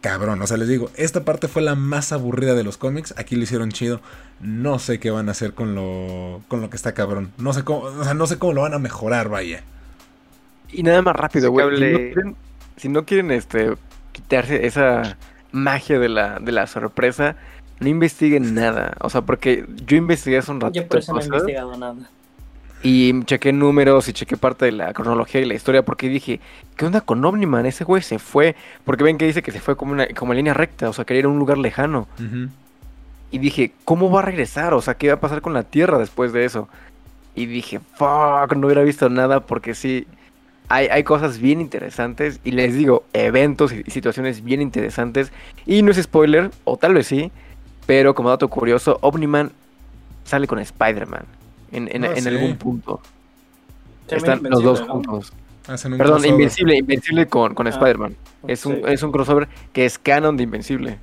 cabrón. 0.00 0.40
O 0.42 0.46
sea, 0.46 0.56
les 0.56 0.68
digo, 0.68 0.90
esta 0.96 1.24
parte 1.24 1.48
fue 1.48 1.62
la 1.62 1.74
más 1.74 2.12
aburrida 2.12 2.54
de 2.54 2.64
los 2.64 2.76
cómics. 2.76 3.14
Aquí 3.16 3.36
lo 3.36 3.42
hicieron 3.42 3.70
chido. 3.70 4.00
No 4.40 4.78
sé 4.78 4.98
qué 4.98 5.10
van 5.10 5.28
a 5.28 5.32
hacer 5.32 5.54
con 5.54 5.74
lo, 5.74 6.42
con 6.48 6.60
lo 6.60 6.70
que 6.70 6.76
está 6.76 6.94
cabrón. 6.94 7.32
No 7.38 7.52
sé 7.52 7.64
cómo, 7.64 7.80
o 7.80 8.04
sea, 8.04 8.14
no 8.14 8.26
sé 8.26 8.38
cómo 8.38 8.52
lo 8.54 8.62
van 8.62 8.74
a 8.74 8.78
mejorar, 8.78 9.28
vaya. 9.28 9.62
Y 10.72 10.82
nada 10.82 11.02
más 11.02 11.16
rápido, 11.16 11.50
güey. 11.50 11.76
Si, 11.76 11.80
no 11.80 11.98
quieren, 11.98 12.36
si 12.76 12.88
no 12.88 13.04
quieren, 13.04 13.30
este, 13.30 13.74
quitarse 14.12 14.66
esa 14.66 15.16
magia 15.52 15.98
de 15.98 16.08
la, 16.08 16.38
de 16.38 16.52
la 16.52 16.66
sorpresa, 16.66 17.36
no 17.80 17.88
investiguen 17.88 18.54
nada. 18.54 18.94
O 19.00 19.10
sea, 19.10 19.22
porque 19.22 19.66
yo 19.86 19.96
investigué 19.96 20.38
hace 20.38 20.50
un 20.50 20.60
ratito 20.60 20.82
Yo 20.82 20.88
por 20.88 20.98
eso 20.98 21.12
no 21.12 21.20
he 21.20 21.24
investigado 21.24 21.76
nada. 21.76 21.96
y 22.82 23.24
chequé 23.24 23.52
números 23.52 24.08
y 24.08 24.12
chequé 24.12 24.36
parte 24.36 24.66
de 24.66 24.72
la 24.72 24.92
cronología 24.92 25.40
y 25.40 25.44
la 25.46 25.54
historia 25.54 25.82
porque 25.84 26.08
dije, 26.08 26.40
¿qué 26.76 26.86
onda 26.86 27.00
con 27.00 27.24
Omniman? 27.24 27.66
Ese 27.66 27.84
güey 27.84 28.02
se 28.02 28.18
fue. 28.18 28.54
Porque 28.84 29.02
ven 29.02 29.18
que 29.18 29.26
dice 29.26 29.42
que 29.42 29.50
se 29.50 29.60
fue 29.60 29.76
como 29.76 29.92
una 29.92 30.06
como 30.08 30.32
en 30.32 30.38
línea 30.38 30.54
recta, 30.54 30.88
o 30.88 30.92
sea, 30.92 31.04
quería 31.04 31.20
ir 31.20 31.26
a 31.26 31.28
un 31.28 31.38
lugar 31.38 31.58
lejano. 31.58 32.06
Y 33.32 33.38
dije, 33.38 33.72
¿cómo 33.84 34.10
va 34.10 34.20
a 34.20 34.24
regresar? 34.24 34.74
O 34.74 34.82
sea, 34.82 34.94
¿qué 34.94 35.08
va 35.08 35.14
a 35.14 35.20
pasar 35.20 35.40
con 35.40 35.52
la 35.52 35.62
Tierra 35.62 35.98
después 35.98 36.32
de 36.32 36.44
eso? 36.44 36.68
Y 37.34 37.46
dije, 37.46 37.78
fuck, 37.94 38.54
no 38.56 38.66
hubiera 38.66 38.82
visto 38.82 39.08
nada 39.08 39.40
porque 39.40 39.74
sí, 39.74 40.06
hay, 40.70 40.86
hay 40.86 41.04
cosas 41.04 41.38
bien 41.38 41.60
interesantes. 41.60 42.40
Y 42.44 42.52
les 42.52 42.74
digo, 42.74 43.04
eventos 43.12 43.72
y 43.72 43.82
situaciones 43.90 44.42
bien 44.42 44.62
interesantes. 44.62 45.30
Y 45.66 45.82
no 45.82 45.90
es 45.90 45.98
spoiler, 46.02 46.50
o 46.64 46.78
tal 46.78 46.94
vez 46.94 47.06
sí, 47.08 47.30
pero 47.86 48.14
como 48.14 48.30
dato 48.30 48.48
curioso, 48.48 48.98
Omniman 49.02 49.52
sale 50.24 50.46
con 50.46 50.58
Spider-Man 50.60 51.24
en, 51.72 51.88
en- 51.94 52.04
Ah, 52.04 52.12
en 52.16 52.22
sí. 52.22 52.28
algún 52.28 52.56
punto. 52.56 53.00
Están 54.08 54.40
los 54.44 54.62
dos 54.62 54.80
juntos. 54.80 55.32
Hacen 55.68 55.92
un 55.92 55.98
Perdón, 55.98 56.14
crossover. 56.18 56.32
Invencible, 56.40 56.76
Invencible 56.78 57.26
con, 57.26 57.54
con 57.54 57.66
Ah, 57.66 57.70
Spider-Man. 57.70 58.16
Es 58.48 58.64
un, 58.66 58.80
es 58.88 59.02
un 59.02 59.12
crossover 59.12 59.48
que 59.72 59.84
es 59.84 59.98
canon 59.98 60.36
de 60.36 60.44
Invencible. 60.44 60.98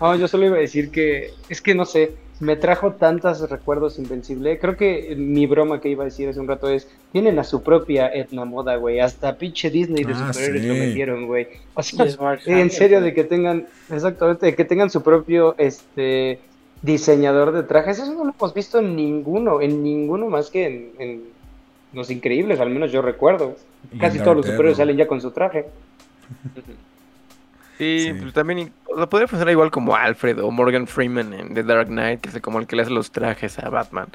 No, 0.00 0.14
yo 0.14 0.28
solo 0.28 0.46
iba 0.46 0.56
a 0.56 0.60
decir 0.60 0.90
que 0.90 1.30
es 1.48 1.62
que 1.62 1.74
no 1.74 1.84
sé, 1.86 2.14
me 2.38 2.56
trajo 2.56 2.92
tantos 2.92 3.48
recuerdos 3.48 3.98
Invencible. 3.98 4.58
Creo 4.58 4.76
que 4.76 5.14
mi 5.16 5.46
broma 5.46 5.80
que 5.80 5.88
iba 5.88 6.02
a 6.02 6.06
decir 6.06 6.28
hace 6.28 6.38
un 6.40 6.48
rato 6.48 6.68
es, 6.68 6.86
tienen 7.12 7.38
a 7.38 7.44
su 7.44 7.62
propia 7.62 8.08
etna 8.12 8.44
moda, 8.44 8.76
güey. 8.76 9.00
Hasta 9.00 9.36
pinche 9.38 9.70
Disney 9.70 10.04
de 10.04 10.12
Ah, 10.14 10.32
superhéroes 10.32 10.62
sí. 10.62 10.68
lo 10.68 10.74
metieron, 10.74 11.26
güey. 11.26 11.48
O 11.74 11.82
sea, 11.82 12.04
Y 12.04 12.08
es 12.08 12.20
Mark 12.20 12.40
en 12.46 12.70
serio, 12.70 13.00
de 13.00 13.14
que 13.14 13.24
tengan, 13.24 13.66
exactamente, 13.90 14.46
de 14.46 14.54
que 14.54 14.64
tengan 14.64 14.90
su 14.90 15.02
propio, 15.02 15.54
este, 15.58 16.38
diseñador 16.82 17.52
de 17.52 17.62
trajes. 17.62 17.98
Eso 17.98 18.12
no 18.12 18.24
lo 18.24 18.34
hemos 18.38 18.54
visto 18.54 18.78
en 18.80 18.94
ninguno, 18.94 19.60
en 19.62 19.82
ninguno 19.82 20.28
más 20.28 20.50
que 20.50 20.66
en, 20.66 20.90
en 20.98 21.22
Los 21.94 22.10
Increíbles, 22.10 22.60
al 22.60 22.68
menos 22.70 22.92
yo 22.92 23.00
recuerdo. 23.00 23.56
Casi 23.98 24.18
todos 24.18 24.36
los 24.36 24.46
superhéroes 24.46 24.76
salen 24.76 24.96
ya 24.96 25.06
con 25.06 25.20
su 25.20 25.30
traje. 25.30 25.66
Sí, 27.78 28.00
Sí. 28.10 28.16
pero 28.18 28.32
también 28.32 28.72
o 28.86 28.96
sea, 28.96 29.06
podría 29.06 29.28
funcionar 29.28 29.52
igual 29.52 29.70
como 29.70 29.94
Alfred 29.94 30.42
o 30.42 30.50
Morgan 30.50 30.86
Freeman 30.86 31.32
en 31.34 31.54
The 31.54 31.62
Dark 31.62 31.88
Knight, 31.88 32.20
que 32.20 32.30
es 32.30 32.40
como 32.40 32.58
el 32.58 32.66
que 32.66 32.76
le 32.76 32.82
hace 32.82 32.90
los 32.90 33.10
trajes 33.10 33.58
a 33.58 33.68
Batman. 33.68 34.08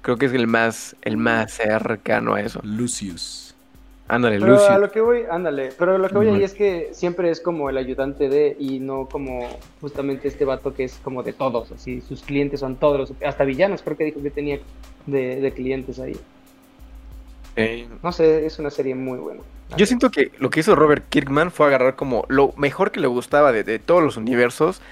Creo 0.00 0.16
que 0.16 0.26
es 0.26 0.32
el 0.32 0.46
más, 0.46 0.96
el 1.02 1.16
más 1.16 1.52
cercano 1.52 2.34
a 2.34 2.40
eso. 2.40 2.60
Lucius. 2.64 3.54
Ándale, 4.08 4.40
Pero 4.40 4.66
a 4.66 4.78
lo 4.78 4.90
que 4.90 5.00
voy, 5.00 5.22
ándale, 5.30 5.70
pero 5.78 5.96
lo 5.96 6.08
que 6.08 6.16
voy 6.16 6.26
Ujú. 6.26 6.36
ahí 6.36 6.42
es 6.42 6.52
que 6.52 6.90
siempre 6.92 7.30
es 7.30 7.40
como 7.40 7.70
el 7.70 7.78
ayudante 7.78 8.28
de 8.28 8.56
y 8.58 8.78
no 8.78 9.06
como 9.06 9.48
justamente 9.80 10.28
este 10.28 10.44
vato 10.44 10.74
que 10.74 10.84
es 10.84 10.98
como 11.02 11.22
de 11.22 11.32
todos, 11.32 11.70
así, 11.72 12.02
sus 12.02 12.22
clientes 12.22 12.60
son 12.60 12.76
todos, 12.76 12.98
los, 12.98 13.22
hasta 13.24 13.44
villanos 13.44 13.80
creo 13.80 13.96
que 13.96 14.04
dijo 14.04 14.20
que 14.22 14.30
tenía 14.30 14.58
de, 15.06 15.40
de 15.40 15.52
clientes 15.52 15.98
ahí. 15.98 16.16
Eh, 17.56 17.88
No 18.02 18.12
sé, 18.12 18.46
es 18.46 18.58
una 18.58 18.70
serie 18.70 18.94
muy 18.94 19.18
buena. 19.18 19.40
Yo 19.76 19.86
siento 19.86 20.10
que 20.10 20.30
lo 20.38 20.50
que 20.50 20.60
hizo 20.60 20.76
Robert 20.76 21.04
Kirkman 21.08 21.50
fue 21.50 21.66
agarrar 21.66 21.96
como 21.96 22.24
lo 22.28 22.52
mejor 22.56 22.90
que 22.90 23.00
le 23.00 23.06
gustaba 23.06 23.52
de, 23.52 23.64
de 23.64 23.78
todos 23.78 24.02
los 24.02 24.16
universos. 24.16 24.82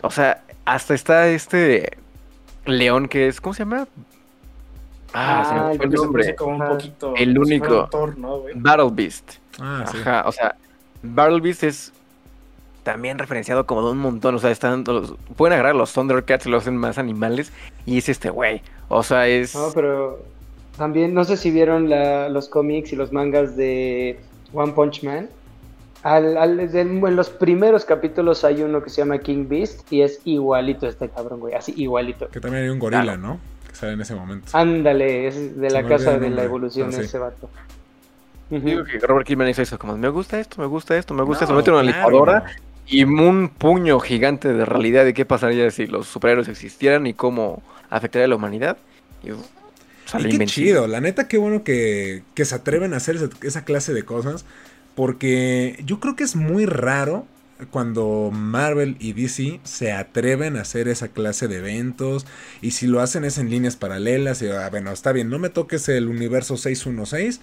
O 0.00 0.10
sea, 0.10 0.42
hasta 0.64 0.94
está 0.94 1.28
este 1.28 1.98
león 2.64 3.08
que 3.08 3.28
es, 3.28 3.40
¿cómo 3.40 3.52
se 3.54 3.60
llama? 3.60 3.86
Ah, 5.14 5.44
se 5.46 5.54
me 5.54 5.60
Ah, 5.60 5.72
fue 5.76 5.84
el 5.86 5.92
nombre. 5.92 6.34
como 6.36 6.56
un 6.56 6.68
poquito. 6.68 7.14
El 7.16 7.32
si 7.32 7.38
único. 7.38 7.90
¿no? 8.16 8.42
Battle 8.54 8.88
Beast. 8.92 9.32
Ah, 9.60 9.84
sí. 9.90 9.98
Ajá, 10.00 10.24
o 10.26 10.32
sea, 10.32 10.56
Battle 11.02 11.40
Beast 11.40 11.62
es 11.64 11.92
también 12.82 13.18
referenciado 13.18 13.66
como 13.66 13.84
de 13.84 13.92
un 13.92 13.98
montón. 13.98 14.34
O 14.34 14.38
sea, 14.38 14.50
están 14.50 14.84
los, 14.86 15.14
pueden 15.36 15.52
agarrar 15.52 15.74
a 15.74 15.78
los 15.78 15.92
Thundercats 15.92 16.46
y 16.46 16.48
lo 16.50 16.56
hacen 16.56 16.76
más 16.78 16.96
animales. 16.96 17.52
Y 17.84 17.98
es 17.98 18.08
este 18.08 18.30
güey. 18.30 18.62
O 18.88 19.02
sea, 19.02 19.28
es. 19.28 19.54
No, 19.54 19.68
pero 19.74 20.18
también 20.82 21.14
no 21.14 21.22
sé 21.22 21.36
si 21.36 21.52
vieron 21.52 21.88
la- 21.88 22.28
los 22.28 22.48
cómics 22.48 22.92
y 22.92 22.96
los 22.96 23.12
mangas 23.12 23.54
de 23.56 24.18
One 24.52 24.72
Punch 24.72 25.04
Man. 25.04 25.28
Al, 26.02 26.36
al- 26.36 26.72
de- 26.72 26.80
en 26.80 27.14
los 27.14 27.30
primeros 27.30 27.84
capítulos 27.84 28.42
hay 28.42 28.62
uno 28.62 28.82
que 28.82 28.90
se 28.90 28.96
llama 29.02 29.18
King 29.18 29.46
Beast 29.48 29.92
y 29.92 30.02
es 30.02 30.20
igualito 30.24 30.88
este 30.88 31.08
cabrón, 31.08 31.38
güey, 31.38 31.54
así 31.54 31.72
igualito. 31.76 32.26
Que 32.30 32.40
también 32.40 32.64
hay 32.64 32.70
un 32.70 32.80
gorila, 32.80 33.02
Claro. 33.04 33.18
¿no? 33.20 33.38
Que 33.68 33.76
sale 33.76 33.92
en 33.92 34.00
ese 34.00 34.16
momento. 34.16 34.48
Ándale, 34.54 35.28
es 35.28 35.56
de 35.56 35.70
Se 35.70 35.72
la 35.72 35.88
casa 35.88 36.18
de 36.18 36.30
la 36.30 36.42
evolución 36.42 36.92
sí. 36.92 37.02
ese 37.02 37.18
vato. 37.18 37.48
Digo 38.50 38.82
que 38.82 38.98
Robert 38.98 39.24
Kirkman 39.24 39.50
hizo 39.50 39.62
eso, 39.62 39.78
como 39.78 39.96
me 39.96 40.08
gusta 40.08 40.40
esto, 40.40 40.60
me 40.60 40.66
gusta 40.66 40.98
esto, 40.98 41.14
me 41.14 41.22
gusta 41.22 41.44
No, 41.46 41.52
esto, 41.52 41.56
mete 41.56 41.70
una 41.70 41.92
claro. 41.92 42.08
licuadora 42.10 42.44
y 42.88 43.04
un 43.04 43.48
puño 43.56 44.00
gigante 44.00 44.52
de 44.52 44.64
realidad 44.64 45.04
de 45.04 45.14
qué 45.14 45.24
pasaría 45.24 45.70
si 45.70 45.86
los 45.86 46.08
superhéroes 46.08 46.48
existieran 46.48 47.06
y 47.06 47.14
cómo 47.14 47.62
afectaría 47.88 48.24
a 48.24 48.28
la 48.28 48.34
humanidad. 48.34 48.76
Y, 49.22 49.28
Y 50.18 50.38
qué 50.38 50.46
chido, 50.46 50.86
la 50.86 51.00
neta, 51.00 51.28
qué 51.28 51.38
bueno 51.38 51.64
que, 51.64 52.22
que 52.34 52.44
se 52.44 52.54
atreven 52.54 52.94
a 52.94 52.98
hacer 52.98 53.16
esa, 53.16 53.28
esa 53.42 53.64
clase 53.64 53.92
de 53.92 54.04
cosas. 54.04 54.44
Porque 54.94 55.82
yo 55.86 56.00
creo 56.00 56.16
que 56.16 56.24
es 56.24 56.36
muy 56.36 56.66
raro 56.66 57.26
cuando 57.70 58.30
Marvel 58.32 58.96
y 58.98 59.12
DC 59.12 59.60
se 59.64 59.92
atreven 59.92 60.56
a 60.56 60.62
hacer 60.62 60.88
esa 60.88 61.08
clase 61.08 61.48
de 61.48 61.58
eventos. 61.58 62.26
Y 62.60 62.72
si 62.72 62.86
lo 62.86 63.00
hacen 63.00 63.24
es 63.24 63.38
en 63.38 63.50
líneas 63.50 63.76
paralelas. 63.76 64.42
Y 64.42 64.48
ah, 64.48 64.68
bueno, 64.70 64.90
está 64.92 65.12
bien, 65.12 65.30
no 65.30 65.38
me 65.38 65.48
toques 65.48 65.88
el 65.88 66.08
universo 66.08 66.56
616. 66.56 67.40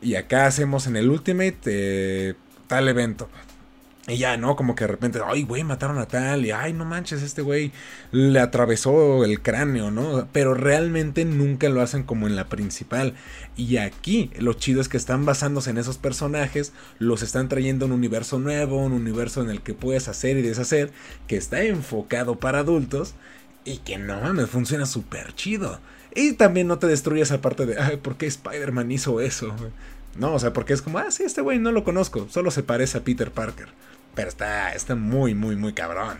Y 0.00 0.16
acá 0.16 0.46
hacemos 0.46 0.86
en 0.86 0.96
el 0.96 1.10
Ultimate 1.10 1.58
eh, 1.66 2.34
tal 2.66 2.88
evento. 2.88 3.28
Y 4.08 4.16
ya, 4.18 4.36
¿no? 4.36 4.56
Como 4.56 4.74
que 4.74 4.82
de 4.82 4.88
repente, 4.88 5.20
ay, 5.24 5.44
güey, 5.44 5.62
mataron 5.62 5.96
a 5.98 6.06
tal, 6.06 6.44
y 6.44 6.50
ay, 6.50 6.72
no 6.72 6.84
manches, 6.84 7.22
este 7.22 7.40
güey 7.40 7.70
le 8.10 8.40
atravesó 8.40 9.24
el 9.24 9.40
cráneo, 9.42 9.92
¿no? 9.92 10.26
Pero 10.32 10.54
realmente 10.54 11.24
nunca 11.24 11.68
lo 11.68 11.80
hacen 11.80 12.02
como 12.02 12.26
en 12.26 12.34
la 12.34 12.48
principal. 12.48 13.14
Y 13.56 13.76
aquí 13.76 14.32
lo 14.36 14.54
chido 14.54 14.80
es 14.80 14.88
que 14.88 14.96
están 14.96 15.24
basándose 15.24 15.70
en 15.70 15.78
esos 15.78 15.98
personajes, 15.98 16.72
los 16.98 17.22
están 17.22 17.48
trayendo 17.48 17.84
a 17.84 17.88
un 17.88 17.92
universo 17.92 18.40
nuevo, 18.40 18.78
un 18.78 18.92
universo 18.92 19.40
en 19.40 19.50
el 19.50 19.62
que 19.62 19.72
puedes 19.72 20.08
hacer 20.08 20.36
y 20.36 20.42
deshacer, 20.42 20.90
que 21.28 21.36
está 21.36 21.62
enfocado 21.62 22.40
para 22.40 22.58
adultos 22.58 23.14
y 23.64 23.78
que 23.78 23.98
no 23.98 24.20
mames, 24.20 24.50
funciona 24.50 24.84
súper 24.84 25.32
chido. 25.36 25.78
Y 26.12 26.32
también 26.32 26.66
no 26.66 26.80
te 26.80 26.88
destruyes 26.88 27.28
esa 27.28 27.40
parte 27.40 27.66
de, 27.66 27.80
ay, 27.80 27.98
¿por 27.98 28.16
qué 28.16 28.26
Spider-Man 28.26 28.90
hizo 28.90 29.20
eso? 29.20 29.54
No, 30.16 30.34
o 30.34 30.38
sea, 30.38 30.52
porque 30.52 30.72
es 30.72 30.82
como, 30.82 30.98
ah, 30.98 31.10
sí, 31.10 31.22
este 31.22 31.40
güey 31.40 31.58
no 31.58 31.72
lo 31.72 31.84
conozco, 31.84 32.26
solo 32.28 32.50
se 32.50 32.62
parece 32.62 32.98
a 32.98 33.04
Peter 33.04 33.30
Parker. 33.30 33.68
Pero 34.14 34.28
está, 34.28 34.72
está 34.72 34.94
muy, 34.94 35.34
muy, 35.34 35.56
muy 35.56 35.72
cabrón. 35.72 36.18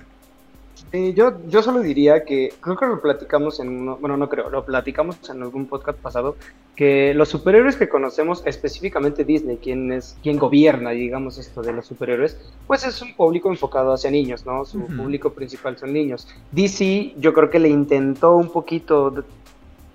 Sí, 0.90 1.14
yo, 1.14 1.38
yo 1.48 1.62
solo 1.62 1.80
diría 1.80 2.24
que 2.24 2.52
creo 2.60 2.76
que 2.76 2.86
lo 2.86 3.00
platicamos 3.00 3.60
en 3.60 3.68
uno, 3.68 3.96
bueno, 3.96 4.16
no 4.16 4.28
creo, 4.28 4.50
lo 4.50 4.64
platicamos 4.64 5.16
en 5.30 5.42
algún 5.42 5.66
podcast 5.66 5.98
pasado, 5.98 6.36
que 6.76 7.14
los 7.14 7.28
superhéroes 7.28 7.76
que 7.76 7.88
conocemos, 7.88 8.42
específicamente 8.44 9.24
Disney, 9.24 9.56
quien 9.56 9.92
es, 9.92 10.16
quien 10.22 10.38
gobierna, 10.38 10.90
digamos, 10.90 11.38
esto 11.38 11.62
de 11.62 11.72
los 11.72 11.86
superhéroes, 11.86 12.36
pues 12.66 12.84
es 12.84 13.00
un 13.00 13.14
público 13.14 13.48
enfocado 13.48 13.92
hacia 13.92 14.10
niños, 14.10 14.44
¿no? 14.44 14.64
Su 14.64 14.86
público 14.86 15.32
principal 15.32 15.78
son 15.78 15.92
niños. 15.92 16.28
DC, 16.50 17.14
yo 17.18 17.32
creo 17.32 17.48
que 17.48 17.58
le 17.58 17.68
intentó 17.68 18.36
un 18.36 18.50
poquito 18.50 19.24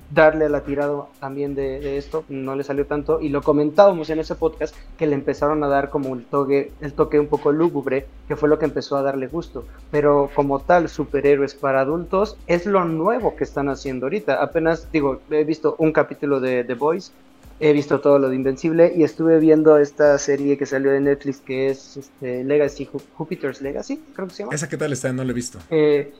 darle 0.09 0.47
la 0.49 0.61
tirada 0.61 1.05
también 1.19 1.53
de, 1.53 1.79
de 1.79 1.97
esto, 1.97 2.23
no 2.29 2.55
le 2.55 2.63
salió 2.63 2.85
tanto, 2.85 3.19
y 3.19 3.29
lo 3.29 3.41
comentábamos 3.41 4.09
en 4.09 4.19
ese 4.19 4.35
podcast, 4.35 4.75
que 4.97 5.05
le 5.07 5.15
empezaron 5.15 5.63
a 5.63 5.67
dar 5.67 5.89
como 5.89 6.15
el 6.15 6.23
toque, 6.25 6.71
el 6.81 6.93
toque 6.93 7.19
un 7.19 7.27
poco 7.27 7.51
lúgubre, 7.51 8.05
que 8.27 8.35
fue 8.35 8.47
lo 8.49 8.57
que 8.57 8.65
empezó 8.65 8.95
a 8.95 9.01
darle 9.01 9.27
gusto. 9.27 9.65
Pero 9.91 10.29
como 10.33 10.59
tal, 10.59 10.87
superhéroes 10.89 11.55
para 11.55 11.81
adultos 11.81 12.37
es 12.47 12.65
lo 12.65 12.85
nuevo 12.85 13.35
que 13.35 13.43
están 13.43 13.69
haciendo 13.69 14.05
ahorita. 14.05 14.41
Apenas, 14.41 14.91
digo, 14.91 15.19
he 15.29 15.43
visto 15.43 15.75
un 15.77 15.91
capítulo 15.91 16.39
de 16.39 16.63
The 16.63 16.75
Boys, 16.75 17.11
he 17.59 17.73
visto 17.73 17.99
todo 17.99 18.19
lo 18.19 18.29
de 18.29 18.35
Invencible 18.35 18.93
y 18.95 19.03
estuve 19.03 19.39
viendo 19.39 19.77
esta 19.77 20.17
serie 20.19 20.57
que 20.59 20.65
salió 20.67 20.91
de 20.91 21.01
Netflix 21.01 21.39
que 21.39 21.69
es 21.69 21.97
este, 21.97 22.43
Legacy, 22.43 22.85
Ju- 22.85 23.01
Jupiter's 23.15 23.61
Legacy, 23.61 23.99
creo 24.13 24.27
que 24.27 24.33
se 24.35 24.43
llama. 24.43 24.53
¿Esa 24.53 24.69
qué 24.69 24.77
tal 24.77 24.93
está? 24.93 25.11
No 25.11 25.23
la 25.23 25.31
he 25.31 25.33
visto. 25.33 25.57
Eh, 25.71 26.13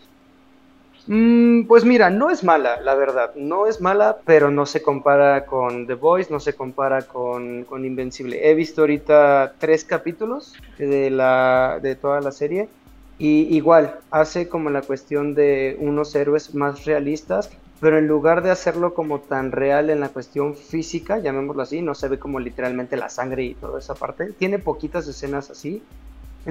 mm, 1.08 1.67
pues 1.67 1.86
mira, 1.86 2.10
no 2.10 2.30
es 2.30 2.43
mala, 2.43 2.80
la 2.82 2.96
verdad. 2.96 3.34
No 3.36 3.67
es 3.67 3.82
mala, 3.82 4.17
pero 4.26 4.52
no 4.52 4.65
se 4.65 4.82
compara 4.82 5.46
con 5.46 5.88
The 5.88 5.96
Voice, 5.96 6.32
no 6.32 6.39
se 6.39 6.54
compara 6.54 7.02
con, 7.04 7.63
con 7.65 7.86
Invencible. 7.86 8.50
He 8.50 8.54
visto 8.54 8.82
ahorita 8.82 9.56
tres 9.58 9.84
capítulos 9.84 10.56
de, 10.78 11.10
la, 11.10 11.80
de 11.82 11.96
toda 11.96 12.22
la 12.22 12.32
serie. 12.32 12.70
Y 13.20 13.56
igual, 13.56 13.96
hace 14.12 14.48
como 14.48 14.70
la 14.70 14.84
cuestión 14.84 15.34
de 15.34 15.76
unos 15.80 16.13
héroes 16.13 16.54
más 16.54 16.86
realistas, 16.86 17.50
pero 17.80 17.98
en 17.98 18.08
lugar 18.08 18.43
de 18.43 18.52
hacerlo 18.52 18.93
como 18.93 19.22
tan 19.22 19.52
real 19.52 19.89
en 19.89 20.00
la 20.00 20.10
cuestión 20.10 20.56
física, 20.56 21.20
llamémoslo 21.20 21.62
así, 21.62 21.82
no 21.82 21.96
se 21.96 22.08
ve 22.08 22.20
como 22.20 22.39
literalmente 22.39 22.98
la 22.98 23.10
sangre 23.10 23.43
y 23.43 23.56
toda 23.56 23.80
esa 23.80 23.96
parte. 23.96 24.34
Tiene 24.34 24.60
poquitas 24.60 25.08
escenas 25.08 25.50
así, 25.50 25.84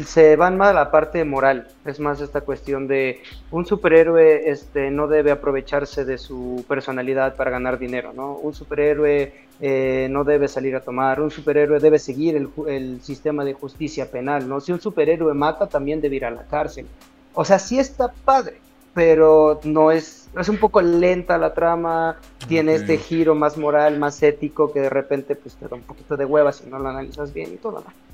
se 0.04 0.37
van 0.37 0.56
más 0.56 0.70
a 0.70 0.74
la 0.74 0.90
parte 0.90 1.24
moral, 1.24 1.68
es 1.85 2.00
más 2.00 2.20
esta 2.20 2.42
cuestión 2.42 2.87
de 2.87 3.22
un 3.50 3.64
superhéroe 3.64 4.50
este, 4.50 4.90
no 4.90 5.06
debe 5.06 5.30
aprovecharse 5.30 6.04
de 6.04 6.18
su 6.18 6.64
personalidad 6.68 7.35
para 7.37 7.50
ganar 7.50 7.78
dinero, 7.78 8.12
¿no? 8.12 8.35
Un 8.35 8.52
superhéroe 8.52 9.32
eh, 9.61 10.09
no 10.11 10.24
debe 10.24 10.48
salir 10.48 10.76
a 10.76 10.80
tomar, 10.80 11.20
un 11.20 11.30
superhéroe 11.30 11.80
debe 11.80 11.98
seguir 11.98 12.37
el, 12.37 12.50
el 12.68 13.00
sistema 13.02 13.44
de 13.44 13.54
justicia 13.54 14.11
penal, 14.11 14.46
¿no? 14.48 14.61
Si 14.61 14.72
un 14.72 14.80
superhéroe 14.80 15.32
mata, 15.32 15.66
también 15.66 16.00
debe 16.00 16.16
ir 16.16 16.24
a 16.26 16.30
la 16.30 16.42
cárcel. 16.42 16.87
O 17.32 17.44
sea, 17.44 17.59
sí 17.59 17.78
está 17.78 18.12
padre, 18.24 18.61
pero 18.92 19.61
no 19.64 19.90
es, 19.90 20.28
es 20.38 20.48
un 20.48 20.59
poco 20.59 20.82
lenta 20.82 21.38
la 21.38 21.54
trama, 21.54 22.16
tiene 22.48 22.74
este 22.74 22.98
giro 22.98 23.35
más 23.35 23.56
moral, 23.56 23.98
más 23.98 24.22
ético, 24.22 24.72
que 24.72 24.80
de 24.80 24.90
repente 24.90 25.37
pues 25.37 25.54
te 25.54 25.68
da 25.68 25.76
un 25.76 25.82
poquito 25.82 26.16
de 26.16 26.24
hueva 26.24 26.52
si 26.52 26.68
no 26.68 26.78
lo 26.78 26.88
analizas 26.88 27.32
bien 27.32 27.52
y 27.54 27.56
todo, 27.56 27.81
¿no? 27.81 28.06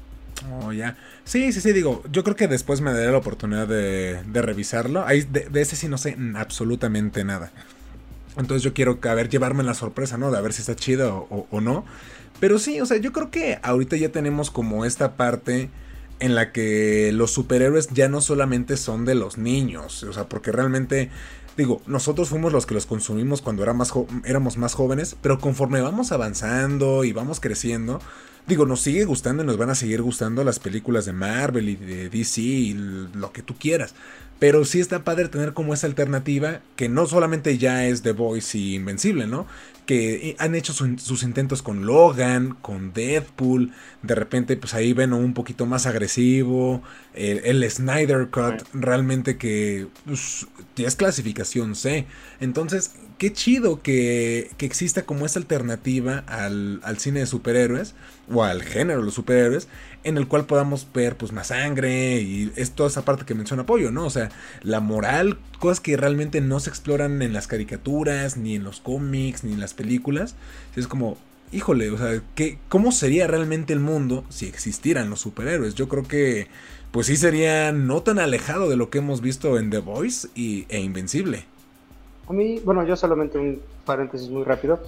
Oh, 0.50 0.72
ya. 0.72 0.96
Sí, 1.24 1.52
sí, 1.52 1.60
sí, 1.60 1.72
digo, 1.72 2.02
yo 2.10 2.24
creo 2.24 2.36
que 2.36 2.48
después 2.48 2.80
me 2.80 2.92
daré 2.92 3.10
la 3.10 3.18
oportunidad 3.18 3.68
de, 3.68 4.22
revisarlo. 4.32 5.06
Ahí, 5.06 5.22
de, 5.22 5.48
ese 5.60 5.76
sí 5.76 5.88
no 5.88 5.98
sé 5.98 6.16
absolutamente 6.34 7.24
nada. 7.24 7.52
Entonces 8.36 8.62
yo 8.62 8.72
quiero 8.72 8.98
a 9.02 9.14
ver, 9.14 9.28
llevarme 9.28 9.62
la 9.62 9.74
sorpresa, 9.74 10.16
¿no? 10.16 10.30
De 10.30 10.38
a 10.38 10.40
ver 10.40 10.52
si 10.52 10.62
está 10.62 10.74
chido 10.74 11.26
o, 11.28 11.60
no. 11.60 11.84
Pero 12.40 12.58
sí, 12.58 12.80
o 12.80 12.86
sea, 12.86 12.96
yo 12.96 13.12
creo 13.12 13.30
que 13.30 13.58
ahorita 13.62 13.96
ya 13.96 14.10
tenemos 14.10 14.50
como 14.50 14.84
esta 14.84 15.16
parte 15.16 15.70
en 16.18 16.34
la 16.34 16.52
que 16.52 17.10
los 17.12 17.32
superhéroes 17.32 17.88
ya 17.88 18.08
no 18.08 18.20
solamente 18.20 18.76
son 18.76 19.04
de 19.04 19.14
los 19.14 19.38
niños. 19.38 20.02
O 20.04 20.12
sea, 20.12 20.28
porque 20.28 20.50
realmente, 20.50 21.10
digo, 21.56 21.82
nosotros 21.86 22.30
fuimos 22.30 22.52
los 22.52 22.66
que 22.66 22.74
los 22.74 22.86
consumimos 22.86 23.42
cuando 23.42 23.62
era 23.62 23.74
más 23.74 23.92
éramos 24.24 24.56
más 24.56 24.74
jóvenes, 24.74 25.14
pero 25.20 25.38
conforme 25.38 25.80
vamos 25.80 26.10
avanzando 26.10 27.04
y 27.04 27.12
vamos 27.12 27.38
creciendo, 27.38 28.00
Digo, 28.46 28.66
nos 28.66 28.80
sigue 28.80 29.04
gustando 29.04 29.42
y 29.42 29.46
nos 29.46 29.56
van 29.56 29.70
a 29.70 29.74
seguir 29.74 30.02
gustando 30.02 30.42
las 30.42 30.58
películas 30.58 31.04
de 31.04 31.12
Marvel 31.12 31.68
y 31.68 31.76
de 31.76 32.08
DC 32.08 32.40
y 32.40 32.74
lo 32.74 33.32
que 33.32 33.42
tú 33.42 33.54
quieras. 33.54 33.94
Pero 34.42 34.64
sí 34.64 34.80
está 34.80 35.04
padre 35.04 35.28
tener 35.28 35.52
como 35.52 35.72
esa 35.72 35.86
alternativa 35.86 36.62
que 36.74 36.88
no 36.88 37.06
solamente 37.06 37.58
ya 37.58 37.86
es 37.86 38.02
The 38.02 38.10
Voice 38.10 38.58
y 38.58 38.74
Invencible, 38.74 39.28
¿no? 39.28 39.46
Que 39.86 40.34
han 40.40 40.56
hecho 40.56 40.72
sus 40.72 41.22
intentos 41.22 41.62
con 41.62 41.86
Logan, 41.86 42.56
con 42.60 42.92
Deadpool. 42.92 43.70
De 44.02 44.16
repente, 44.16 44.56
pues 44.56 44.74
ahí 44.74 44.94
ven 44.94 45.12
un 45.12 45.32
poquito 45.32 45.64
más 45.64 45.86
agresivo. 45.86 46.82
El, 47.14 47.70
Snyder 47.70 48.30
Cut, 48.30 48.64
realmente 48.72 49.36
que 49.36 49.86
pues, 50.06 50.48
ya 50.74 50.88
es 50.88 50.96
clasificación 50.96 51.76
C. 51.76 52.06
Entonces, 52.40 52.96
qué 53.22 53.32
chido 53.32 53.80
que, 53.82 54.50
que 54.56 54.66
exista 54.66 55.06
como 55.06 55.26
esa 55.26 55.38
alternativa 55.38 56.24
al, 56.26 56.80
al 56.82 56.98
cine 56.98 57.20
de 57.20 57.26
superhéroes 57.26 57.94
o 58.28 58.42
al 58.42 58.64
género 58.64 58.98
de 58.98 59.04
los 59.04 59.14
superhéroes 59.14 59.68
en 60.02 60.16
el 60.16 60.26
cual 60.26 60.44
podamos 60.44 60.88
ver 60.92 61.16
pues 61.16 61.30
más 61.30 61.46
sangre 61.46 62.20
y 62.20 62.50
es 62.56 62.72
toda 62.72 62.88
esa 62.88 63.04
parte 63.04 63.24
que 63.24 63.36
menciona 63.36 63.64
Pollo, 63.64 63.92
¿no? 63.92 64.06
O 64.06 64.10
sea, 64.10 64.30
la 64.62 64.80
moral, 64.80 65.38
cosas 65.60 65.78
que 65.78 65.96
realmente 65.96 66.40
no 66.40 66.58
se 66.58 66.70
exploran 66.70 67.22
en 67.22 67.32
las 67.32 67.46
caricaturas, 67.46 68.36
ni 68.36 68.56
en 68.56 68.64
los 68.64 68.80
cómics, 68.80 69.44
ni 69.44 69.52
en 69.52 69.60
las 69.60 69.72
películas. 69.72 70.34
Es 70.74 70.88
como, 70.88 71.16
híjole, 71.52 71.92
o 71.92 71.98
sea, 71.98 72.20
¿qué, 72.34 72.58
¿cómo 72.68 72.90
sería 72.90 73.28
realmente 73.28 73.72
el 73.72 73.78
mundo 73.78 74.24
si 74.30 74.46
existieran 74.46 75.10
los 75.10 75.20
superhéroes? 75.20 75.76
Yo 75.76 75.88
creo 75.88 76.02
que 76.02 76.48
pues 76.90 77.06
sí 77.06 77.16
sería 77.16 77.70
no 77.70 78.02
tan 78.02 78.18
alejado 78.18 78.68
de 78.68 78.74
lo 78.74 78.90
que 78.90 78.98
hemos 78.98 79.20
visto 79.20 79.60
en 79.60 79.70
The 79.70 79.78
Voice 79.78 80.26
y, 80.34 80.66
e 80.68 80.80
Invencible. 80.80 81.51
A 82.32 82.34
mí, 82.34 82.60
bueno, 82.64 82.82
yo 82.86 82.96
solamente 82.96 83.36
un 83.38 83.60
paréntesis 83.84 84.30
muy 84.30 84.42
rápido. 84.42 84.80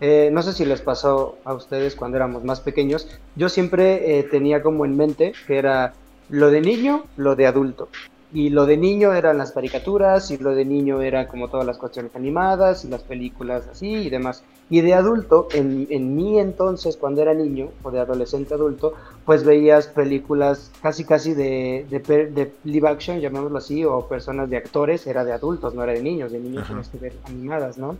Eh, 0.00 0.30
no 0.32 0.40
sé 0.40 0.52
si 0.52 0.64
les 0.64 0.82
pasó 0.82 1.36
a 1.44 1.52
ustedes 1.52 1.96
cuando 1.96 2.16
éramos 2.16 2.44
más 2.44 2.60
pequeños. 2.60 3.08
Yo 3.34 3.48
siempre 3.48 4.20
eh, 4.20 4.22
tenía 4.22 4.62
como 4.62 4.84
en 4.84 4.96
mente 4.96 5.32
que 5.48 5.58
era 5.58 5.94
lo 6.28 6.52
de 6.52 6.60
niño, 6.60 7.02
lo 7.16 7.34
de 7.34 7.48
adulto. 7.48 7.88
Y 8.34 8.50
lo 8.50 8.64
de 8.66 8.76
niño 8.76 9.12
eran 9.12 9.38
las 9.38 9.52
caricaturas, 9.52 10.30
y 10.30 10.38
lo 10.38 10.54
de 10.54 10.64
niño 10.64 11.02
era 11.02 11.28
como 11.28 11.48
todas 11.48 11.66
las 11.66 11.78
cuestiones 11.78 12.14
animadas, 12.16 12.84
y 12.84 12.88
las 12.88 13.02
películas 13.02 13.68
así 13.70 13.88
y 13.88 14.10
demás. 14.10 14.42
Y 14.70 14.80
de 14.80 14.94
adulto, 14.94 15.48
en, 15.52 15.86
en 15.90 16.16
mí 16.16 16.38
entonces, 16.38 16.96
cuando 16.96 17.20
era 17.20 17.34
niño, 17.34 17.68
o 17.82 17.90
de 17.90 18.00
adolescente 18.00 18.54
adulto, 18.54 18.94
pues 19.26 19.44
veías 19.44 19.86
películas 19.86 20.70
casi 20.80 21.04
casi 21.04 21.34
de, 21.34 21.86
de, 21.90 22.52
live 22.64 22.88
action, 22.88 23.20
llamémoslo 23.20 23.58
así, 23.58 23.84
o 23.84 24.06
personas 24.08 24.48
de 24.48 24.56
actores, 24.56 25.06
era 25.06 25.24
de 25.24 25.32
adultos, 25.32 25.74
no 25.74 25.82
era 25.82 25.92
de 25.92 26.02
niños, 26.02 26.32
de 26.32 26.40
niños 26.40 26.66
tienes 26.66 26.88
que 26.88 26.98
ver 26.98 27.12
animadas, 27.26 27.76
¿no? 27.76 27.96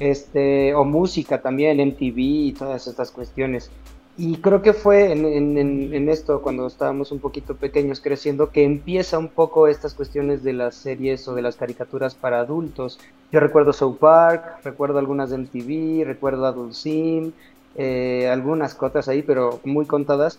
este, 0.00 0.74
o 0.74 0.84
música 0.84 1.40
también, 1.40 1.78
MTV 1.78 2.18
y 2.18 2.52
todas 2.52 2.86
estas 2.86 3.12
cuestiones. 3.12 3.70
Y 4.22 4.36
creo 4.36 4.60
que 4.60 4.74
fue 4.74 5.12
en, 5.12 5.24
en, 5.24 5.94
en, 5.94 6.08
esto, 6.10 6.42
cuando 6.42 6.66
estábamos 6.66 7.10
un 7.10 7.20
poquito 7.20 7.56
pequeños 7.56 8.02
creciendo, 8.02 8.50
que 8.50 8.64
empieza 8.64 9.18
un 9.18 9.28
poco 9.28 9.66
estas 9.66 9.94
cuestiones 9.94 10.42
de 10.42 10.52
las 10.52 10.74
series 10.74 11.26
o 11.26 11.34
de 11.34 11.40
las 11.40 11.56
caricaturas 11.56 12.14
para 12.14 12.40
adultos. 12.40 13.00
Yo 13.32 13.40
recuerdo 13.40 13.72
South 13.72 13.96
Park, 13.96 14.62
recuerdo 14.62 14.98
algunas 14.98 15.30
de 15.30 15.38
MTV, 15.38 16.04
recuerdo 16.04 16.44
Adult 16.44 16.74
Sim, 16.74 17.32
eh, 17.76 18.28
algunas 18.30 18.74
cotas 18.74 19.08
ahí, 19.08 19.22
pero 19.22 19.58
muy 19.64 19.86
contadas. 19.86 20.38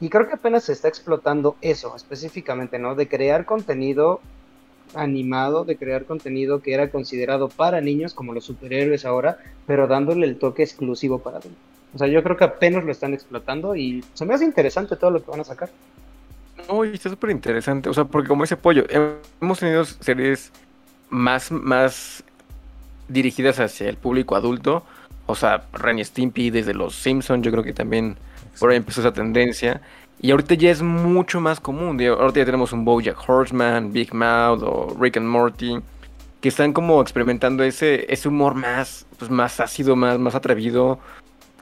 Y 0.00 0.08
creo 0.08 0.26
que 0.26 0.36
apenas 0.36 0.64
se 0.64 0.72
está 0.72 0.88
explotando 0.88 1.56
eso 1.60 1.94
específicamente, 1.94 2.78
¿no? 2.78 2.94
De 2.94 3.08
crear 3.08 3.44
contenido 3.44 4.22
animado 4.94 5.66
de 5.66 5.76
crear 5.76 6.06
contenido 6.06 6.62
que 6.62 6.72
era 6.72 6.90
considerado 6.90 7.50
para 7.50 7.82
niños, 7.82 8.14
como 8.14 8.32
los 8.32 8.44
superhéroes 8.44 9.04
ahora, 9.04 9.36
pero 9.66 9.86
dándole 9.86 10.26
el 10.26 10.38
toque 10.38 10.62
exclusivo 10.62 11.18
para 11.18 11.36
adultos. 11.36 11.67
O 11.94 11.98
sea, 11.98 12.06
yo 12.06 12.22
creo 12.22 12.36
que 12.36 12.44
apenas 12.44 12.84
lo 12.84 12.92
están 12.92 13.14
explotando 13.14 13.74
y 13.74 14.04
se 14.14 14.24
me 14.24 14.34
hace 14.34 14.44
interesante 14.44 14.96
todo 14.96 15.10
lo 15.10 15.24
que 15.24 15.30
van 15.30 15.40
a 15.40 15.44
sacar. 15.44 15.70
Uy, 16.68 16.90
está 16.92 17.08
súper 17.08 17.30
interesante. 17.30 17.88
O 17.88 17.94
sea, 17.94 18.04
porque 18.04 18.28
como 18.28 18.44
ese 18.44 18.56
pollo, 18.56 18.84
hemos 19.40 19.58
tenido 19.58 19.84
series 19.84 20.52
más, 21.08 21.50
más 21.50 22.22
dirigidas 23.08 23.58
hacia 23.60 23.88
el 23.88 23.96
público 23.96 24.36
adulto. 24.36 24.84
O 25.26 25.34
sea, 25.34 25.64
Ren 25.72 26.04
Stimpy 26.04 26.50
desde 26.50 26.74
los 26.74 26.94
Simpsons, 26.94 27.44
yo 27.44 27.50
creo 27.50 27.62
que 27.64 27.72
también 27.72 28.16
por 28.58 28.70
ahí 28.70 28.76
empezó 28.76 29.00
esa 29.00 29.12
tendencia. 29.12 29.80
Y 30.20 30.30
ahorita 30.32 30.54
ya 30.54 30.70
es 30.70 30.82
mucho 30.82 31.40
más 31.40 31.60
común. 31.60 32.00
Ahorita 32.02 32.40
ya 32.40 32.44
tenemos 32.44 32.72
un 32.72 32.84
Bojack 32.84 33.28
Horseman, 33.28 33.92
Big 33.92 34.12
Mouth 34.12 34.62
o 34.62 34.96
Rick 34.98 35.16
and 35.16 35.26
Morty. 35.26 35.78
Que 36.40 36.48
están 36.48 36.72
como 36.72 37.00
experimentando 37.00 37.62
ese, 37.64 38.12
ese 38.12 38.28
humor 38.28 38.54
más, 38.54 39.06
pues 39.18 39.30
más 39.30 39.58
ácido, 39.60 39.96
más, 39.96 40.18
más 40.18 40.34
atrevido. 40.34 40.98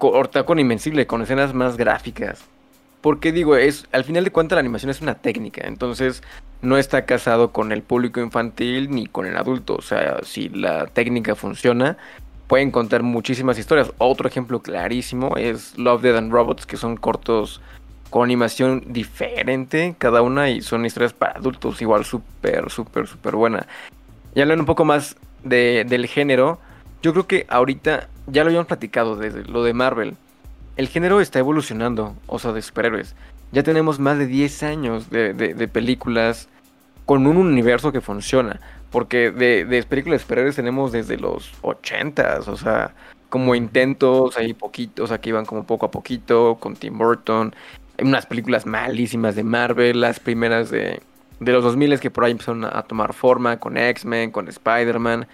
Ahorita 0.01 0.45
con 0.45 0.59
Invencible, 0.59 1.07
con 1.07 1.23
escenas 1.23 1.55
más 1.55 1.77
gráficas. 1.77 2.45
Porque 3.01 3.33
digo, 3.33 3.57
es, 3.57 3.87
al 3.93 4.05
final 4.05 4.25
de 4.25 4.33
cuentas 4.33 4.57
la 4.57 4.61
animación 4.61 4.91
es 4.91 5.01
una 5.01 5.15
técnica. 5.15 5.67
Entonces 5.67 6.23
no 6.63 6.77
está 6.77 7.05
casado 7.05 7.53
con 7.53 7.73
el 7.73 7.83
público 7.83 8.21
infantil 8.21 8.91
ni 8.91 9.07
con 9.07 9.27
el 9.27 9.37
adulto. 9.37 9.77
O 9.77 9.83
sea, 9.83 10.19
si 10.23 10.49
la 10.49 10.87
técnica 10.87 11.35
funciona, 11.35 11.97
pueden 12.47 12.71
contar 12.71 13.03
muchísimas 13.03 13.59
historias. 13.59 13.93
Otro 13.99 14.29
ejemplo 14.29 14.61
clarísimo 14.61 15.37
es 15.37 15.77
Love, 15.79 16.03
Dead 16.03 16.17
and 16.17 16.33
Robots, 16.33 16.67
que 16.67 16.77
son 16.77 16.97
cortos 16.97 17.61
con 18.11 18.25
animación 18.25 18.85
diferente 18.87 19.97
cada 19.99 20.23
una 20.23 20.49
y 20.49 20.63
son 20.63 20.87
historias 20.87 21.13
para 21.13 21.33
adultos 21.33 21.83
igual 21.83 22.05
súper, 22.05 22.71
súper, 22.71 23.07
súper 23.07 23.37
buena. 23.37 23.67
Y 24.35 24.41
hablando 24.41 24.63
un 24.63 24.67
poco 24.67 24.85
más 24.85 25.17
de, 25.45 25.85
del 25.89 26.07
género, 26.07 26.59
yo 27.03 27.13
creo 27.13 27.27
que 27.27 27.47
ahorita 27.49 28.09
ya 28.27 28.43
lo 28.43 28.49
habíamos 28.49 28.67
platicado 28.67 29.17
desde 29.17 29.45
lo 29.45 29.63
de 29.63 29.75
Marvel. 29.75 30.17
El 30.77 30.89
género 30.89 31.21
está 31.21 31.39
evolucionando, 31.39 32.15
o 32.27 32.39
sea, 32.39 32.53
de 32.53 32.63
superhéroes. 32.63 33.15
Ya 33.53 33.63
tenemos 33.63 33.99
más 33.99 34.19
de 34.19 34.27
10 34.27 34.63
años 34.63 35.11
de, 35.11 35.33
de, 35.33 35.69
películas 35.69 36.49
con 37.07 37.27
un 37.27 37.37
universo 37.37 37.93
que 37.93 38.01
funciona. 38.01 38.61
Porque 38.91 39.31
de, 39.31 39.65
de 39.65 39.83
películas 39.85 40.21
de 40.21 40.23
superhéroes 40.25 40.57
tenemos 40.57 40.93
desde 40.93 41.17
los 41.17 41.53
80s, 41.63 42.49
o 42.49 42.57
sea, 42.57 42.95
como 43.29 43.55
intentos 43.55 44.37
ahí 44.37 44.55
poquitos, 44.55 45.11
aquí 45.11 45.31
iban 45.31 45.45
como 45.45 45.65
poco 45.65 45.87
a 45.87 45.91
poquito, 45.91 46.57
con 46.61 46.77
Tim 46.77 46.97
Burton, 46.99 47.55
unas 48.01 48.27
películas 48.27 48.67
malísimas 48.67 49.35
de 49.35 49.45
Marvel, 49.45 50.01
las 50.01 50.21
primeras 50.21 50.71
de, 50.71 51.01
de 51.41 51.53
los 51.53 51.65
2000 51.65 52.01
que 52.01 52.11
por 52.11 52.25
ahí 52.25 52.33
empezaron 52.33 52.65
a, 52.65 52.83
tomar 52.83 53.13
forma 53.13 53.59
con 53.59 53.77
X-Men, 53.77 54.31
con 54.31 54.49
Spider-Man. 54.49 55.27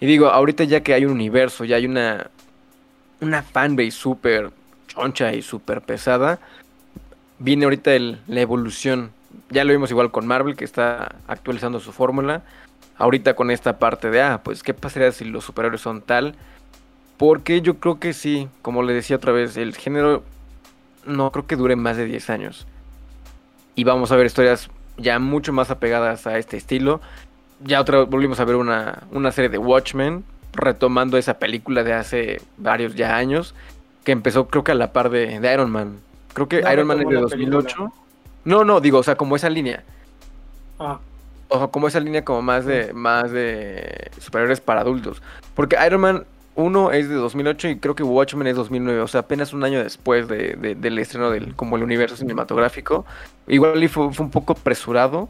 Y 0.00 0.06
digo, 0.06 0.28
ahorita 0.28 0.64
ya 0.64 0.82
que 0.82 0.94
hay 0.94 1.04
un 1.04 1.12
universo, 1.12 1.64
ya 1.64 1.76
hay 1.76 1.86
una, 1.86 2.30
una 3.20 3.42
fanbase 3.42 3.90
súper 3.90 4.50
choncha 4.86 5.32
y 5.32 5.42
súper 5.42 5.82
pesada, 5.82 6.38
viene 7.38 7.64
ahorita 7.64 7.94
el, 7.94 8.20
la 8.26 8.40
evolución. 8.40 9.10
Ya 9.50 9.64
lo 9.64 9.72
vimos 9.72 9.90
igual 9.90 10.10
con 10.10 10.26
Marvel, 10.26 10.56
que 10.56 10.64
está 10.64 11.16
actualizando 11.26 11.80
su 11.80 11.92
fórmula. 11.92 12.42
Ahorita 12.96 13.34
con 13.34 13.50
esta 13.50 13.78
parte 13.78 14.10
de, 14.10 14.22
ah, 14.22 14.40
pues, 14.42 14.62
¿qué 14.62 14.74
pasaría 14.74 15.12
si 15.12 15.24
los 15.24 15.44
superhéroes 15.44 15.80
son 15.80 16.00
tal? 16.02 16.34
Porque 17.16 17.60
yo 17.60 17.78
creo 17.78 17.98
que 17.98 18.12
sí, 18.12 18.48
como 18.62 18.82
le 18.82 18.92
decía 18.92 19.16
otra 19.16 19.32
vez, 19.32 19.56
el 19.56 19.74
género 19.74 20.22
no 21.04 21.30
creo 21.32 21.46
que 21.46 21.56
dure 21.56 21.76
más 21.76 21.96
de 21.96 22.06
10 22.06 22.30
años. 22.30 22.66
Y 23.74 23.84
vamos 23.84 24.10
a 24.10 24.16
ver 24.16 24.26
historias 24.26 24.70
ya 24.96 25.18
mucho 25.18 25.52
más 25.52 25.70
apegadas 25.70 26.26
a 26.26 26.38
este 26.38 26.56
estilo. 26.56 27.00
Ya 27.60 27.80
otra 27.80 28.04
volvimos 28.04 28.40
a 28.40 28.44
ver 28.44 28.56
una, 28.56 29.04
una 29.10 29.32
serie 29.32 29.48
de 29.48 29.58
Watchmen, 29.58 30.24
retomando 30.52 31.16
esa 31.16 31.38
película 31.38 31.82
de 31.82 31.92
hace 31.92 32.40
varios 32.56 32.94
ya 32.94 33.16
años, 33.16 33.54
que 34.04 34.12
empezó 34.12 34.48
creo 34.48 34.64
que 34.64 34.72
a 34.72 34.74
la 34.74 34.92
par 34.92 35.10
de, 35.10 35.34
Iron 35.52 35.70
Man. 35.70 35.98
Creo 36.34 36.48
que 36.48 36.62
Iron 36.72 36.86
Man 36.86 37.00
es 37.00 37.08
de 37.08 37.16
2008. 37.16 37.92
No, 38.44 38.64
no, 38.64 38.80
digo, 38.80 38.98
o 38.98 39.02
sea, 39.02 39.16
como 39.16 39.36
esa 39.36 39.50
línea. 39.50 39.82
Ah. 40.78 40.98
O 41.48 41.58
sea, 41.58 41.68
como 41.68 41.88
esa 41.88 42.00
línea 42.00 42.24
como 42.24 42.42
más 42.42 42.64
de, 42.64 42.92
más 42.92 43.30
de 43.30 44.10
superiores 44.20 44.60
para 44.60 44.80
adultos. 44.80 45.22
Porque 45.54 45.76
Iron 45.84 46.00
Man 46.00 46.24
uno 46.58 46.90
es 46.90 47.08
de 47.08 47.14
2008 47.14 47.68
y 47.68 47.78
creo 47.78 47.94
que 47.94 48.02
Watchmen 48.02 48.48
es 48.48 48.56
2009, 48.56 49.00
o 49.00 49.06
sea, 49.06 49.20
apenas 49.20 49.52
un 49.52 49.62
año 49.62 49.80
después 49.80 50.26
de, 50.26 50.56
del 50.56 50.98
estreno 50.98 51.30
del 51.30 51.54
como 51.54 51.76
el 51.76 51.84
universo 51.84 52.16
cinematográfico. 52.16 53.06
Igual 53.46 53.80
y 53.82 53.86
fue, 53.86 54.06
un 54.06 54.30
poco 54.30 54.54
apresurado, 54.54 55.28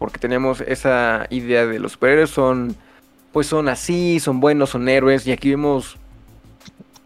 porque 0.00 0.18
teníamos 0.18 0.62
esa 0.62 1.26
idea 1.28 1.66
de 1.66 1.78
los 1.78 1.92
superhéroes 1.92 2.30
son, 2.30 2.74
pues 3.32 3.46
son 3.46 3.68
así, 3.68 4.18
son 4.18 4.40
buenos, 4.40 4.70
son 4.70 4.88
héroes, 4.88 5.26
y 5.26 5.32
aquí 5.32 5.50
vemos 5.50 5.98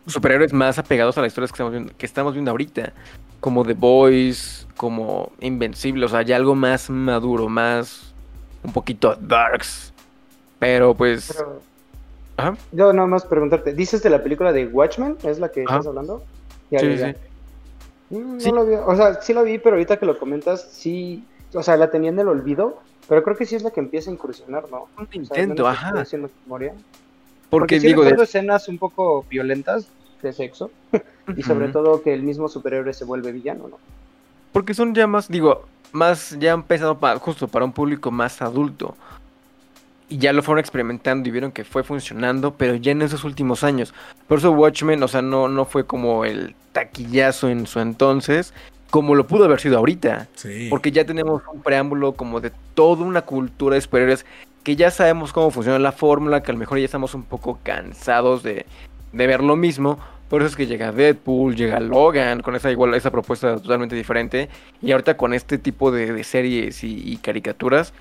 superhéroes 0.07 0.53
más 0.53 0.79
apegados 0.79 1.19
a 1.19 1.21
las 1.21 1.33
historias 1.33 1.51
que 1.51 1.57
estamos 1.57 1.73
viendo, 1.73 1.93
que 1.99 2.07
estamos 2.07 2.35
viendo 2.35 2.53
ahorita, 2.53 2.93
como 3.41 3.65
The 3.65 3.75
Boys, 3.75 4.69
como 4.77 5.33
Invencible, 5.41 6.07
o 6.07 6.09
sea, 6.09 6.23
ya 6.23 6.37
algo 6.37 6.55
más 6.55 6.89
maduro, 6.89 7.49
más 7.49 8.15
un 8.63 8.73
poquito 8.73 9.17
darks. 9.21 9.93
Pero 10.61 10.95
pues... 10.95 11.37
Yo 12.71 12.93
nada 12.93 13.09
más 13.09 13.27
preguntarte, 13.27 13.75
¿dices 13.75 14.05
de 14.05 14.11
la 14.11 14.23
película 14.23 14.53
de 14.53 14.69
Watchmen? 14.69 15.17
¿Es 15.25 15.41
la 15.41 15.51
que 15.51 15.63
estás 15.63 15.85
hablando? 15.85 16.23
sí, 16.71 16.97
sí. 16.97 17.15
Mm, 18.11 18.37
no 18.37 18.53
lo 18.53 18.67
vi, 18.67 18.75
o 18.75 18.95
sea, 18.95 19.21
sí 19.21 19.35
la 19.35 19.43
vi, 19.43 19.59
pero 19.59 19.75
ahorita 19.75 19.97
que 19.97 20.07
lo 20.07 20.17
comentas, 20.17 20.69
sí, 20.71 21.25
o 21.55 21.63
sea, 21.63 21.77
la 21.77 21.91
tenía 21.91 22.11
en 22.11 22.19
el 22.19 22.29
olvido, 22.29 22.81
pero 23.09 23.23
creo 23.23 23.37
que 23.37 23.47
sí 23.47 23.55
es 23.55 23.63
la 23.63 23.71
que 23.71 23.81
empieza 23.81 24.11
a 24.11 24.13
incursionar, 24.13 24.71
¿no? 24.71 24.89
Un 24.99 25.09
intento, 25.13 25.67
ajá. 25.67 26.01
Haciendo 26.01 26.31
memoria. 26.45 26.75
Porque, 27.51 27.79
digo, 27.79 28.03
de... 28.05 28.15
escenas 28.23 28.69
un 28.69 28.79
poco 28.79 29.25
violentas 29.29 29.87
de 30.23 30.33
sexo. 30.33 30.71
y 31.37 31.43
sobre 31.43 31.69
todo 31.69 32.03
que 32.03 32.13
el 32.13 32.23
mismo 32.23 32.49
superhéroe 32.49 32.93
se 32.93 33.05
vuelve 33.05 33.33
villano, 33.33 33.69
¿no? 33.69 33.79
Porque 34.53 34.75
son 34.75 34.95
ya 34.95 35.07
más, 35.07 35.29
digo, 35.29 35.65
más, 35.93 36.37
ya 36.39 36.53
han 36.53 36.63
pensado 36.63 36.99
pa- 36.99 37.19
justo 37.19 37.49
para 37.49 37.65
un 37.65 37.73
público 37.73 38.11
más 38.11 38.43
adulto. 38.43 38.97
Y 40.09 40.19
ya 40.19 40.33
lo 40.33 40.43
fueron 40.43 40.61
experimentando 40.61 41.29
y 41.29 41.33
vieron 41.33 41.51
que 41.51 41.65
fue 41.65 41.83
funcionando, 41.83 42.55
pero 42.55 42.75
ya 42.75 42.93
en 42.93 43.03
esos 43.03 43.25
últimos 43.25 43.65
años. 43.65 43.95
Por 44.29 44.39
eso 44.39 44.53
Watchmen, 44.53 45.03
o 45.03 45.09
sea, 45.09 45.23
no, 45.23 45.49
no 45.49 45.65
fue 45.65 45.87
como 45.87 46.25
el 46.25 46.55
taquillazo 46.73 47.49
en 47.49 47.67
su 47.67 47.81
entonces, 47.81 48.53
como 48.95 49.17
lo 49.17 49.27
pudo 49.27 49.47
haber 49.47 49.59
sido 49.59 49.77
ahorita. 49.79 50.29
Sí. 50.37 50.69
Porque 50.71 50.93
ya 50.93 51.05
tenemos 51.05 51.43
un 51.53 51.63
preámbulo 51.63 52.13
como 52.13 52.41
de 52.41 52.53
toda 52.75 53.05
una 53.05 53.23
cultura 53.23 53.75
de 53.75 53.81
superhéroes 53.81 54.25
que 54.63 54.77
ya 54.77 54.93
sabemos 54.93 55.33
cómo 55.33 55.51
funciona 55.51 55.81
la 55.81 55.91
fórmula, 55.91 56.45
que 56.45 56.53
a 56.53 56.55
lo 56.55 56.61
mejor 56.61 56.79
ya 56.79 56.85
estamos 56.85 57.13
un 57.13 57.25
poco 57.25 57.59
cansados 57.65 58.45
de, 58.45 58.67
de 59.13 59.27
ver 59.27 59.43
lo 59.43 59.57
mismo. 59.57 59.99
Por 60.29 60.43
eso 60.43 60.51
es 60.51 60.55
que 60.55 60.69
llega 60.69 60.93
Deadpool, 60.93 61.57
llega 61.57 61.81
Logan, 61.81 62.41
con 62.41 62.55
esa 62.55 62.71
igual 62.71 62.95
esa 62.95 63.11
propuesta 63.11 63.57
totalmente 63.57 63.97
diferente. 63.97 64.49
Y 64.81 64.93
ahorita 64.93 65.17
con 65.17 65.35
este 65.35 65.59
tipo 65.59 65.91
de, 65.91 66.13
de 66.13 66.23
series 66.23 66.85
y, 66.85 67.03
y 67.05 67.17
caricaturas, 67.17 67.93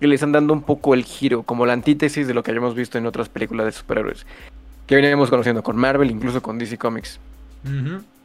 que 0.00 0.06
le 0.06 0.14
están 0.14 0.32
dando 0.32 0.54
un 0.54 0.62
poco 0.62 0.94
el 0.94 1.04
giro, 1.04 1.42
como 1.42 1.66
la 1.66 1.74
antítesis 1.74 2.26
de 2.26 2.32
lo 2.32 2.42
que 2.42 2.52
habíamos 2.52 2.74
visto 2.74 2.96
en 2.96 3.04
otras 3.04 3.28
películas 3.28 3.66
de 3.66 3.72
superhéroes. 3.72 4.24
Que 4.86 4.96
veníamos 4.96 5.28
conociendo 5.28 5.62
con 5.62 5.76
Marvel, 5.76 6.10
incluso 6.10 6.40
con 6.40 6.56
DC 6.56 6.78
Comics. 6.78 7.20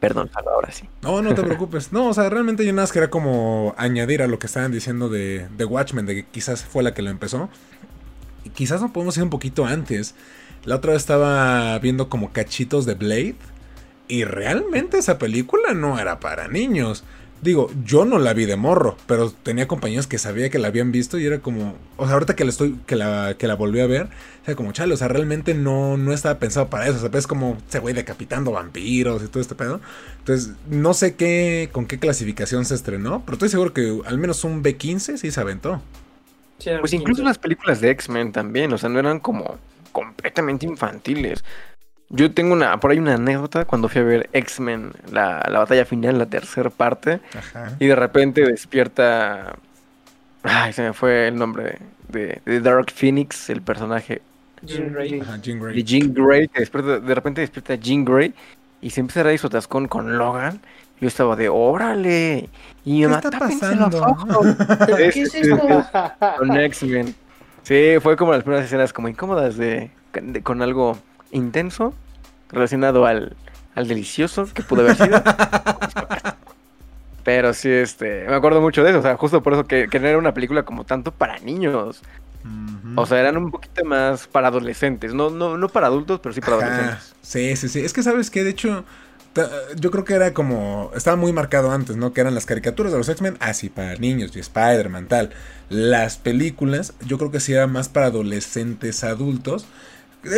Perdón, 0.00 0.30
ahora 0.34 0.70
sí. 0.70 0.88
No, 1.02 1.22
no 1.22 1.34
te 1.34 1.42
preocupes. 1.42 1.92
No, 1.92 2.08
o 2.08 2.14
sea, 2.14 2.28
realmente 2.28 2.64
yo 2.64 2.72
nada 2.72 2.84
más 2.84 2.92
quería 2.92 3.10
como 3.10 3.74
añadir 3.76 4.22
a 4.22 4.26
lo 4.26 4.38
que 4.38 4.46
estaban 4.46 4.70
diciendo 4.70 5.08
de, 5.08 5.48
de 5.56 5.64
Watchmen, 5.64 6.06
de 6.06 6.14
que 6.16 6.24
quizás 6.26 6.64
fue 6.64 6.82
la 6.82 6.94
que 6.94 7.02
lo 7.02 7.10
empezó. 7.10 7.48
Y 8.44 8.50
quizás 8.50 8.80
no 8.80 8.92
podemos 8.92 9.16
ir 9.16 9.24
un 9.24 9.30
poquito 9.30 9.66
antes. 9.66 10.14
La 10.64 10.76
otra 10.76 10.92
vez 10.92 11.02
estaba 11.02 11.78
viendo 11.80 12.08
como 12.08 12.32
cachitos 12.32 12.86
de 12.86 12.94
Blade. 12.94 13.36
Y 14.06 14.24
realmente 14.24 14.98
esa 14.98 15.18
película 15.18 15.74
no 15.74 15.98
era 15.98 16.20
para 16.20 16.48
niños. 16.48 17.04
Digo, 17.40 17.70
yo 17.84 18.04
no 18.04 18.18
la 18.18 18.34
vi 18.34 18.46
de 18.46 18.56
morro, 18.56 18.96
pero 19.06 19.30
tenía 19.30 19.68
compañeros 19.68 20.06
que 20.06 20.18
sabía 20.18 20.50
que 20.50 20.58
la 20.58 20.68
habían 20.68 20.90
visto 20.92 21.18
y 21.18 21.26
era 21.26 21.38
como, 21.40 21.76
o 21.96 22.04
sea, 22.04 22.14
ahorita 22.14 22.34
que 22.34 22.44
la 22.44 22.50
estoy, 22.50 22.78
que 22.86 22.96
la, 22.96 23.36
que 23.38 23.46
la 23.46 23.54
volví 23.54 23.80
a 23.80 23.86
ver, 23.86 24.06
o 24.42 24.44
sea, 24.44 24.56
como 24.56 24.72
chale, 24.72 24.94
o 24.94 24.96
sea, 24.96 25.08
realmente 25.08 25.54
no, 25.54 25.96
no 25.96 26.12
estaba 26.12 26.38
pensado 26.40 26.68
para 26.68 26.86
eso, 26.88 26.96
o 26.96 27.08
sea, 27.08 27.18
es 27.18 27.26
como 27.28 27.58
ese 27.68 27.78
güey 27.78 27.94
decapitando 27.94 28.50
vampiros 28.52 29.22
y 29.22 29.28
todo 29.28 29.40
este 29.40 29.54
pedo. 29.54 29.80
Entonces, 30.18 30.54
no 30.66 30.94
sé 30.94 31.14
qué, 31.16 31.70
con 31.72 31.86
qué 31.86 31.98
clasificación 31.98 32.64
se 32.64 32.74
estrenó, 32.74 33.22
pero 33.24 33.34
estoy 33.34 33.48
seguro 33.50 33.72
que 33.72 34.00
al 34.04 34.18
menos 34.18 34.42
un 34.44 34.62
B15 34.62 35.16
sí 35.18 35.30
se 35.30 35.40
aventó. 35.40 35.82
Era 36.64 36.80
Pues 36.80 36.92
incluso 36.92 37.22
15. 37.22 37.22
las 37.22 37.38
películas 37.38 37.80
de 37.80 37.90
X-Men 37.90 38.32
también, 38.32 38.72
o 38.72 38.78
sea, 38.78 38.88
no 38.88 38.98
eran 38.98 39.20
como 39.20 39.58
completamente 39.92 40.66
infantiles. 40.66 41.44
Yo 42.10 42.32
tengo 42.32 42.54
una, 42.54 42.80
por 42.80 42.90
ahí 42.90 42.98
una 42.98 43.14
anécdota 43.14 43.64
cuando 43.66 43.88
fui 43.88 44.00
a 44.00 44.04
ver 44.04 44.30
X-Men, 44.32 44.92
la, 45.12 45.46
la 45.50 45.58
batalla 45.58 45.84
final, 45.84 46.16
la 46.18 46.26
tercera 46.26 46.70
parte, 46.70 47.20
Ajá. 47.36 47.72
y 47.78 47.86
de 47.86 47.94
repente 47.96 48.42
despierta... 48.46 49.56
Ay, 50.42 50.72
se 50.72 50.82
me 50.82 50.92
fue 50.94 51.28
el 51.28 51.36
nombre 51.36 51.78
de, 52.08 52.40
de 52.46 52.60
Dark 52.60 52.90
Phoenix, 52.92 53.50
el 53.50 53.60
personaje 53.60 54.22
Jean 54.62 54.92
Grey. 54.92 55.20
Ajá, 55.20 55.36
Jean 55.42 55.58
de 55.60 55.64
Grey. 55.66 55.82
Jean 55.82 56.14
Grey, 56.14 56.48
que 56.48 56.60
despierta- 56.60 57.00
de 57.00 57.14
repente 57.14 57.40
despierta 57.42 57.74
Jean 57.74 58.04
Grey 58.04 58.32
y 58.80 58.90
se 58.90 59.00
empieza 59.00 59.20
a 59.20 59.24
dar 59.24 59.36
su 59.38 59.48
atascón 59.48 59.86
con 59.88 60.16
Logan. 60.16 60.60
Yo 61.00 61.08
estaba 61.08 61.36
de, 61.36 61.48
órale, 61.48 62.48
y 62.84 63.00
¿Qué 63.04 63.12
está 63.12 63.30
"Tápense 63.30 63.74
los 63.76 63.94
pasando?" 63.94 64.38
ojos". 64.40 64.46
¿Qué 65.12 65.22
es 65.22 65.34
esto? 65.34 65.84
Con 66.38 66.56
X-Men. 66.56 67.14
Sí, 67.62 67.96
fue 68.00 68.16
como 68.16 68.32
las 68.32 68.42
primeras 68.42 68.64
escenas 68.64 68.92
como 68.92 69.08
incómodas 69.08 69.56
de, 69.58 69.90
de- 70.22 70.42
con 70.42 70.62
algo 70.62 70.96
intenso 71.30 71.94
relacionado 72.50 73.06
al, 73.06 73.36
al 73.74 73.88
delicioso 73.88 74.48
que 74.52 74.62
pudo 74.62 74.82
haber 74.82 74.96
sido. 74.96 75.22
Pero 77.24 77.52
sí, 77.52 77.70
este, 77.70 78.24
me 78.26 78.34
acuerdo 78.34 78.60
mucho 78.60 78.82
de 78.82 78.90
eso, 78.90 79.00
o 79.00 79.02
sea, 79.02 79.16
justo 79.16 79.42
por 79.42 79.52
eso 79.52 79.66
que, 79.66 79.88
que 79.88 80.00
no 80.00 80.08
era 80.08 80.18
una 80.18 80.32
película 80.32 80.62
como 80.62 80.84
tanto 80.84 81.12
para 81.12 81.38
niños. 81.40 82.00
O 82.96 83.06
sea, 83.06 83.20
eran 83.20 83.36
un 83.36 83.50
poquito 83.50 83.84
más 83.84 84.26
para 84.26 84.48
adolescentes, 84.48 85.12
no, 85.12 85.28
no, 85.28 85.58
no 85.58 85.68
para 85.68 85.88
adultos, 85.88 86.20
pero 86.20 86.32
sí 86.32 86.40
para 86.40 86.56
Ajá. 86.56 86.66
adolescentes. 86.66 87.14
Sí, 87.20 87.54
sí, 87.56 87.68
sí. 87.68 87.80
Es 87.80 87.92
que 87.92 88.02
sabes 88.02 88.30
que 88.30 88.42
de 88.44 88.50
hecho, 88.50 88.84
yo 89.76 89.90
creo 89.90 90.04
que 90.04 90.14
era 90.14 90.32
como, 90.32 90.90
estaba 90.96 91.16
muy 91.16 91.32
marcado 91.32 91.70
antes, 91.70 91.96
¿no? 91.96 92.12
Que 92.12 92.22
eran 92.22 92.34
las 92.34 92.46
caricaturas 92.46 92.92
de 92.92 92.98
los 92.98 93.08
X-Men, 93.08 93.36
así 93.40 93.68
para 93.68 93.94
niños 93.96 94.34
y 94.34 94.40
Spider-Man, 94.40 95.06
tal. 95.06 95.30
Las 95.68 96.16
películas, 96.16 96.94
yo 97.04 97.18
creo 97.18 97.30
que 97.30 97.40
sí 97.40 97.52
era 97.52 97.66
más 97.66 97.88
para 97.88 98.06
adolescentes 98.06 99.04
adultos. 99.04 99.66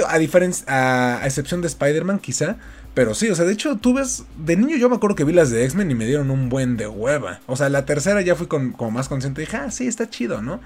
A 0.08 0.18
diferencia, 0.18 0.64
a, 0.68 1.26
excepción 1.26 1.60
de 1.60 1.68
Spider-Man, 1.68 2.18
quizá. 2.18 2.56
Pero 2.94 3.14
sí, 3.14 3.30
o 3.30 3.34
sea, 3.34 3.44
de 3.44 3.52
hecho, 3.52 3.76
tú 3.76 3.94
ves, 3.94 4.24
de 4.36 4.56
niño 4.56 4.76
yo 4.76 4.90
me 4.90 4.96
acuerdo 4.96 5.14
que 5.14 5.24
vi 5.24 5.32
las 5.32 5.50
de 5.50 5.64
X-Men 5.64 5.90
y 5.90 5.94
me 5.94 6.06
dieron 6.06 6.30
un 6.30 6.48
buen 6.48 6.76
de 6.76 6.88
hueva. 6.88 7.40
O 7.46 7.56
sea, 7.56 7.68
la 7.68 7.84
tercera 7.86 8.20
ya 8.20 8.34
fui 8.34 8.46
con, 8.46 8.72
como 8.72 8.90
más 8.90 9.08
consciente 9.08 9.42
y 9.42 9.46
dije, 9.46 9.56
ah, 9.56 9.70
sí, 9.70 9.86
está 9.86 10.10
chido, 10.10 10.42
¿no? 10.42 10.60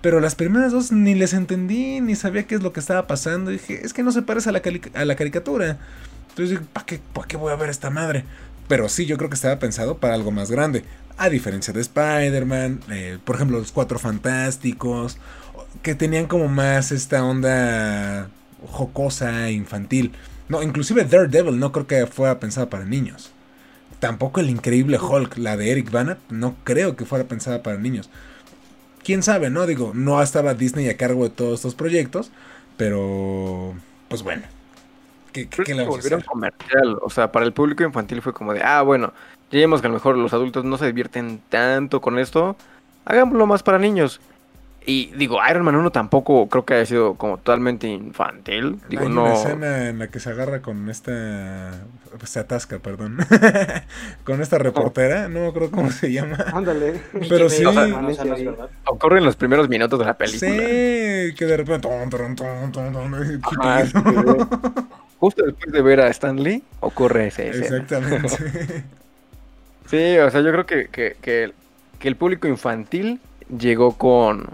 Pero 0.00 0.20
las 0.20 0.34
primeras 0.34 0.72
dos 0.72 0.92
ni 0.92 1.14
les 1.14 1.34
entendí, 1.34 2.00
ni 2.00 2.14
sabía 2.14 2.46
qué 2.46 2.54
es 2.54 2.62
lo 2.62 2.72
que 2.72 2.80
estaba 2.80 3.06
pasando. 3.06 3.50
Y 3.50 3.54
dije, 3.54 3.84
es 3.84 3.92
que 3.92 4.02
no 4.02 4.12
se 4.12 4.22
parece 4.22 4.48
a 4.48 4.52
la, 4.52 4.62
a 4.94 5.04
la 5.04 5.16
caricatura. 5.16 5.78
Entonces 6.30 6.50
dije, 6.50 6.70
¿para 6.72 6.86
qué, 6.86 7.00
¿para 7.12 7.26
qué 7.26 7.36
voy 7.36 7.52
a 7.52 7.56
ver 7.56 7.68
esta 7.68 7.90
madre? 7.90 8.24
Pero 8.68 8.88
sí, 8.88 9.06
yo 9.06 9.16
creo 9.16 9.28
que 9.28 9.34
estaba 9.34 9.58
pensado 9.58 9.98
para 9.98 10.14
algo 10.14 10.30
más 10.30 10.50
grande. 10.50 10.84
A 11.16 11.28
diferencia 11.28 11.72
de 11.72 11.80
Spider-Man, 11.80 12.80
eh, 12.90 13.18
por 13.24 13.36
ejemplo, 13.36 13.58
los 13.58 13.72
Cuatro 13.72 13.98
Fantásticos, 13.98 15.18
que 15.82 15.94
tenían 15.94 16.26
como 16.26 16.48
más 16.48 16.92
esta 16.92 17.24
onda 17.24 18.30
jocosa, 18.66 19.50
infantil. 19.50 20.12
No, 20.48 20.62
inclusive 20.62 21.04
Daredevil 21.04 21.58
no 21.58 21.72
creo 21.72 21.86
que 21.86 22.06
fuera 22.06 22.40
pensada 22.40 22.70
para 22.70 22.84
niños. 22.84 23.34
Tampoco 24.00 24.40
el 24.40 24.50
increíble 24.50 24.98
Hulk, 24.98 25.38
la 25.38 25.56
de 25.56 25.72
Eric 25.72 25.90
Bana, 25.90 26.18
no 26.28 26.56
creo 26.64 26.96
que 26.96 27.04
fuera 27.04 27.26
pensada 27.28 27.62
para 27.62 27.78
niños. 27.78 28.10
Quién 29.04 29.22
sabe, 29.22 29.50
¿no? 29.50 29.66
Digo, 29.66 29.92
no 29.94 30.22
estaba 30.22 30.54
Disney 30.54 30.88
a 30.88 30.96
cargo 30.96 31.24
de 31.24 31.30
todos 31.30 31.54
estos 31.60 31.74
proyectos, 31.74 32.30
pero 32.76 33.74
pues 34.08 34.22
bueno. 34.22 34.44
¿Qué, 35.32 35.48
qué- 35.48 35.62
qué 35.62 35.74
le 35.74 35.84
vamos 35.84 35.98
a 35.98 36.02
volvieron 36.02 36.20
hacer? 36.20 36.24
comercial, 36.24 36.98
o 37.02 37.10
sea, 37.10 37.30
para 37.32 37.46
el 37.46 37.52
público 37.52 37.84
infantil 37.84 38.22
fue 38.22 38.32
como 38.34 38.52
de, 38.54 38.62
ah, 38.62 38.82
bueno, 38.82 39.12
ya 39.50 39.58
vimos 39.60 39.80
que 39.80 39.86
a 39.86 39.90
lo 39.90 39.94
mejor 39.94 40.16
los 40.16 40.32
adultos 40.32 40.64
no 40.64 40.78
se 40.78 40.86
divierten 40.86 41.40
tanto 41.48 42.00
con 42.00 42.18
esto, 42.18 42.56
hagámoslo 43.04 43.46
más 43.46 43.62
para 43.62 43.78
niños. 43.78 44.20
Y 44.90 45.12
digo, 45.16 45.38
Iron 45.50 45.66
Man 45.66 45.76
1 45.76 45.90
tampoco 45.90 46.48
creo 46.48 46.64
que 46.64 46.72
haya 46.72 46.86
sido 46.86 47.12
como 47.16 47.36
totalmente 47.36 47.86
infantil. 47.86 48.80
Digo, 48.88 49.02
Hay 49.02 49.10
no. 49.10 49.24
una 49.24 49.34
escena 49.34 49.88
en 49.90 49.98
la 49.98 50.08
que 50.08 50.18
se 50.18 50.30
agarra 50.30 50.62
con 50.62 50.88
esta. 50.88 51.72
Se 52.24 52.38
atasca, 52.38 52.78
perdón. 52.78 53.18
con 54.24 54.40
esta 54.40 54.56
reportera, 54.56 55.28
no 55.28 55.40
me 55.40 55.48
acuerdo 55.48 55.70
cómo 55.72 55.90
se 55.90 56.10
llama. 56.10 56.38
Ándale. 56.54 57.02
Pero 57.28 57.50
sí. 57.50 57.66
O 57.66 57.72
sea, 57.74 57.86
no, 57.86 58.00
no. 58.00 58.68
Ocurre 58.86 59.18
en 59.18 59.26
los 59.26 59.36
primeros 59.36 59.68
minutos 59.68 59.98
de 59.98 60.06
la 60.06 60.16
película. 60.16 60.52
Sí, 60.52 61.34
que 61.36 61.44
de 61.44 61.56
repente. 61.58 61.86
Ajá. 63.42 63.84
Justo 65.18 65.44
después 65.44 65.70
de 65.70 65.82
ver 65.82 66.00
a 66.00 66.08
Stan 66.08 66.42
Lee, 66.42 66.62
ocurre 66.80 67.26
ese. 67.26 67.48
Exactamente. 67.48 68.84
Sí, 69.84 70.16
o 70.16 70.30
sea, 70.30 70.40
yo 70.40 70.50
creo 70.50 70.64
que, 70.64 70.88
que, 70.88 71.14
que, 71.20 71.52
que 71.98 72.08
el 72.08 72.16
público 72.16 72.48
infantil 72.48 73.20
llegó 73.50 73.92
con, 73.92 74.48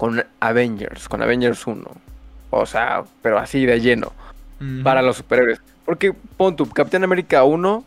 con 0.00 0.24
Avengers, 0.40 1.10
con 1.10 1.20
Avengers 1.20 1.66
1. 1.66 1.84
O 2.48 2.64
sea, 2.64 3.04
pero 3.20 3.36
así 3.36 3.66
de 3.66 3.82
lleno, 3.82 4.14
para 4.82 5.02
los 5.02 5.18
superhéroes. 5.18 5.60
Porque, 5.84 6.14
pon 6.38 6.56
tu 6.56 6.66
Capitán 6.70 7.04
América 7.04 7.44
1 7.44 7.84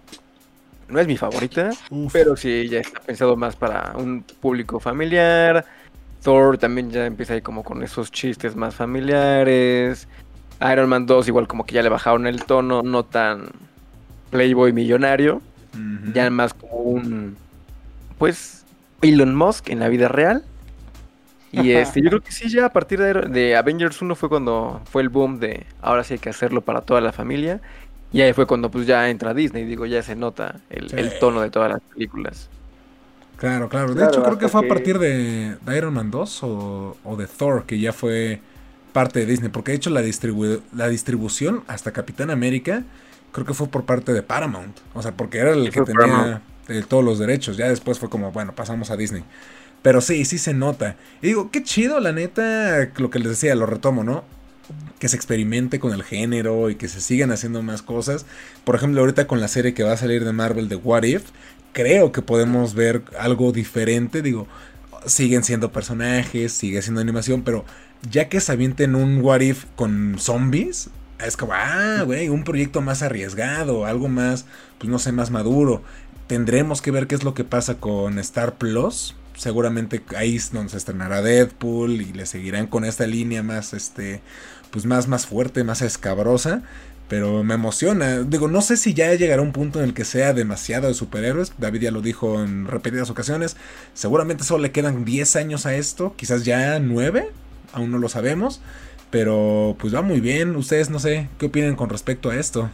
no 0.89 0.99
es 0.99 1.07
mi 1.07 1.17
favorita, 1.17 1.71
Uf. 1.89 2.13
pero 2.13 2.35
sí 2.35 2.69
ya 2.69 2.81
está 2.81 2.99
pensado 2.99 3.35
más 3.35 3.55
para 3.55 3.93
un 3.95 4.23
público 4.41 4.79
familiar. 4.79 5.65
Thor 6.21 6.59
también 6.59 6.91
ya 6.91 7.07
empieza 7.07 7.33
ahí 7.33 7.41
como 7.41 7.63
con 7.63 7.81
esos 7.81 8.11
chistes 8.11 8.55
más 8.55 8.75
familiares. 8.75 10.07
Iron 10.71 10.89
Man 10.89 11.07
2 11.07 11.29
igual 11.29 11.47
como 11.47 11.65
que 11.65 11.73
ya 11.73 11.81
le 11.81 11.89
bajaron 11.89 12.27
el 12.27 12.45
tono, 12.45 12.83
no 12.83 13.03
tan 13.03 13.47
playboy 14.29 14.71
millonario 14.71 15.41
ya 16.13 16.29
más 16.29 16.53
como 16.53 16.73
un 16.75 17.35
pues 18.19 18.63
Elon 19.01 19.33
Musk 19.33 19.69
en 19.69 19.79
la 19.79 19.89
vida 19.89 20.07
real 20.07 20.43
y 21.53 21.71
este 21.73 22.01
yo 22.01 22.09
creo 22.09 22.21
que 22.21 22.31
sí 22.33 22.49
ya 22.49 22.65
a 22.67 22.73
partir 22.73 22.99
de, 23.01 23.13
de 23.29 23.55
Avengers 23.55 24.01
1 24.01 24.15
fue 24.15 24.29
cuando 24.29 24.81
fue 24.85 25.01
el 25.03 25.09
boom 25.09 25.39
de 25.39 25.67
ahora 25.81 26.03
sí 26.03 26.15
hay 26.15 26.19
que 26.19 26.29
hacerlo 26.29 26.63
para 26.65 26.81
toda 26.81 27.01
la 27.01 27.13
familia 27.13 27.61
y 28.11 28.21
ahí 28.21 28.33
fue 28.33 28.47
cuando 28.47 28.71
pues 28.71 28.87
ya 28.87 29.09
entra 29.09 29.33
Disney 29.35 29.65
digo 29.65 29.85
ya 29.85 30.03
se 30.03 30.15
nota 30.15 30.63
el, 30.69 30.91
Sí. 30.91 30.97
el 30.97 31.17
tono 31.17 31.41
de 31.41 31.51
todas 31.51 31.71
las 31.71 31.81
películas 31.93 32.51
Claro, 33.35 33.67
claro. 33.67 33.95
De 33.95 34.03
Claro, 34.03 34.05
hecho, 34.05 34.23
creo 34.23 34.37
que 34.37 34.47
fue 34.47 34.61
a 34.61 34.67
partir 34.67 34.99
de, 34.99 35.57
de 35.59 35.77
Iron 35.77 35.93
Man 35.93 36.11
2 36.11 36.43
o, 36.43 36.97
o 37.03 37.15
de 37.17 37.27
Thor, 37.27 37.65
que 37.65 37.79
ya 37.79 37.91
fue 37.91 38.41
parte 38.91 39.19
de 39.19 39.25
Disney. 39.25 39.49
Porque 39.49 39.71
de 39.71 39.77
hecho 39.77 39.89
la, 39.89 40.01
distribu- 40.01 40.61
la 40.71 40.87
distribución 40.87 41.63
hasta 41.67 41.91
Capitán 41.91 42.29
América, 42.31 42.85
creo 43.31 43.45
que 43.45 43.53
fue 43.53 43.67
por 43.67 43.85
parte 43.85 44.13
de 44.13 44.21
Paramount. 44.23 44.79
O 44.93 45.01
sea, 45.01 45.13
porque 45.17 45.39
era 45.39 45.51
el 45.51 45.71
que 45.71 45.81
tenía 45.81 46.41
eh, 46.67 46.83
todos 46.87 47.03
los 47.03 47.19
derechos. 47.19 47.57
Ya 47.57 47.67
después 47.69 47.99
fue 47.99 48.09
como, 48.09 48.31
bueno, 48.31 48.53
pasamos 48.55 48.91
a 48.91 48.97
Disney. 48.97 49.25
Pero 49.83 50.01
sí, 50.01 50.25
sí 50.25 50.39
se 50.39 50.55
nota. 50.55 50.95
Y 51.21 51.27
digo, 51.27 51.51
qué 51.51 51.61
chido, 51.61 51.99
la 51.99 52.11
neta, 52.11 52.89
lo 52.97 53.11
que 53.11 53.19
les 53.19 53.29
decía, 53.29 53.53
lo 53.53 53.67
retomo, 53.67 54.03
¿no? 54.03 54.23
que 54.99 55.09
se 55.09 55.17
experimente 55.17 55.79
con 55.79 55.91
el 55.91 56.03
género 56.03 56.69
y 56.69 56.75
que 56.75 56.87
se 56.87 57.01
sigan 57.01 57.31
haciendo 57.31 57.61
más 57.61 57.81
cosas. 57.81 58.25
Por 58.63 58.75
ejemplo, 58.75 59.01
ahorita 59.01 59.27
con 59.27 59.41
la 59.41 59.49
serie 59.49 59.73
que 59.73 59.83
va 59.83 59.91
a 59.91 59.97
salir 59.97 60.23
de 60.23 60.31
Marvel 60.31 60.69
de 60.69 60.77
What 60.77 61.03
If, 61.03 61.23
creo 61.73 62.13
que 62.13 62.21
podemos 62.21 62.73
ver 62.73 63.03
algo 63.19 63.51
diferente. 63.51 64.21
Digo, 64.21 64.47
siguen 65.05 65.43
siendo 65.43 65.73
personajes, 65.73 66.53
sigue 66.53 66.81
siendo 66.81 67.01
animación, 67.01 67.43
pero 67.43 67.65
ya 68.09 68.29
que 68.29 68.39
se 68.39 68.53
avienten 68.53 68.95
un 68.95 69.21
What 69.21 69.41
If 69.41 69.65
con 69.75 70.15
zombies, 70.19 70.89
es 71.19 71.37
como, 71.37 71.53
ah, 71.53 72.03
güey, 72.05 72.29
un 72.29 72.43
proyecto 72.43 72.81
más 72.81 73.01
arriesgado, 73.01 73.85
algo 73.85 74.09
más, 74.09 74.45
pues 74.77 74.89
no 74.89 74.99
sé, 74.99 75.11
más 75.11 75.31
maduro. 75.31 75.83
Tendremos 76.27 76.81
que 76.81 76.91
ver 76.91 77.07
qué 77.07 77.15
es 77.15 77.23
lo 77.23 77.33
que 77.33 77.43
pasa 77.43 77.75
con 77.75 78.19
Star 78.19 78.55
Plus. 78.55 79.15
Seguramente 79.35 80.03
ahí 80.15 80.35
es 80.35 80.51
donde 80.51 80.71
se 80.71 80.77
estrenará 80.77 81.21
Deadpool 81.21 82.01
y 82.01 82.13
le 82.13 82.25
seguirán 82.25 82.67
con 82.67 82.85
esta 82.85 83.07
línea 83.07 83.43
más, 83.43 83.73
este, 83.73 84.21
pues 84.71 84.85
más, 84.85 85.07
más 85.07 85.25
fuerte, 85.25 85.63
más 85.63 85.81
escabrosa. 85.81 86.63
Pero 87.09 87.43
me 87.43 87.55
emociona. 87.55 88.21
Digo, 88.21 88.47
no 88.47 88.61
sé 88.61 88.77
si 88.77 88.93
ya 88.93 89.13
llegará 89.13 89.41
un 89.41 89.51
punto 89.51 89.79
en 89.79 89.85
el 89.85 89.93
que 89.93 90.05
sea 90.05 90.33
demasiado 90.33 90.87
de 90.87 90.93
superhéroes. 90.93 91.53
David 91.57 91.81
ya 91.81 91.91
lo 91.91 92.01
dijo 92.01 92.41
en 92.41 92.65
repetidas 92.65 93.09
ocasiones. 93.09 93.57
Seguramente 93.93 94.43
solo 94.43 94.63
le 94.63 94.71
quedan 94.71 95.05
10 95.05 95.35
años 95.35 95.65
a 95.65 95.75
esto. 95.75 96.15
Quizás 96.15 96.45
ya 96.45 96.79
9. 96.79 97.29
Aún 97.73 97.91
no 97.91 97.97
lo 97.97 98.09
sabemos. 98.09 98.61
Pero 99.11 99.75
pues 99.79 99.93
va 99.93 100.01
muy 100.01 100.21
bien. 100.21 100.55
Ustedes 100.55 100.89
no 100.89 100.99
sé 100.99 101.29
qué 101.37 101.47
opinan 101.47 101.75
con 101.75 101.89
respecto 101.89 102.29
a 102.29 102.35
esto. 102.35 102.71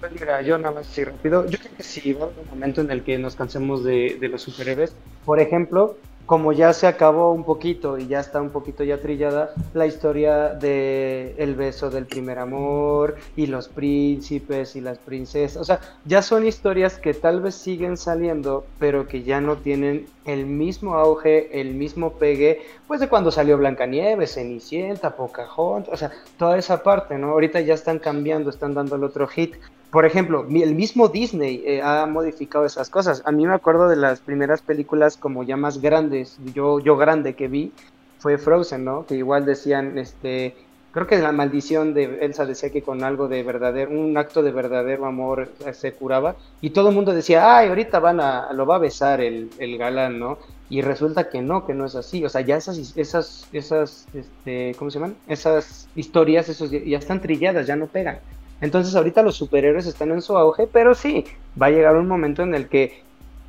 Pues 0.00 0.12
mira, 0.12 0.40
yo 0.40 0.56
nada 0.56 0.74
más 0.74 0.88
así 0.88 1.04
rápido. 1.04 1.46
Yo 1.46 1.58
creo 1.58 1.76
que 1.76 1.82
sí 1.82 2.14
va 2.14 2.22
a 2.22 2.24
haber 2.24 2.38
un 2.38 2.48
momento 2.48 2.80
en 2.80 2.90
el 2.90 3.04
que 3.04 3.18
nos 3.18 3.36
cansemos 3.36 3.84
de, 3.84 4.16
de 4.18 4.28
los 4.28 4.40
superhéroes. 4.40 4.94
Por 5.26 5.40
ejemplo, 5.40 5.96
como 6.30 6.52
ya 6.52 6.72
se 6.72 6.86
acabó 6.86 7.32
un 7.32 7.42
poquito 7.42 7.98
y 7.98 8.06
ya 8.06 8.20
está 8.20 8.40
un 8.40 8.50
poquito 8.50 8.84
ya 8.84 8.98
trillada 8.98 9.52
la 9.74 9.86
historia 9.86 10.50
de 10.50 11.34
el 11.38 11.56
beso 11.56 11.90
del 11.90 12.06
primer 12.06 12.38
amor 12.38 13.16
y 13.34 13.48
los 13.48 13.68
príncipes 13.68 14.76
y 14.76 14.80
las 14.80 14.98
princesas, 14.98 15.60
o 15.60 15.64
sea, 15.64 15.80
ya 16.04 16.22
son 16.22 16.46
historias 16.46 16.98
que 16.98 17.14
tal 17.14 17.40
vez 17.40 17.56
siguen 17.56 17.96
saliendo, 17.96 18.64
pero 18.78 19.08
que 19.08 19.24
ya 19.24 19.40
no 19.40 19.56
tienen 19.56 20.06
el 20.24 20.46
mismo 20.46 20.94
auge, 20.94 21.60
el 21.60 21.74
mismo 21.74 22.12
pegue, 22.12 22.62
pues 22.86 23.00
de 23.00 23.08
cuando 23.08 23.32
salió 23.32 23.58
Blancanieves, 23.58 24.34
Cenicienta, 24.34 25.16
Pocahontas, 25.16 25.92
o 25.92 25.96
sea, 25.96 26.12
toda 26.38 26.56
esa 26.56 26.84
parte, 26.84 27.18
¿no? 27.18 27.32
Ahorita 27.32 27.60
ya 27.60 27.74
están 27.74 27.98
cambiando, 27.98 28.50
están 28.50 28.72
dando 28.72 28.94
el 28.94 29.02
otro 29.02 29.26
hit 29.26 29.56
por 29.90 30.06
ejemplo, 30.06 30.46
el 30.48 30.74
mismo 30.74 31.08
Disney 31.08 31.62
eh, 31.66 31.82
ha 31.82 32.06
modificado 32.06 32.64
esas 32.64 32.90
cosas. 32.90 33.22
A 33.24 33.32
mí 33.32 33.46
me 33.46 33.54
acuerdo 33.54 33.88
de 33.88 33.96
las 33.96 34.20
primeras 34.20 34.62
películas 34.62 35.16
como 35.16 35.42
ya 35.42 35.56
más 35.56 35.80
grandes, 35.80 36.38
yo, 36.54 36.78
yo 36.78 36.96
grande 36.96 37.34
que 37.34 37.48
vi, 37.48 37.72
fue 38.18 38.38
Frozen, 38.38 38.84
¿no? 38.84 39.06
Que 39.06 39.16
igual 39.16 39.44
decían, 39.44 39.98
este, 39.98 40.54
creo 40.92 41.06
que 41.06 41.18
la 41.18 41.32
maldición 41.32 41.94
de 41.94 42.18
Elsa 42.20 42.46
decía 42.46 42.70
que 42.70 42.82
con 42.82 43.02
algo 43.02 43.26
de 43.26 43.42
verdadero, 43.42 43.90
un 43.90 44.16
acto 44.16 44.42
de 44.42 44.52
verdadero 44.52 45.06
amor 45.06 45.48
se 45.72 45.92
curaba. 45.92 46.36
Y 46.60 46.70
todo 46.70 46.90
el 46.90 46.94
mundo 46.94 47.12
decía, 47.12 47.56
ay, 47.56 47.68
ahorita 47.68 47.98
van 47.98 48.20
a, 48.20 48.52
lo 48.52 48.66
va 48.66 48.76
a 48.76 48.80
besar 48.80 49.20
el, 49.20 49.50
el 49.58 49.76
galán, 49.78 50.18
¿no? 50.18 50.38
Y 50.68 50.82
resulta 50.82 51.28
que 51.28 51.42
no, 51.42 51.66
que 51.66 51.74
no 51.74 51.86
es 51.86 51.96
así. 51.96 52.24
O 52.24 52.28
sea, 52.28 52.42
ya 52.42 52.56
esas, 52.56 52.96
esas, 52.96 53.48
esas, 53.52 54.06
este, 54.14 54.74
¿cómo 54.78 54.90
se 54.90 54.98
llaman? 54.98 55.16
Esas 55.26 55.88
historias, 55.96 56.48
esos 56.48 56.70
ya 56.70 56.98
están 56.98 57.20
trilladas, 57.20 57.66
ya 57.66 57.74
no 57.74 57.86
pegan. 57.86 58.20
Entonces 58.60 58.94
ahorita 58.94 59.22
los 59.22 59.36
superhéroes 59.36 59.86
están 59.86 60.10
en 60.10 60.22
su 60.22 60.36
auge, 60.36 60.66
pero 60.66 60.94
sí, 60.94 61.24
va 61.60 61.66
a 61.66 61.70
llegar 61.70 61.96
un 61.96 62.08
momento 62.08 62.42
en 62.42 62.54
el 62.54 62.68
que 62.68 63.02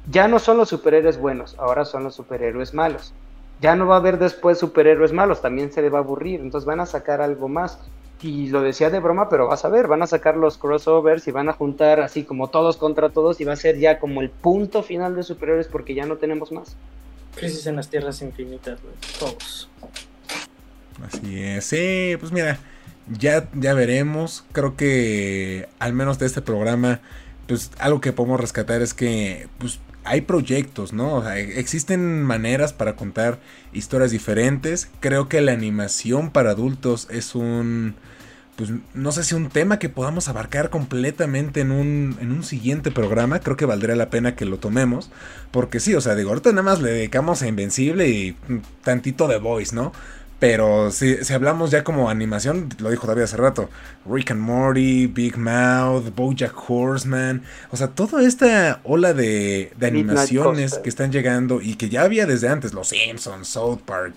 ya 0.09 0.27
no 0.27 0.39
son 0.39 0.57
los 0.57 0.69
superhéroes 0.69 1.17
buenos, 1.17 1.55
ahora 1.59 1.85
son 1.85 2.03
los 2.03 2.15
superhéroes 2.15 2.73
malos. 2.73 3.13
Ya 3.61 3.75
no 3.75 3.85
va 3.85 3.95
a 3.95 3.99
haber 3.99 4.17
después 4.17 4.57
superhéroes 4.57 5.13
malos, 5.13 5.41
también 5.41 5.71
se 5.71 5.81
le 5.81 5.89
va 5.89 5.99
a 5.99 6.01
aburrir, 6.01 6.39
entonces 6.39 6.65
van 6.65 6.79
a 6.79 6.85
sacar 6.85 7.21
algo 7.21 7.47
más. 7.47 7.79
Y 8.23 8.49
lo 8.49 8.61
decía 8.61 8.91
de 8.91 8.99
broma, 8.99 9.29
pero 9.29 9.47
vas 9.47 9.65
a 9.65 9.69
ver, 9.69 9.87
van 9.87 10.03
a 10.03 10.07
sacar 10.07 10.37
los 10.37 10.57
crossovers 10.57 11.27
y 11.27 11.31
van 11.31 11.49
a 11.49 11.53
juntar 11.53 11.99
así 12.01 12.23
como 12.23 12.49
todos 12.49 12.77
contra 12.77 13.09
todos 13.09 13.41
y 13.41 13.45
va 13.45 13.53
a 13.53 13.57
ser 13.57 13.79
ya 13.79 13.99
como 13.99 14.21
el 14.21 14.29
punto 14.29 14.83
final 14.83 15.15
de 15.15 15.23
superhéroes 15.23 15.67
porque 15.67 15.95
ya 15.95 16.05
no 16.05 16.17
tenemos 16.17 16.51
más. 16.51 16.75
Crisis 17.35 17.65
en 17.65 17.77
las 17.77 17.89
tierras 17.89 18.21
infinitas, 18.21 18.79
todos. 19.17 19.69
Así 21.03 21.43
es, 21.43 21.65
sí, 21.65 22.15
pues 22.19 22.31
mira, 22.31 22.59
ya, 23.07 23.49
ya 23.53 23.73
veremos. 23.73 24.45
Creo 24.51 24.75
que 24.75 25.67
al 25.79 25.93
menos 25.93 26.19
de 26.19 26.25
este 26.25 26.41
programa, 26.41 27.01
pues 27.47 27.71
algo 27.79 28.01
que 28.01 28.13
podemos 28.13 28.39
rescatar 28.39 28.81
es 28.81 28.93
que 28.93 29.47
pues, 29.57 29.79
hay 30.03 30.21
proyectos, 30.21 30.93
¿no? 30.93 31.29
Existen 31.31 32.23
maneras 32.23 32.73
para 32.73 32.95
contar 32.95 33.39
historias 33.73 34.11
diferentes. 34.11 34.89
Creo 34.99 35.29
que 35.29 35.41
la 35.41 35.51
animación 35.51 36.31
para 36.31 36.51
adultos 36.51 37.07
es 37.11 37.35
un... 37.35 37.95
Pues 38.55 38.71
no 38.93 39.11
sé 39.11 39.23
si 39.23 39.33
un 39.33 39.49
tema 39.49 39.79
que 39.79 39.89
podamos 39.89 40.27
abarcar 40.27 40.69
completamente 40.69 41.61
en 41.61 41.71
un, 41.71 42.17
en 42.19 42.31
un 42.31 42.43
siguiente 42.43 42.91
programa. 42.91 43.39
Creo 43.39 43.55
que 43.55 43.65
valdría 43.65 43.95
la 43.95 44.09
pena 44.09 44.35
que 44.35 44.45
lo 44.45 44.57
tomemos. 44.57 45.09
Porque 45.51 45.79
sí, 45.79 45.95
o 45.95 46.01
sea, 46.01 46.15
digo, 46.15 46.29
ahorita 46.29 46.51
nada 46.51 46.63
más 46.63 46.81
le 46.81 46.91
dedicamos 46.91 47.41
a 47.41 47.47
Invencible 47.47 48.09
y 48.09 48.35
tantito 48.83 49.27
de 49.27 49.39
Voice, 49.39 49.73
¿no? 49.73 49.93
Pero 50.41 50.89
si, 50.89 51.23
si, 51.23 51.33
hablamos 51.35 51.69
ya 51.69 51.83
como 51.83 52.09
animación, 52.09 52.69
lo 52.79 52.89
dijo 52.89 53.05
David 53.05 53.21
hace 53.21 53.37
rato, 53.37 53.69
Rick 54.07 54.31
and 54.31 54.41
Morty, 54.41 55.05
Big 55.05 55.37
Mouth, 55.37 56.15
Bojack 56.15 56.55
Horseman, 56.67 57.43
o 57.69 57.77
sea, 57.77 57.89
toda 57.89 58.23
esta 58.23 58.79
ola 58.83 59.13
de, 59.13 59.71
de 59.77 59.85
animaciones 59.85 60.79
que 60.79 60.89
están 60.89 61.11
llegando 61.11 61.61
y 61.61 61.75
que 61.75 61.89
ya 61.89 62.01
había 62.01 62.25
desde 62.25 62.47
antes, 62.47 62.73
Los 62.73 62.87
Simpsons, 62.87 63.49
South 63.49 63.81
Park, 63.85 64.15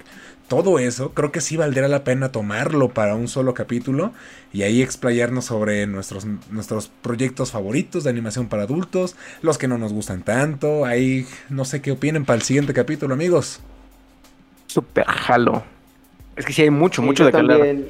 todo 0.48 0.78
eso, 0.78 1.12
creo 1.12 1.30
que 1.30 1.42
sí 1.42 1.58
valdría 1.58 1.88
la 1.88 2.04
pena 2.04 2.32
tomarlo 2.32 2.88
para 2.88 3.16
un 3.16 3.28
solo 3.28 3.52
capítulo 3.52 4.14
y 4.50 4.62
ahí 4.62 4.80
explayarnos 4.80 5.44
sobre 5.44 5.86
nuestros, 5.86 6.24
nuestros 6.50 6.90
proyectos 7.02 7.50
favoritos 7.50 8.02
de 8.02 8.08
animación 8.08 8.48
para 8.48 8.62
adultos, 8.62 9.14
los 9.42 9.58
que 9.58 9.68
no 9.68 9.76
nos 9.76 9.92
gustan 9.92 10.22
tanto, 10.22 10.86
ahí 10.86 11.26
no 11.50 11.66
sé 11.66 11.82
qué 11.82 11.90
opinen 11.90 12.24
para 12.24 12.36
el 12.36 12.42
siguiente 12.42 12.72
capítulo, 12.72 13.12
amigos. 13.12 13.60
Super 14.68 15.04
jalo. 15.04 15.73
Es 16.36 16.44
que 16.44 16.52
sí 16.52 16.62
hay 16.62 16.70
mucho, 16.70 17.02
mucho 17.02 17.24
de 17.24 17.32
también, 17.32 17.88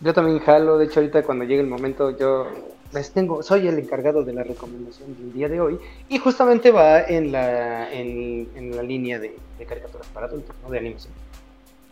Yo 0.00 0.12
también 0.12 0.38
jalo, 0.40 0.78
de 0.78 0.86
hecho 0.86 1.00
ahorita 1.00 1.22
cuando 1.22 1.44
llegue 1.44 1.60
el 1.60 1.66
momento 1.66 2.16
yo 2.16 2.48
les 2.92 3.10
tengo, 3.12 3.42
soy 3.42 3.68
el 3.68 3.78
encargado 3.78 4.24
de 4.24 4.32
la 4.32 4.42
recomendación 4.42 5.16
del 5.18 5.32
día 5.32 5.48
de 5.48 5.60
hoy 5.60 5.78
y 6.08 6.18
justamente 6.18 6.70
va 6.70 7.02
en 7.02 7.32
la, 7.32 7.92
en, 7.92 8.48
la 8.74 8.82
línea 8.82 9.18
de, 9.18 9.36
caricaturas 9.68 10.06
para 10.08 10.26
adultos, 10.26 10.56
¿no? 10.62 10.70
De 10.70 10.78
animación. 10.78 11.12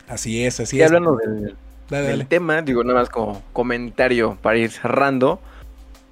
Así 0.07 0.43
es, 0.43 0.59
así 0.59 0.77
y 0.77 0.81
es. 0.81 0.87
hablando 0.87 1.15
del, 1.15 1.55
del 1.89 2.27
tema, 2.27 2.61
digo 2.61 2.83
nada 2.83 3.01
más 3.01 3.09
como 3.09 3.43
comentario 3.53 4.37
para 4.41 4.57
ir 4.57 4.71
cerrando, 4.71 5.39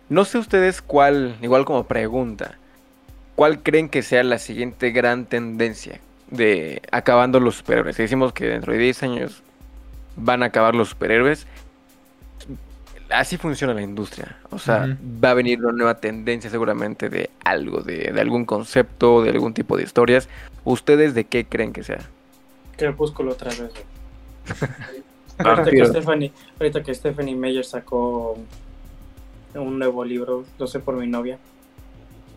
no 0.09 0.25
sé 0.25 0.37
ustedes 0.37 0.81
cuál, 0.81 1.37
igual 1.41 1.65
como 1.65 1.85
pregunta, 1.85 2.59
¿cuál 3.35 3.63
creen 3.63 3.89
que 3.89 4.03
sea 4.03 4.23
la 4.23 4.37
siguiente 4.37 4.91
gran 4.91 5.25
tendencia 5.25 5.99
de 6.29 6.81
acabando 6.91 7.39
los 7.39 7.55
superhéroes? 7.55 7.97
Decimos 7.97 8.33
que 8.33 8.45
dentro 8.45 8.73
de 8.73 8.79
10 8.79 9.03
años 9.03 9.43
van 10.15 10.43
a 10.43 10.47
acabar 10.47 10.75
los 10.75 10.89
superhéroes. 10.89 11.47
Así 13.09 13.37
funciona 13.37 13.73
la 13.73 13.83
industria. 13.83 14.37
O 14.49 14.57
sea, 14.57 14.97
va 15.23 15.31
a 15.31 15.33
venir 15.35 15.63
una 15.63 15.73
nueva 15.73 15.95
tendencia 15.95 16.49
seguramente 16.49 17.09
de 17.09 17.29
algo, 17.43 17.81
de, 17.81 18.13
algún 18.19 18.45
concepto, 18.45 19.21
de 19.21 19.29
algún 19.29 19.53
tipo 19.53 19.77
de 19.77 19.83
historias. 19.83 20.27
¿Ustedes 20.63 21.13
de 21.13 21.25
qué 21.25 21.45
creen 21.45 21.71
que 21.71 21.83
sea? 21.83 21.99
Crepúsculo 22.77 23.33
otra 23.33 23.51
vez. 23.51 23.71
ahorita, 25.37 25.71
que 25.71 25.85
Stephanie, 25.85 26.31
ahorita 26.59 26.83
que 26.83 26.95
Stephanie 26.95 27.35
Meyer 27.35 27.63
sacó 27.63 28.37
un 29.53 29.79
nuevo 29.79 30.03
libro, 30.03 30.43
lo 30.57 30.67
sé 30.67 30.79
por 30.79 30.95
mi 30.95 31.07
novia. 31.07 31.37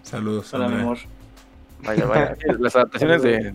Saludos. 0.03 0.53
Hola, 0.53 0.68
mi 0.68 0.81
amor. 0.81 0.99
Vaya, 1.83 2.07
vaya. 2.07 2.37
Las 2.59 2.76
adaptaciones 2.76 3.22
de, 3.22 3.55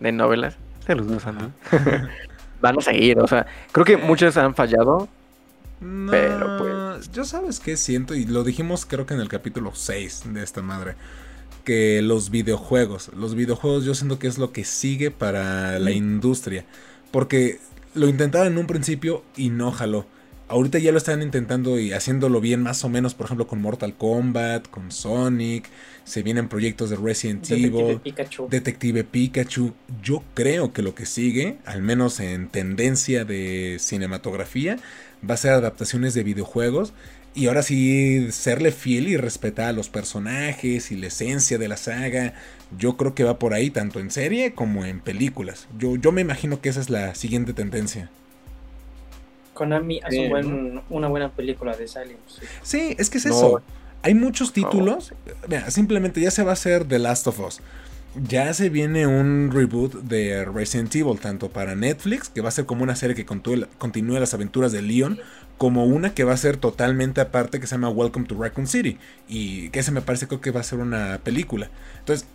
de 0.00 0.12
novelas. 0.12 0.56
Saludos, 0.86 1.26
Ana. 1.26 1.50
van 2.60 2.78
a 2.78 2.80
seguir. 2.80 3.18
O 3.18 3.26
sea, 3.26 3.46
creo 3.72 3.84
que 3.84 3.96
muchas 3.96 4.36
han 4.36 4.54
fallado. 4.54 5.08
pero 6.10 6.58
pues. 6.58 7.10
Yo 7.12 7.24
sabes 7.24 7.60
qué 7.60 7.76
siento, 7.76 8.14
y 8.14 8.24
lo 8.24 8.44
dijimos 8.44 8.86
creo 8.86 9.06
que 9.06 9.14
en 9.14 9.20
el 9.20 9.28
capítulo 9.28 9.72
6 9.74 10.24
de 10.32 10.42
esta 10.42 10.62
madre. 10.62 10.94
Que 11.64 12.00
los 12.02 12.30
videojuegos. 12.30 13.10
Los 13.14 13.34
videojuegos 13.34 13.84
yo 13.84 13.94
siento 13.94 14.18
que 14.18 14.26
es 14.26 14.38
lo 14.38 14.52
que 14.52 14.64
sigue 14.64 15.10
para 15.10 15.78
la 15.78 15.90
industria. 15.90 16.64
Porque 17.10 17.60
lo 17.94 18.08
intentaron 18.08 18.48
en 18.48 18.58
un 18.58 18.66
principio 18.66 19.22
y 19.36 19.50
no 19.50 19.70
jaló. 19.70 20.06
Ahorita 20.50 20.78
ya 20.78 20.92
lo 20.92 20.98
están 20.98 21.20
intentando 21.20 21.78
y 21.78 21.92
haciéndolo 21.92 22.40
bien 22.40 22.62
más 22.62 22.82
o 22.82 22.88
menos, 22.88 23.14
por 23.14 23.26
ejemplo, 23.26 23.46
con 23.46 23.60
Mortal 23.60 23.94
Kombat, 23.94 24.68
con 24.68 24.90
Sonic, 24.90 25.68
se 26.04 26.22
vienen 26.22 26.48
proyectos 26.48 26.88
de 26.88 26.96
Resident 26.96 27.50
Evil, 27.50 28.00
Detective 28.48 29.04
Pikachu. 29.04 29.74
Yo 30.02 30.24
creo 30.32 30.72
que 30.72 30.80
lo 30.80 30.94
que 30.94 31.04
sigue, 31.04 31.58
al 31.66 31.82
menos 31.82 32.18
en 32.20 32.48
tendencia 32.48 33.26
de 33.26 33.76
cinematografía, 33.78 34.78
va 35.28 35.34
a 35.34 35.36
ser 35.36 35.52
adaptaciones 35.52 36.14
de 36.14 36.22
videojuegos 36.22 36.94
y 37.34 37.48
ahora 37.48 37.62
sí 37.62 38.32
serle 38.32 38.72
fiel 38.72 39.08
y 39.08 39.18
respetar 39.18 39.66
a 39.66 39.72
los 39.72 39.90
personajes 39.90 40.90
y 40.90 40.96
la 40.96 41.08
esencia 41.08 41.58
de 41.58 41.68
la 41.68 41.76
saga. 41.76 42.32
Yo 42.78 42.96
creo 42.96 43.14
que 43.14 43.22
va 43.22 43.38
por 43.38 43.52
ahí 43.52 43.68
tanto 43.68 44.00
en 44.00 44.10
serie 44.10 44.54
como 44.54 44.86
en 44.86 45.00
películas. 45.00 45.68
Yo, 45.78 45.96
yo 45.96 46.10
me 46.10 46.22
imagino 46.22 46.62
que 46.62 46.70
esa 46.70 46.80
es 46.80 46.88
la 46.88 47.14
siguiente 47.14 47.52
tendencia 47.52 48.10
Konami 49.58 50.00
hace 50.04 50.16
Sí, 50.16 50.22
un 50.24 50.30
buen- 50.30 50.82
una 50.90 51.08
buena 51.08 51.30
película 51.32 51.76
de 51.76 51.88
Silent 51.88 52.12
Hill. 52.12 52.48
Sí, 52.62 52.94
es 52.98 53.10
que 53.10 53.18
es 53.18 53.26
No. 53.26 53.34
eso. 53.36 53.62
Hay 54.02 54.14
muchos 54.14 54.52
títulos. 54.52 55.12
Mira, 55.48 55.70
simplemente 55.70 56.20
ya 56.20 56.30
se 56.30 56.42
va 56.44 56.50
a 56.50 56.52
hacer 56.54 56.84
The 56.84 56.98
Last 57.00 57.26
of 57.26 57.40
Us. 57.40 57.60
Ya 58.28 58.52
se 58.54 58.68
viene 58.70 59.06
un 59.06 59.50
reboot 59.52 59.92
de 60.02 60.44
Resident 60.44 60.94
Evil, 60.94 61.18
tanto 61.20 61.50
para 61.50 61.74
Netflix, 61.74 62.28
que 62.28 62.40
va 62.40 62.48
a 62.48 62.52
ser 62.52 62.64
como 62.64 62.82
una 62.82 62.96
serie 62.96 63.14
que 63.14 63.26
continúe, 63.26 64.18
las 64.18 64.34
aventuras 64.34 64.72
de 64.72 64.82
Leon, 64.82 65.18
como 65.58 65.84
una 65.84 66.14
que 66.14 66.24
va 66.24 66.32
a 66.32 66.36
ser 66.36 66.56
totalmente 66.56 67.20
aparte 67.20 67.60
que 67.60 67.66
se 67.66 67.74
llama 67.74 67.90
Welcome 67.90 68.26
to 68.26 68.36
Raccoon 68.40 68.66
City. 68.66 68.98
Y 69.28 69.68
que 69.70 69.80
ese 69.80 69.90
me 69.92 70.00
parece 70.00 70.26
creo 70.28 70.40
que 70.40 70.52
va 70.52 70.60
a 70.60 70.64
ser 70.64 70.78
una 70.78 71.20
película. 71.22 71.68
Entonces, 71.98 72.26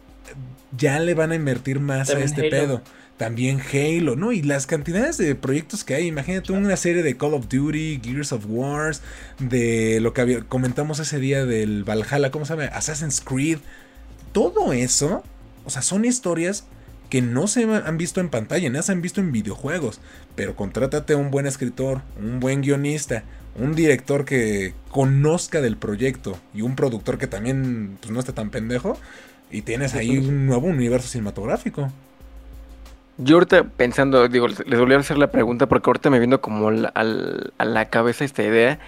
ya 0.77 0.99
le 0.99 1.13
van 1.15 1.31
a 1.31 1.35
invertir 1.35 1.79
más 1.79 2.07
También 2.09 2.27
a 2.27 2.29
este 2.29 2.41
Halo. 2.41 2.49
pedo. 2.51 2.81
También 3.17 3.61
Halo, 3.61 4.15
¿no? 4.15 4.31
Y 4.31 4.41
las 4.41 4.65
cantidades 4.65 5.17
de 5.17 5.35
proyectos 5.35 5.83
que 5.83 5.93
hay. 5.93 6.07
Imagínate 6.07 6.51
una 6.51 6.75
serie 6.75 7.03
de 7.03 7.15
Call 7.15 7.35
of 7.35 7.47
Duty, 7.47 8.01
Gears 8.03 8.31
of 8.31 8.45
Wars, 8.47 9.01
de 9.39 9.99
lo 10.01 10.13
que 10.13 10.21
había- 10.21 10.41
comentamos 10.41 10.99
ese 10.99 11.19
día 11.19 11.45
del 11.45 11.83
Valhalla, 11.83 12.31
¿cómo 12.31 12.45
se 12.45 12.53
llama? 12.55 12.65
Assassin's 12.75 13.21
Creed. 13.21 13.59
Todo 14.31 14.73
eso, 14.73 15.23
o 15.63 15.69
sea, 15.69 15.83
son 15.83 16.05
historias 16.05 16.65
que 17.09 17.21
no 17.21 17.45
se 17.45 17.63
han 17.63 17.97
visto 17.99 18.19
en 18.19 18.29
pantalla, 18.29 18.69
no 18.71 18.81
se 18.81 18.91
han 18.91 19.01
visto 19.03 19.21
en 19.21 19.31
videojuegos. 19.31 20.01
Pero 20.35 20.55
contrátate 20.55 21.13
a 21.13 21.17
un 21.17 21.29
buen 21.29 21.45
escritor, 21.45 22.01
un 22.19 22.39
buen 22.39 22.61
guionista, 22.61 23.23
un 23.55 23.75
director 23.75 24.25
que 24.25 24.73
conozca 24.89 25.61
del 25.61 25.77
proyecto 25.77 26.35
y 26.55 26.63
un 26.63 26.75
productor 26.75 27.19
que 27.19 27.27
también 27.27 27.99
pues, 28.01 28.11
no 28.11 28.19
esté 28.19 28.33
tan 28.33 28.49
pendejo. 28.49 28.97
Y 29.51 29.61
tienes 29.61 29.93
ahí 29.93 30.17
un 30.17 30.47
nuevo 30.47 30.65
universo 30.65 31.07
cinematográfico. 31.07 31.91
Yo 33.17 33.35
ahorita 33.35 33.63
pensando, 33.63 34.27
digo, 34.27 34.47
les 34.47 34.79
volví 34.79 34.93
a 34.95 34.97
hacer 34.97 35.17
la 35.17 35.27
pregunta 35.27 35.67
porque 35.67 35.89
ahorita 35.89 36.09
me 36.09 36.17
viendo 36.19 36.41
como 36.41 36.69
al- 36.69 37.53
a 37.57 37.65
la 37.65 37.85
cabeza 37.85 38.25
esta 38.25 38.43
idea 38.43 38.79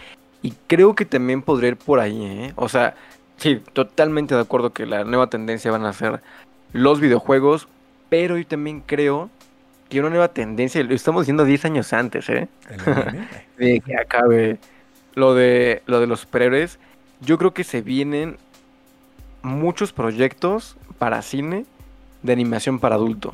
y 0.42 0.54
creo 0.68 0.96
que 0.96 1.06
también 1.06 1.42
podría 1.44 1.70
ir 1.70 1.78
por 1.78 2.00
ahí, 2.00 2.24
¿eh? 2.26 2.54
O 2.56 2.68
sea, 2.68 2.96
sí, 3.38 3.62
totalmente 3.74 4.34
de 4.36 4.42
acuerdo 4.42 4.74
que 4.74 4.86
la 4.86 5.04
nueva 5.04 5.28
tendencia 5.28 5.72
van 5.72 5.86
a 5.86 5.94
ser 5.94 6.22
los 6.74 7.00
videojuegos, 7.00 7.68
pero 8.10 8.38
yo 8.38 8.46
también 8.48 8.82
creo 8.82 9.30
que 9.90 10.00
una 10.00 10.10
nueva 10.10 10.30
tendencia, 10.30 10.84
lo 10.84 10.96
estamos 10.96 11.22
diciendo 11.22 11.46
10 11.46 11.64
años 11.66 11.94
antes, 11.94 12.28
¿eh? 12.30 12.48
De 13.58 13.80
que 13.80 13.96
acabe 13.96 14.58
lo 15.14 15.36
de 15.36 15.84
lo 15.86 16.00
de 16.00 16.08
los 16.08 16.22
superhéroes, 16.22 16.80
yo 17.22 17.38
creo 17.38 17.54
que 17.54 17.64
se 17.64 17.82
vienen 17.82 18.38
muchos 19.44 19.94
proyectos 19.94 20.76
para 20.98 21.22
cine 21.22 21.66
de 22.24 22.34
animación 22.34 22.80
para 22.80 22.96
adulto. 22.96 23.34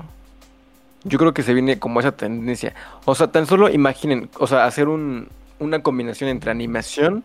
Yo 1.03 1.17
creo 1.17 1.33
que 1.33 1.43
se 1.43 1.53
viene 1.53 1.79
como 1.79 1.99
esa 1.99 2.11
tendencia. 2.11 2.75
O 3.05 3.15
sea, 3.15 3.27
tan 3.27 3.47
solo 3.47 3.69
imaginen, 3.69 4.29
o 4.39 4.47
sea, 4.47 4.65
hacer 4.65 4.87
un, 4.87 5.27
una 5.59 5.81
combinación 5.81 6.29
entre 6.29 6.51
animación 6.51 7.23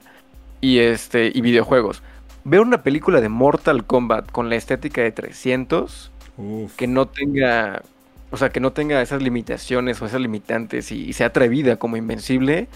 y 0.61 0.79
este 0.79 1.31
y 1.35 1.41
videojuegos. 1.41 2.03
Ver 2.45 2.61
una 2.61 2.83
película 2.83 3.21
de 3.21 3.29
Mortal 3.29 3.85
Kombat 3.85 4.31
con 4.31 4.49
la 4.49 4.57
estética 4.57 5.03
de 5.03 5.13
300 5.13 6.13
Uf. 6.39 6.77
que 6.77 6.87
no 6.87 7.07
tenga, 7.07 7.83
o 8.31 8.37
sea, 8.37 8.51
que 8.51 8.61
no 8.61 8.73
tenga 8.73 9.03
esas 9.03 9.23
limitaciones 9.23 10.01
o 10.01 10.07
esas 10.07 10.21
limitantes 10.21 10.93
y, 10.93 11.05
y 11.05 11.13
sea 11.13 11.29
atrevida 11.29 11.77
como 11.77 11.97
Invencible, 11.97 12.69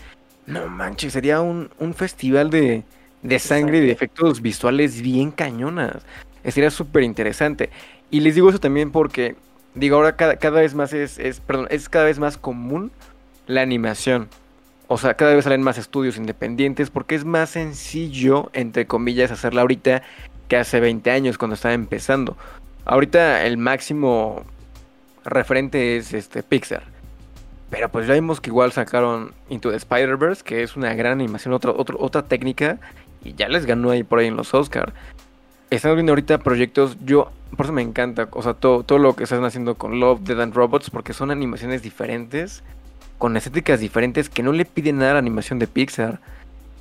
no 0.46 0.68
manches, 0.68 1.12
sería 1.12 1.40
un, 1.40 1.70
un 1.78 1.94
festival 1.94 2.50
de, 2.50 2.82
de 3.22 3.38
sangre 3.38 3.78
y 3.78 3.80
de 3.82 3.92
efectos 3.92 4.40
visuales 4.42 5.00
bien 5.00 5.30
cañonas. 5.30 6.02
Sería 6.44 6.70
súper 6.70 7.02
interesante. 7.02 7.70
Y 8.10 8.20
les 8.20 8.34
digo 8.34 8.50
eso 8.50 8.58
también 8.58 8.90
porque, 8.90 9.36
digo, 9.74 9.96
ahora 9.96 10.16
cada, 10.16 10.36
cada 10.36 10.60
vez 10.60 10.74
más 10.74 10.92
es, 10.92 11.18
es, 11.18 11.40
perdón, 11.40 11.66
es 11.70 11.88
cada 11.88 12.04
vez 12.04 12.18
más 12.18 12.36
común 12.36 12.90
la 13.46 13.62
animación. 13.62 14.28
O 14.88 14.98
sea, 14.98 15.14
cada 15.14 15.34
vez 15.34 15.44
salen 15.44 15.62
más 15.62 15.78
estudios 15.78 16.16
independientes 16.16 16.90
porque 16.90 17.14
es 17.14 17.24
más 17.24 17.50
sencillo, 17.50 18.50
entre 18.52 18.86
comillas, 18.86 19.30
hacerla 19.30 19.60
ahorita 19.60 20.02
que 20.48 20.56
hace 20.56 20.80
20 20.80 21.10
años 21.10 21.38
cuando 21.38 21.54
estaba 21.54 21.74
empezando. 21.74 22.36
Ahorita 22.84 23.44
el 23.44 23.56
máximo 23.56 24.42
referente 25.24 25.96
es 25.96 26.12
este 26.12 26.42
Pixar. 26.42 26.82
Pero 27.70 27.88
pues 27.88 28.08
ya 28.08 28.14
vimos 28.14 28.40
que 28.40 28.50
igual 28.50 28.72
sacaron 28.72 29.32
Into 29.48 29.70
the 29.70 29.76
Spider-Verse, 29.76 30.42
que 30.42 30.64
es 30.64 30.76
una 30.76 30.92
gran 30.94 31.12
animación, 31.12 31.54
otra, 31.54 31.70
otra, 31.70 31.94
otra 31.98 32.22
técnica, 32.22 32.80
y 33.22 33.34
ya 33.34 33.48
les 33.48 33.64
ganó 33.64 33.90
ahí 33.90 34.02
por 34.02 34.18
ahí 34.18 34.26
en 34.26 34.36
los 34.36 34.52
Oscar. 34.54 34.92
Estamos 35.70 35.96
viendo 35.96 36.12
ahorita 36.12 36.38
proyectos, 36.38 36.96
yo, 37.04 37.30
por 37.56 37.66
eso 37.66 37.72
me 37.72 37.82
encanta, 37.82 38.28
o 38.32 38.42
sea, 38.42 38.54
todo, 38.54 38.82
todo 38.82 38.98
lo 38.98 39.14
que 39.14 39.24
están 39.24 39.44
haciendo 39.44 39.76
con 39.76 40.00
Love, 40.00 40.20
Dead 40.22 40.40
and 40.40 40.52
Robots, 40.54 40.90
porque 40.90 41.12
son 41.12 41.30
animaciones 41.30 41.80
diferentes, 41.82 42.64
con 43.18 43.36
estéticas 43.36 43.78
diferentes, 43.78 44.28
que 44.28 44.42
no 44.42 44.52
le 44.52 44.64
piden 44.64 44.98
nada 44.98 45.12
a 45.12 45.14
la 45.14 45.20
animación 45.20 45.60
de 45.60 45.68
Pixar, 45.68 46.20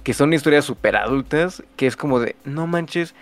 que 0.04 0.14
son 0.16 0.34
historias 0.34 0.66
súper 0.66 0.96
adultas, 0.96 1.62
que 1.76 1.86
es 1.86 1.96
como 1.96 2.20
de, 2.20 2.36
no 2.46 2.66
manches, 2.66 3.14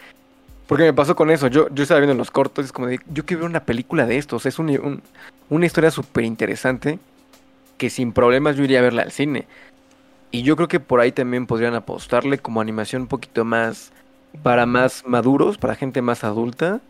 porque 0.68 0.84
me 0.86 0.93
pasó 0.93 1.15
con 1.18 1.32
eso. 1.32 1.47
Yo, 1.47 1.68
yo 1.70 1.84
estaba 1.84 1.99
viendo 1.99 2.15
los 2.15 2.32
cortos 2.32 2.65
es 2.65 2.72
como 2.72 2.88
de, 2.88 2.99
yo 3.07 3.26
quiero 3.26 3.41
ver 3.41 3.49
una 3.49 3.63
película 3.65 4.05
de 4.05 4.18
estos. 4.18 4.45
Es 4.45 4.59
un- 4.59 4.70
un- 4.70 5.01
una 5.49 5.65
historia 5.65 5.91
súper 5.91 6.24
interesante 6.26 6.99
que 7.78 7.89
sin 7.89 8.11
problemas 8.13 8.55
yo 8.55 8.63
iría 8.63 8.80
a 8.80 8.84
verla 8.84 9.01
al 9.03 9.11
cine. 9.11 9.47
Y 10.32 10.43
yo 10.43 10.55
creo 10.55 10.68
que 10.68 10.80
por 10.82 10.99
ahí 10.99 11.11
también 11.11 11.45
podrían 11.47 11.74
apostarle 11.74 12.38
como 12.38 12.59
animación 12.61 13.03
un 13.03 13.07
poquito 13.07 13.45
más 13.45 13.91
para 14.44 14.66
más 14.66 15.04
maduros, 15.06 15.58
para 15.58 15.76
gente 15.76 16.02
más 16.02 16.24
adulta, 16.24 16.82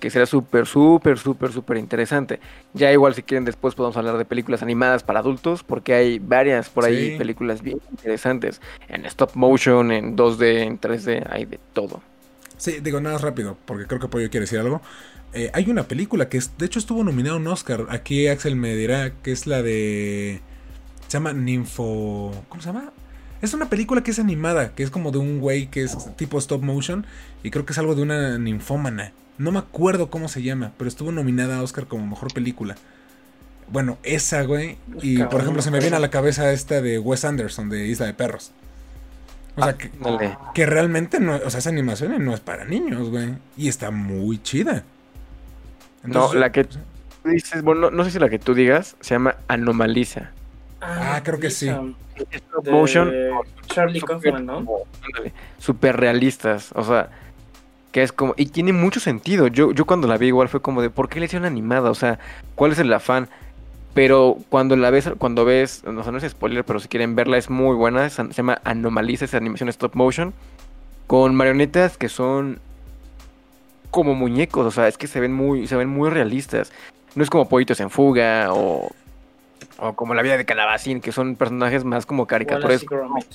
que 0.00 0.10
será 0.10 0.26
súper, 0.26 0.66
súper, 0.66 1.18
súper, 1.18 1.52
súper 1.52 1.76
interesante. 1.76 2.38
Ya 2.72 2.92
igual 2.92 3.14
si 3.14 3.22
quieren 3.24 3.44
después 3.44 3.74
podemos 3.74 3.96
hablar 3.96 4.16
de 4.16 4.24
películas 4.24 4.62
animadas 4.62 5.02
para 5.02 5.18
adultos, 5.20 5.64
porque 5.64 5.94
hay 5.94 6.18
varias 6.20 6.68
por 6.68 6.84
ahí 6.84 7.10
Sí. 7.12 7.18
películas 7.18 7.62
bien 7.62 7.80
interesantes. 7.90 8.60
En 8.88 9.04
stop 9.06 9.30
motion, 9.34 9.90
en 9.90 10.14
2D, 10.16 10.62
en 10.62 10.78
3D, 10.78 11.24
hay 11.28 11.46
de 11.46 11.58
todo. 11.72 12.00
Sí, 12.56 12.78
digo 12.80 13.00
nada 13.00 13.16
más 13.16 13.22
rápido, 13.22 13.56
porque 13.64 13.86
creo 13.86 14.00
que 14.00 14.08
Pollo 14.08 14.30
quiere 14.30 14.44
decir 14.44 14.58
algo. 14.60 14.80
Eh, 15.32 15.50
hay 15.52 15.68
una 15.68 15.82
película 15.84 16.28
que 16.28 16.38
es- 16.38 16.56
de 16.58 16.66
hecho 16.66 16.78
estuvo 16.78 17.04
nominada 17.04 17.34
a 17.34 17.38
un 17.38 17.46
Oscar. 17.48 17.86
Aquí 17.90 18.28
Axel 18.28 18.56
me 18.56 18.74
dirá 18.76 19.12
que 19.22 19.32
es 19.32 19.46
la 19.46 19.62
de. 19.62 20.40
Se 21.06 21.12
llama 21.18 21.32
Ninfo. 21.32 22.32
¿Cómo 22.48 22.62
se 22.62 22.68
llama? 22.68 22.92
Es 23.40 23.54
una 23.54 23.68
película 23.70 24.02
que 24.02 24.10
es 24.10 24.18
animada, 24.18 24.74
que 24.74 24.82
es 24.82 24.90
como 24.90 25.10
de 25.12 25.18
un 25.18 25.38
güey 25.40 25.68
que 25.68 25.82
es 25.82 25.96
tipo 26.16 26.38
stop 26.38 26.62
motion. 26.62 27.06
Y 27.42 27.50
creo 27.50 27.64
que 27.64 27.72
es 27.72 27.78
algo 27.78 27.94
de 27.94 28.02
una 28.02 28.38
ninfómana. 28.38 29.12
No 29.38 29.52
me 29.52 29.60
acuerdo 29.60 30.10
cómo 30.10 30.28
se 30.28 30.42
llama, 30.42 30.72
pero 30.76 30.88
estuvo 30.88 31.12
nominada 31.12 31.58
a 31.58 31.62
Oscar 31.62 31.86
como 31.86 32.06
mejor 32.06 32.32
película. 32.34 32.74
Bueno, 33.70 33.98
esa, 34.02 34.42
güey. 34.42 34.78
Y 35.02 35.22
por 35.24 35.40
ejemplo, 35.40 35.62
se 35.62 35.70
me 35.70 35.78
viene 35.78 35.96
a 35.96 36.00
la 36.00 36.10
cabeza 36.10 36.52
esta 36.52 36.80
de 36.80 36.98
Wes 36.98 37.24
Anderson, 37.24 37.68
de 37.68 37.86
Isla 37.86 38.06
de 38.06 38.14
Perros. 38.14 38.52
O 39.56 39.62
sea, 39.62 39.76
que, 39.76 39.90
Dale. 40.00 40.38
que 40.54 40.66
realmente 40.66 41.20
no, 41.20 41.34
o 41.36 41.50
sea, 41.50 41.58
esa 41.58 41.68
animación 41.68 42.24
no 42.24 42.32
es 42.32 42.40
para 42.40 42.64
niños, 42.64 43.10
güey. 43.10 43.34
Y 43.56 43.68
está 43.68 43.90
muy 43.90 44.42
chida. 44.42 44.84
No, 46.04 46.32
la 46.32 46.50
que- 46.52 46.64
pues, 46.64 47.34
dices, 47.34 47.62
bueno, 47.62 47.82
no, 47.82 47.90
no 47.90 48.04
sé 48.04 48.12
si 48.12 48.18
la 48.18 48.28
que 48.28 48.38
tú 48.38 48.54
digas 48.54 48.96
se 49.00 49.14
llama 49.14 49.36
Anomaliza. 49.48 50.30
Ah, 50.80 51.20
creo 51.24 51.38
que 51.38 51.50
sí. 51.50 51.68
Stop 52.30 52.64
de 52.64 52.70
motion. 52.70 53.12
Charlie 53.66 54.00
súper 54.00 54.20
Kaufman, 54.20 54.46
¿no? 54.46 54.66
Súper 55.58 55.96
realistas. 55.96 56.70
O 56.74 56.84
sea, 56.84 57.08
que 57.92 58.02
es 58.02 58.12
como. 58.12 58.34
Y 58.36 58.46
tiene 58.46 58.72
mucho 58.72 59.00
sentido. 59.00 59.46
Yo, 59.48 59.72
yo 59.72 59.86
cuando 59.86 60.08
la 60.08 60.16
vi 60.18 60.28
igual 60.28 60.48
fue 60.48 60.60
como 60.60 60.82
de 60.82 60.90
¿por 60.90 61.08
qué 61.08 61.20
le 61.20 61.26
hicieron 61.26 61.46
animada? 61.46 61.90
O 61.90 61.94
sea, 61.94 62.18
¿cuál 62.54 62.72
es 62.72 62.78
el 62.78 62.92
afán? 62.92 63.28
Pero 63.94 64.38
cuando 64.48 64.76
la 64.76 64.90
ves, 64.90 65.10
cuando 65.18 65.44
ves, 65.44 65.82
no, 65.84 66.04
sé, 66.04 66.12
no 66.12 66.18
es 66.18 66.30
spoiler, 66.30 66.64
pero 66.64 66.78
si 66.78 66.88
quieren 66.88 67.16
verla 67.16 67.36
es 67.38 67.50
muy 67.50 67.74
buena. 67.74 68.06
es- 68.06 68.14
se 68.14 68.28
llama 68.32 68.60
Anomaliza, 68.64 69.24
esa 69.24 69.36
animación 69.38 69.68
stop 69.68 69.94
motion. 69.94 70.32
Con 71.06 71.34
marionetas 71.34 71.96
que 71.96 72.08
son 72.08 72.60
como 73.90 74.14
muñecos. 74.14 74.66
O 74.66 74.70
sea, 74.70 74.88
es 74.88 74.98
que 74.98 75.06
se 75.06 75.20
ven 75.20 75.32
muy, 75.32 75.66
se 75.66 75.76
ven 75.76 75.88
muy 75.88 76.10
realistas. 76.10 76.70
No 77.14 77.22
es 77.22 77.30
como 77.30 77.48
Pollitos 77.48 77.80
en 77.80 77.90
Fuga 77.90 78.48
o, 78.52 78.90
o 79.78 79.94
como 79.94 80.14
La 80.14 80.22
vida 80.22 80.36
de 80.36 80.44
Calabacín, 80.44 81.00
que 81.00 81.12
son 81.12 81.36
personajes 81.36 81.84
más 81.84 82.06
como 82.06 82.26
caricaturas. 82.26 82.82
Wallace 82.82 82.84
y 82.84 82.88
Gromit. 82.88 83.26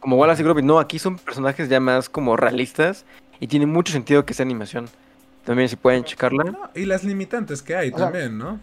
Como 0.00 0.16
Wallace 0.16 0.42
y 0.42 0.44
Gromit. 0.44 0.64
No, 0.64 0.78
aquí 0.78 0.98
son 0.98 1.18
personajes 1.18 1.68
ya 1.68 1.80
más 1.80 2.08
como 2.08 2.36
realistas 2.36 3.04
y 3.40 3.46
tiene 3.46 3.66
mucho 3.66 3.92
sentido 3.92 4.24
que 4.24 4.34
sea 4.34 4.44
animación. 4.44 4.88
También 5.44 5.68
si 5.68 5.76
pueden 5.76 6.04
checarla. 6.04 6.44
no, 6.44 6.70
y 6.74 6.84
las 6.84 7.04
limitantes 7.04 7.62
que 7.62 7.74
hay 7.74 7.90
O 7.90 7.96
sea, 7.96 8.06
también, 8.06 8.38
¿no? 8.38 8.60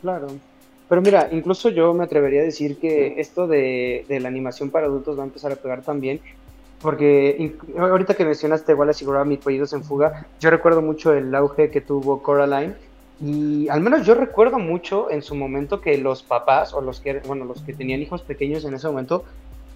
Claro. 0.00 0.28
Pero 0.88 1.00
mira, 1.00 1.28
incluso 1.30 1.68
yo 1.68 1.94
me 1.94 2.04
atrevería 2.04 2.40
a 2.40 2.44
decir 2.44 2.78
que 2.78 3.20
esto 3.20 3.46
de, 3.46 4.04
de 4.08 4.20
la 4.20 4.28
animación 4.28 4.70
para 4.70 4.86
adultos 4.86 5.16
va 5.16 5.22
a 5.22 5.26
empezar 5.26 5.52
a 5.52 5.56
pegar 5.56 5.82
también. 5.82 6.20
Porque 6.82 7.54
ahorita 7.78 8.14
que 8.14 8.24
mencionaste 8.24 8.74
Wallace 8.74 9.04
y 9.04 9.06
Gromit, 9.06 9.40
Pollitos 9.40 9.72
en 9.72 9.84
Fuga, 9.84 10.26
yo 10.40 10.50
recuerdo 10.50 10.82
mucho 10.82 11.14
el 11.14 11.32
auge 11.34 11.70
que 11.70 11.80
tuvo 11.80 12.22
Coraline. 12.22 12.74
Y 13.24 13.68
al 13.68 13.80
menos 13.80 14.04
yo 14.04 14.14
recuerdo 14.14 14.58
mucho 14.58 15.08
en 15.10 15.22
su 15.22 15.36
momento 15.36 15.80
que 15.80 15.96
los 15.96 16.24
papás 16.24 16.74
o 16.74 16.80
los 16.80 17.00
que, 17.00 17.20
bueno, 17.20 17.44
los 17.44 17.62
que 17.62 17.72
tenían 17.72 18.00
hijos 18.02 18.22
pequeños 18.22 18.64
en 18.64 18.74
ese 18.74 18.88
momento 18.88 19.24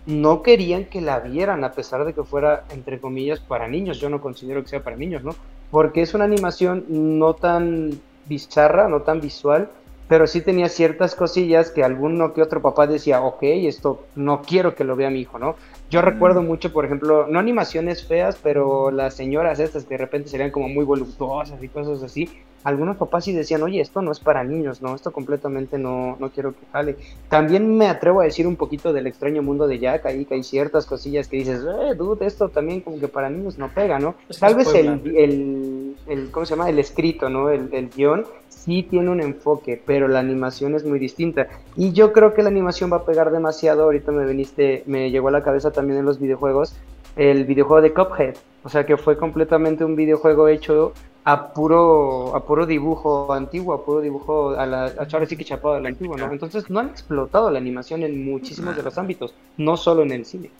no 0.05 0.43
querían 0.43 0.87
que 0.87 1.01
la 1.01 1.21
vieran 1.21 1.63
a 1.63 1.73
pesar 1.73 2.05
de 2.05 2.13
que 2.13 2.25
fuera, 2.25 2.65
entre 2.71 3.01
comillas, 3.01 3.39
para 3.41 3.69
niños. 3.69 4.01
Yo 4.01 4.11
no 4.11 4.21
considero 4.21 4.63
que 4.63 4.69
sea 4.69 4.83
para 4.83 4.97
niños, 4.97 5.23
¿no? 5.23 5.37
Porque 5.71 6.03
es 6.03 6.15
una 6.15 6.25
animación 6.25 6.87
no 6.89 7.35
tan 7.35 7.91
bizarra, 8.25 8.89
no 8.89 9.03
tan 9.03 9.21
visual, 9.21 9.71
pero 10.09 10.27
sí 10.27 10.41
tenía 10.41 10.69
ciertas 10.69 11.15
cosillas 11.15 11.71
que 11.71 11.85
alguno 11.85 12.33
que 12.33 12.43
otro 12.43 12.63
papá 12.63 12.87
decía, 12.87 13.21
ok, 13.23 13.43
esto 13.43 14.07
no 14.15 14.43
quiero 14.43 14.75
que 14.75 14.85
lo 14.85 14.97
vea 14.97 15.11
mi 15.11 15.21
hijo, 15.21 15.39
¿no? 15.39 15.57
Yo 15.91 16.03
recuerdo 16.03 16.43
Mm. 16.43 16.47
mucho, 16.47 16.73
por 16.73 16.85
ejemplo, 16.85 17.27
no 17.29 17.39
animaciones 17.39 18.07
feas, 18.07 18.39
pero 18.43 18.91
las 18.91 19.15
señoras 19.15 19.59
estas 19.61 19.85
que 19.85 19.95
de 19.95 19.99
repente 19.99 20.29
serían 20.29 20.51
como 20.51 20.69
muy 20.69 20.85
voluptuosas 20.85 21.63
y 21.63 21.69
cosas 21.69 22.03
así. 22.03 22.29
Algunos 22.67 22.97
papás 22.97 23.25
sí 23.25 23.33
decían, 23.33 23.63
oye, 23.63 23.81
esto 23.81 24.03
no 24.03 24.11
es 24.11 24.19
para 24.19 24.43
niños, 24.43 24.83
no, 24.83 24.97
esto 24.97 25.13
completamente 25.13 25.79
no, 25.79 26.17
no 26.19 26.31
quiero 26.31 26.51
que 26.51 26.67
jale. 26.73 26.97
También 27.29 27.79
me 27.79 27.87
atrevo 27.87 28.23
a 28.23 28.25
decir 28.25 28.45
un 28.45 28.57
poquito 28.57 28.93
del 28.93 29.07
extraño 29.07 29.41
mundo 29.41 29.69
de 29.69 29.79
Jack, 29.79 30.05
ahí 30.07 30.25
que 30.25 30.35
hay 30.35 30.43
ciertas 30.43 30.85
cosillas 30.85 31.29
que 31.29 31.37
dices, 31.37 31.61
eh, 31.61 31.95
dude, 31.95 32.27
esto 32.27 32.49
también 32.49 32.81
como 32.81 32.99
que 32.99 33.07
para 33.07 33.31
niños 33.31 33.57
no 33.57 33.69
pega, 33.73 34.01
¿no? 34.01 34.17
Tal 34.41 34.57
vez 34.57 34.75
el, 34.75 35.01
el, 35.17 35.97
el, 36.09 36.31
¿cómo 36.33 36.45
se 36.45 36.57
llama? 36.57 36.69
El 36.69 36.81
escrito, 36.81 37.29
¿no? 37.29 37.51
El, 37.51 37.69
el 37.73 37.89
guion 37.89 38.27
sí 38.49 38.83
tiene 38.83 39.11
un 39.11 39.21
enfoque, 39.21 39.81
pero 39.87 40.09
la 40.09 40.19
animación 40.19 40.75
es 40.75 40.85
muy 40.85 40.99
distinta. 40.99 41.47
Y 41.77 41.93
yo 41.93 42.13
creo 42.13 42.35
que 42.35 42.43
la 42.43 42.49
animación 42.49 42.93
va 42.93 42.97
a 42.97 43.05
pegar 43.05 43.31
demasiado. 43.31 43.85
Ahorita 43.85 44.11
me 44.11 44.27
viniste, 44.27 44.83
me 44.87 45.13
llegó 45.13 45.29
a 45.29 45.31
la 45.31 45.45
cabeza 45.45 45.71
también 45.71 46.01
en 46.01 46.05
los 46.05 46.19
videojuegos, 46.19 46.75
el 47.17 47.45
videojuego 47.45 47.83
de 47.83 47.93
Cuphead. 47.93 48.37
O 48.63 48.69
sea 48.69 48.85
que 48.85 48.97
fue 48.97 49.17
completamente 49.17 49.85
un 49.85 49.97
videojuego 49.97 50.49
hecho 50.49 50.93
a 51.25 51.53
puro, 51.53 52.37
a 52.37 52.45
puro 52.45 52.67
dibujo 52.67 53.33
antiguo, 53.33 53.75
a 53.75 53.85
puro 53.85 54.01
dibujo 54.01 54.51
a 54.51 54.65
la 54.65 54.85
a 54.85 55.09
ahora 55.13 55.27
sí 55.27 55.37
que 55.37 55.45
chapado 55.45 55.75
a 55.75 55.81
la 55.81 55.89
antigua, 55.89 56.17
¿no? 56.17 56.31
Entonces 56.31 56.71
no 56.71 56.79
han 56.79 56.91
explotado 56.91 57.51
la 57.51 57.59
animación 57.59 58.03
en 58.05 58.25
muchísimos 58.25 58.77
de 58.77 58.83
los 58.83 58.97
ámbitos, 58.97 59.35
no 59.57 59.77
solo 59.77 60.03
en 60.03 60.13
el 60.13 60.25
cine. 60.25 60.51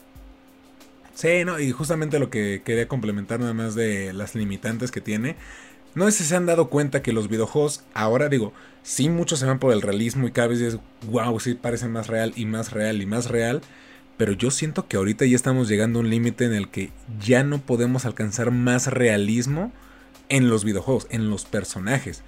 Sí, 1.13 1.45
no, 1.45 1.59
y 1.59 1.71
justamente 1.71 2.19
lo 2.19 2.29
que 2.29 2.61
quería 2.63 2.87
complementar 2.87 3.39
nada 3.39 3.53
más 3.53 3.75
de 3.75 4.13
las 4.13 4.35
limitantes 4.35 4.91
que 4.91 5.01
tiene. 5.01 5.35
No 5.95 6.05
sé 6.05 6.11
si 6.11 6.23
se 6.25 6.35
han 6.35 6.45
dado 6.45 6.69
cuenta 6.69 7.01
que 7.01 7.11
los 7.11 7.27
videojuegos 7.27 7.83
ahora, 7.93 8.29
digo, 8.29 8.53
sí 8.83 9.09
muchos 9.09 9.39
se 9.39 9.45
van 9.45 9.57
por 9.57 9.73
el 9.73 9.81
realismo 9.81 10.27
y 10.27 10.31
cada 10.31 10.49
vez 10.49 10.61
es, 10.61 10.77
wow, 11.09 11.39
sí 11.39 11.55
parecen 11.55 11.91
más 11.91 12.07
real 12.07 12.33
y 12.35 12.45
más 12.45 12.71
real 12.71 13.01
y 13.01 13.05
más 13.05 13.29
real. 13.29 13.61
Pero 14.17 14.33
yo 14.33 14.49
siento 14.51 14.87
que 14.87 14.97
ahorita 14.97 15.25
ya 15.25 15.35
estamos 15.35 15.67
llegando 15.69 15.99
a 15.99 16.01
un 16.01 16.09
límite 16.09 16.45
en 16.45 16.53
el 16.53 16.69
que 16.69 16.89
ya 17.23 17.43
no 17.43 17.59
podemos 17.59 18.05
alcanzar 18.05 18.51
más 18.51 18.87
realismo 18.87 19.71
en 20.29 20.49
los 20.49 20.63
videojuegos, 20.63 21.07
en 21.09 21.29
los 21.29 21.45
personajes. 21.45 22.23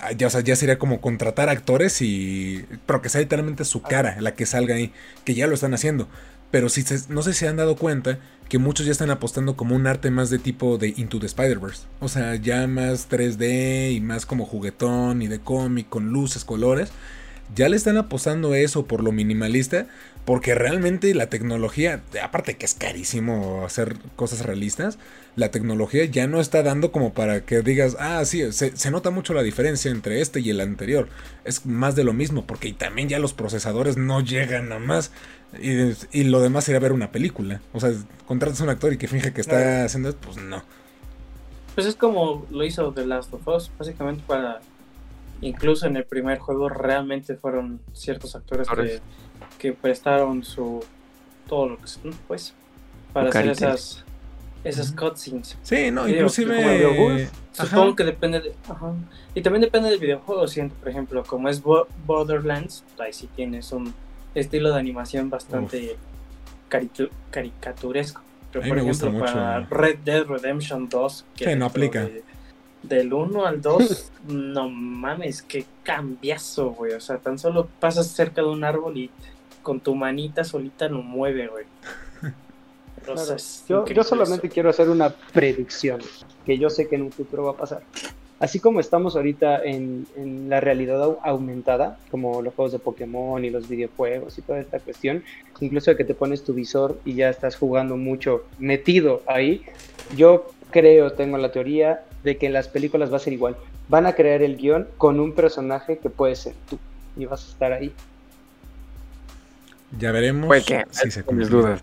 Ah, 0.00 0.12
Ya, 0.12 0.26
o 0.26 0.30
sea, 0.30 0.40
ya 0.40 0.56
sería 0.56 0.78
como 0.78 1.00
contratar 1.00 1.48
actores 1.48 2.00
y. 2.02 2.64
Pero 2.86 3.02
que 3.02 3.08
sea 3.08 3.20
literalmente 3.20 3.64
su 3.64 3.82
cara 3.82 4.16
la 4.20 4.34
que 4.34 4.46
salga 4.46 4.74
ahí. 4.76 4.92
Que 5.24 5.34
ya 5.34 5.46
lo 5.46 5.54
están 5.54 5.74
haciendo. 5.74 6.08
Pero 6.50 6.68
si 6.68 6.82
se- 6.82 7.12
no 7.12 7.22
sé 7.22 7.32
si 7.34 7.40
se 7.40 7.48
han 7.48 7.56
dado 7.56 7.76
cuenta 7.76 8.18
que 8.48 8.58
muchos 8.58 8.86
ya 8.86 8.92
están 8.92 9.10
apostando 9.10 9.56
como 9.56 9.74
un 9.76 9.86
arte 9.86 10.10
más 10.10 10.30
de 10.30 10.38
tipo 10.38 10.78
de 10.78 10.94
Into 10.96 11.18
the 11.20 11.26
Spider-Verse. 11.26 11.82
O 12.00 12.08
sea, 12.08 12.36
ya 12.36 12.66
más 12.66 13.08
3D 13.08 13.90
y 13.92 14.00
más 14.00 14.24
como 14.26 14.46
juguetón 14.46 15.20
y 15.22 15.26
de 15.28 15.40
cómic 15.40 15.88
con 15.88 16.10
luces, 16.10 16.44
colores. 16.44 16.90
Ya 17.54 17.68
le 17.68 17.76
están 17.76 17.96
apostando 17.96 18.54
eso 18.54 18.86
por 18.86 19.02
lo 19.02 19.12
minimalista. 19.12 19.86
Porque 20.26 20.56
realmente 20.56 21.14
la 21.14 21.28
tecnología, 21.28 22.02
aparte 22.20 22.56
que 22.56 22.66
es 22.66 22.74
carísimo 22.74 23.64
hacer 23.64 23.94
cosas 24.16 24.44
realistas, 24.44 24.98
la 25.36 25.52
tecnología 25.52 26.04
ya 26.04 26.26
no 26.26 26.40
está 26.40 26.64
dando 26.64 26.90
como 26.90 27.14
para 27.14 27.42
que 27.42 27.62
digas, 27.62 27.96
ah, 28.00 28.24
sí, 28.24 28.52
se, 28.52 28.76
se 28.76 28.90
nota 28.90 29.10
mucho 29.10 29.34
la 29.34 29.44
diferencia 29.44 29.88
entre 29.88 30.20
este 30.20 30.40
y 30.40 30.50
el 30.50 30.60
anterior. 30.60 31.08
Es 31.44 31.64
más 31.64 31.94
de 31.94 32.02
lo 32.02 32.12
mismo, 32.12 32.44
porque 32.44 32.72
también 32.72 33.08
ya 33.08 33.20
los 33.20 33.34
procesadores 33.34 33.96
no 33.96 34.20
llegan 34.20 34.72
a 34.72 34.80
más. 34.80 35.12
Y, 35.62 35.92
y 36.10 36.24
lo 36.24 36.40
demás 36.40 36.64
sería 36.64 36.80
ver 36.80 36.92
una 36.92 37.12
película. 37.12 37.60
O 37.72 37.78
sea, 37.78 37.92
contratas 38.26 38.60
a 38.60 38.64
un 38.64 38.70
actor 38.70 38.92
y 38.92 38.98
que 38.98 39.06
finge 39.06 39.32
que 39.32 39.40
está 39.40 39.84
haciendo 39.84 40.12
pues 40.16 40.38
no. 40.38 40.64
Pues 41.76 41.86
es 41.86 41.94
como 41.94 42.46
lo 42.50 42.64
hizo 42.64 42.92
The 42.92 43.06
Last 43.06 43.32
of 43.32 43.46
Us, 43.46 43.70
básicamente 43.78 44.24
para... 44.26 44.60
Incluso 45.42 45.86
en 45.86 45.96
el 45.96 46.04
primer 46.04 46.38
juego 46.38 46.68
realmente 46.68 47.36
fueron 47.36 47.80
ciertos 47.92 48.34
actores 48.36 48.68
que, 49.58 49.72
prestaron 49.72 50.42
su... 50.44 50.84
Todo 51.46 51.68
lo 51.70 51.76
que... 51.78 51.86
son, 51.86 52.12
Pues, 52.26 52.54
para 53.12 53.28
hacer 53.28 53.48
esas, 53.48 54.04
esas 54.64 54.92
cutscenes. 54.92 55.56
Sí, 55.62 55.90
no, 55.90 56.08
inclusive... 56.08 57.28
Supongo 57.52 57.96
que 57.96 58.04
depende 58.04 58.40
de... 58.40 58.54
Ajá. 58.68 58.92
Y 59.34 59.40
también 59.42 59.62
depende 59.62 59.88
del 59.90 59.98
videojuego, 59.98 60.46
siento, 60.46 60.74
por 60.76 60.88
ejemplo, 60.88 61.22
como 61.24 61.48
es 61.48 61.62
Bo- 61.62 61.86
Borderlands, 62.06 62.84
ahí 62.98 63.12
sí 63.12 63.28
tienes 63.34 63.72
un 63.72 63.94
estilo 64.34 64.72
de 64.72 64.78
animación 64.78 65.30
bastante 65.30 65.96
caricaturesco. 67.30 68.20
Pero 68.52 68.62
A 68.62 68.64
mí 68.64 68.70
por 68.70 68.76
me 68.78 68.82
gusta 68.84 69.06
ejemplo, 69.06 69.24
para 69.26 69.60
mucho. 69.60 69.74
Red 69.74 69.98
Dead 70.04 70.24
Redemption 70.26 70.88
2, 70.88 71.24
que 71.36 71.44
Sí, 71.44 71.56
no 71.56 71.66
aplica. 71.66 72.04
de- 72.04 72.22
del 72.88 73.12
1 73.12 73.46
al 73.46 73.60
2, 73.62 74.12
no 74.28 74.68
mames, 74.68 75.42
qué 75.42 75.64
cambiazo, 75.82 76.70
güey. 76.70 76.92
O 76.92 77.00
sea, 77.00 77.18
tan 77.18 77.38
solo 77.38 77.68
pasas 77.80 78.06
cerca 78.08 78.42
de 78.42 78.48
un 78.48 78.64
árbol 78.64 78.96
y 78.98 79.10
con 79.62 79.80
tu 79.80 79.94
manita 79.94 80.44
solita 80.44 80.88
lo 80.88 81.02
mueve, 81.02 81.48
güey. 81.48 81.64
Claro. 83.04 83.36
Yo, 83.68 83.86
yo 83.86 84.02
solamente 84.02 84.48
eso. 84.48 84.54
quiero 84.54 84.70
hacer 84.70 84.88
una 84.88 85.10
predicción 85.32 86.00
que 86.44 86.58
yo 86.58 86.68
sé 86.70 86.88
que 86.88 86.96
en 86.96 87.02
un 87.02 87.12
futuro 87.12 87.44
va 87.44 87.50
a 87.52 87.56
pasar. 87.56 87.82
Así 88.40 88.58
como 88.58 88.80
estamos 88.80 89.14
ahorita 89.14 89.62
en, 89.62 90.06
en 90.16 90.48
la 90.48 90.60
realidad 90.60 91.00
au- 91.00 91.18
aumentada, 91.22 91.98
como 92.10 92.42
los 92.42 92.52
juegos 92.54 92.72
de 92.72 92.80
Pokémon 92.80 93.44
y 93.44 93.50
los 93.50 93.68
videojuegos 93.68 94.36
y 94.38 94.42
toda 94.42 94.58
esta 94.58 94.80
cuestión, 94.80 95.22
incluso 95.60 95.92
de 95.92 95.96
que 95.96 96.04
te 96.04 96.14
pones 96.14 96.42
tu 96.42 96.52
visor 96.52 96.98
y 97.04 97.14
ya 97.14 97.28
estás 97.30 97.54
jugando 97.54 97.96
mucho 97.96 98.42
metido 98.58 99.22
ahí, 99.26 99.62
yo 100.16 100.46
creo, 100.70 101.12
tengo 101.12 101.38
la 101.38 101.52
teoría 101.52 102.02
de 102.24 102.36
que 102.36 102.46
en 102.46 102.52
las 102.52 102.68
películas 102.68 103.12
va 103.12 103.16
a 103.16 103.20
ser 103.20 103.32
igual. 103.32 103.56
Van 103.88 104.06
a 104.06 104.14
crear 104.14 104.42
el 104.42 104.56
guion 104.56 104.88
con 104.98 105.20
un 105.20 105.32
personaje 105.34 105.98
que 105.98 106.10
puede 106.10 106.34
ser 106.36 106.54
tú 106.68 106.78
y 107.16 107.24
vas 107.26 107.46
a 107.46 107.48
estar 107.50 107.72
ahí. 107.72 107.92
Ya 109.98 110.12
veremos 110.12 110.46
Puede 110.48 110.62
que 110.64 110.84
si 110.90 111.10
se 111.10 111.22
tienes 111.22 111.24
cumple. 111.24 111.46
dudas. 111.48 111.82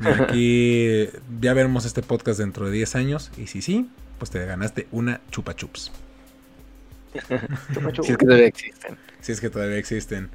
Aquí 0.00 1.08
ya 1.40 1.54
veremos 1.54 1.84
este 1.84 2.02
podcast 2.02 2.38
dentro 2.38 2.66
de 2.66 2.72
10 2.72 2.96
años. 2.96 3.30
Y 3.36 3.46
si 3.46 3.62
sí, 3.62 3.88
pues 4.18 4.30
te 4.30 4.44
ganaste 4.44 4.86
una 4.92 5.20
chupa 5.30 5.54
chups. 5.54 5.90
Chupa. 7.72 7.92
Si 8.02 8.12
es 8.12 8.16
que 8.18 8.24
todavía 8.26 8.46
existen. 8.46 8.98
Si 9.20 9.32
es 9.32 9.40
que 9.40 9.50
todavía 9.50 9.76
existen. 9.78 10.30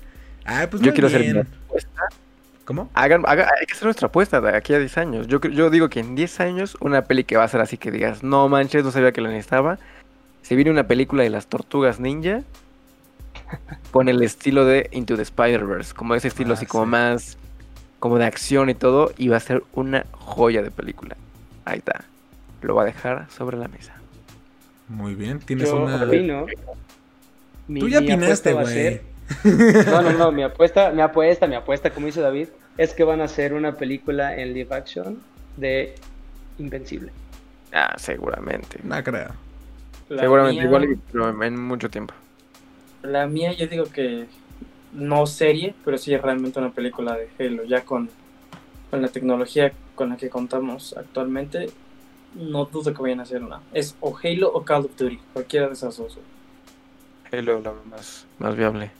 Ah, 0.45 0.67
pues 0.69 0.81
Yo 0.81 0.91
quiero 0.91 1.07
hacer 1.07 1.21
bien. 1.21 1.33
mi 1.35 1.41
apuesta. 1.41 2.01
¿Cómo? 2.65 2.89
Hagan, 2.93 3.23
haga- 3.25 3.49
hay 3.59 3.65
que 3.65 3.73
hacer 3.73 3.85
nuestra 3.85 4.07
apuesta 4.07 4.39
de 4.39 4.55
aquí 4.55 4.73
a 4.73 4.79
10 4.79 4.97
años. 4.97 5.27
Yo, 5.27 5.41
yo 5.41 5.69
digo 5.69 5.89
que 5.89 5.99
en 5.99 6.15
10 6.15 6.39
años 6.39 6.77
una 6.79 7.01
peli 7.03 7.23
que 7.25 7.35
va 7.35 7.43
a 7.43 7.47
ser 7.47 7.59
así 7.61 7.77
que 7.77 7.91
digas, 7.91 8.23
no 8.23 8.47
manches, 8.47 8.83
no 8.85 8.91
sabía 8.91 9.11
que 9.11 9.19
la 9.21 9.29
necesitaba. 9.29 9.79
Si 10.43 10.55
viene 10.55 10.71
una 10.71 10.87
película 10.87 11.23
de 11.23 11.29
las 11.29 11.47
tortugas 11.47 11.99
ninja 11.99 12.41
con 13.91 14.07
el 14.09 14.21
estilo 14.21 14.65
de 14.65 14.89
Into 14.91 15.15
the 15.15 15.21
Spider-Verse, 15.23 15.93
como 15.93 16.15
ese 16.15 16.27
estilo 16.29 16.51
Ah, 16.51 16.53
así 16.53 16.65
como 16.65 16.85
más 16.85 17.37
como 17.99 18.17
de 18.17 18.25
acción 18.25 18.69
y 18.69 18.73
todo, 18.75 19.13
y 19.17 19.29
va 19.29 19.37
a 19.37 19.39
ser 19.39 19.63
una 19.73 20.05
joya 20.11 20.61
de 20.61 20.71
película. 20.71 21.15
Ahí 21.63 21.77
está. 21.79 22.03
Lo 22.61 22.75
va 22.75 22.81
a 22.83 22.85
dejar 22.85 23.27
sobre 23.29 23.57
la 23.57 23.67
mesa. 23.69 23.93
Muy 24.89 25.15
bien. 25.15 25.39
Tienes 25.39 25.69
Yo 25.69 25.77
una. 25.83 26.03
opino. 26.03 26.45
Tú 27.67 27.87
ya 27.87 27.99
opinaste, 27.99 28.51
güey. 28.53 29.01
No, 29.43 30.01
no, 30.01 30.11
no, 30.11 30.31
mi 30.31 30.43
apuesta, 30.43 30.91
mi 30.91 31.01
apuesta, 31.01 31.47
mi 31.47 31.55
apuesta, 31.55 31.89
como 31.91 32.05
dice 32.07 32.21
David, 32.21 32.49
es 32.77 32.93
que 32.93 33.03
van 33.03 33.21
a 33.21 33.25
hacer 33.25 33.53
una 33.53 33.75
película 33.75 34.35
en 34.37 34.53
live 34.53 34.73
action 34.75 35.19
de 35.57 35.95
Invencible. 36.59 37.11
Ah, 37.71 37.95
seguramente. 37.97 38.79
No 38.83 39.03
creo. 39.03 39.29
La 40.09 40.21
seguramente 40.21 40.59
mía- 40.61 40.65
igual, 40.65 40.99
pero 41.11 41.43
en 41.43 41.59
mucho 41.59 41.89
tiempo. 41.89 42.13
La 43.01 43.27
mía, 43.27 43.53
yo 43.53 43.67
digo 43.67 43.85
que 43.85 44.25
no 44.93 45.25
serie, 45.25 45.73
pero 45.83 45.97
sí 45.97 46.13
es 46.13 46.21
realmente 46.21 46.59
una 46.59 46.71
película 46.71 47.17
de 47.17 47.29
Halo. 47.39 47.63
Ya 47.63 47.81
con, 47.81 48.09
con 48.91 49.01
la 49.01 49.07
tecnología 49.07 49.71
con 49.95 50.09
la 50.09 50.17
que 50.17 50.29
contamos 50.29 50.95
actualmente, 50.97 51.69
no 52.35 52.65
dudo 52.65 52.93
que 52.93 53.01
vayan 53.01 53.19
a 53.19 53.23
hacer 53.23 53.43
una. 53.43 53.59
Es 53.73 53.95
o 53.99 54.15
Halo 54.23 54.51
o 54.51 54.63
Call 54.63 54.85
of 54.85 54.95
Duty, 54.97 55.19
cualquiera 55.33 55.67
de 55.67 55.73
esas 55.73 55.97
dos. 55.97 56.17
Halo, 57.31 57.59
la 57.61 57.73
más, 57.89 58.27
más 58.37 58.55
viable. 58.55 58.91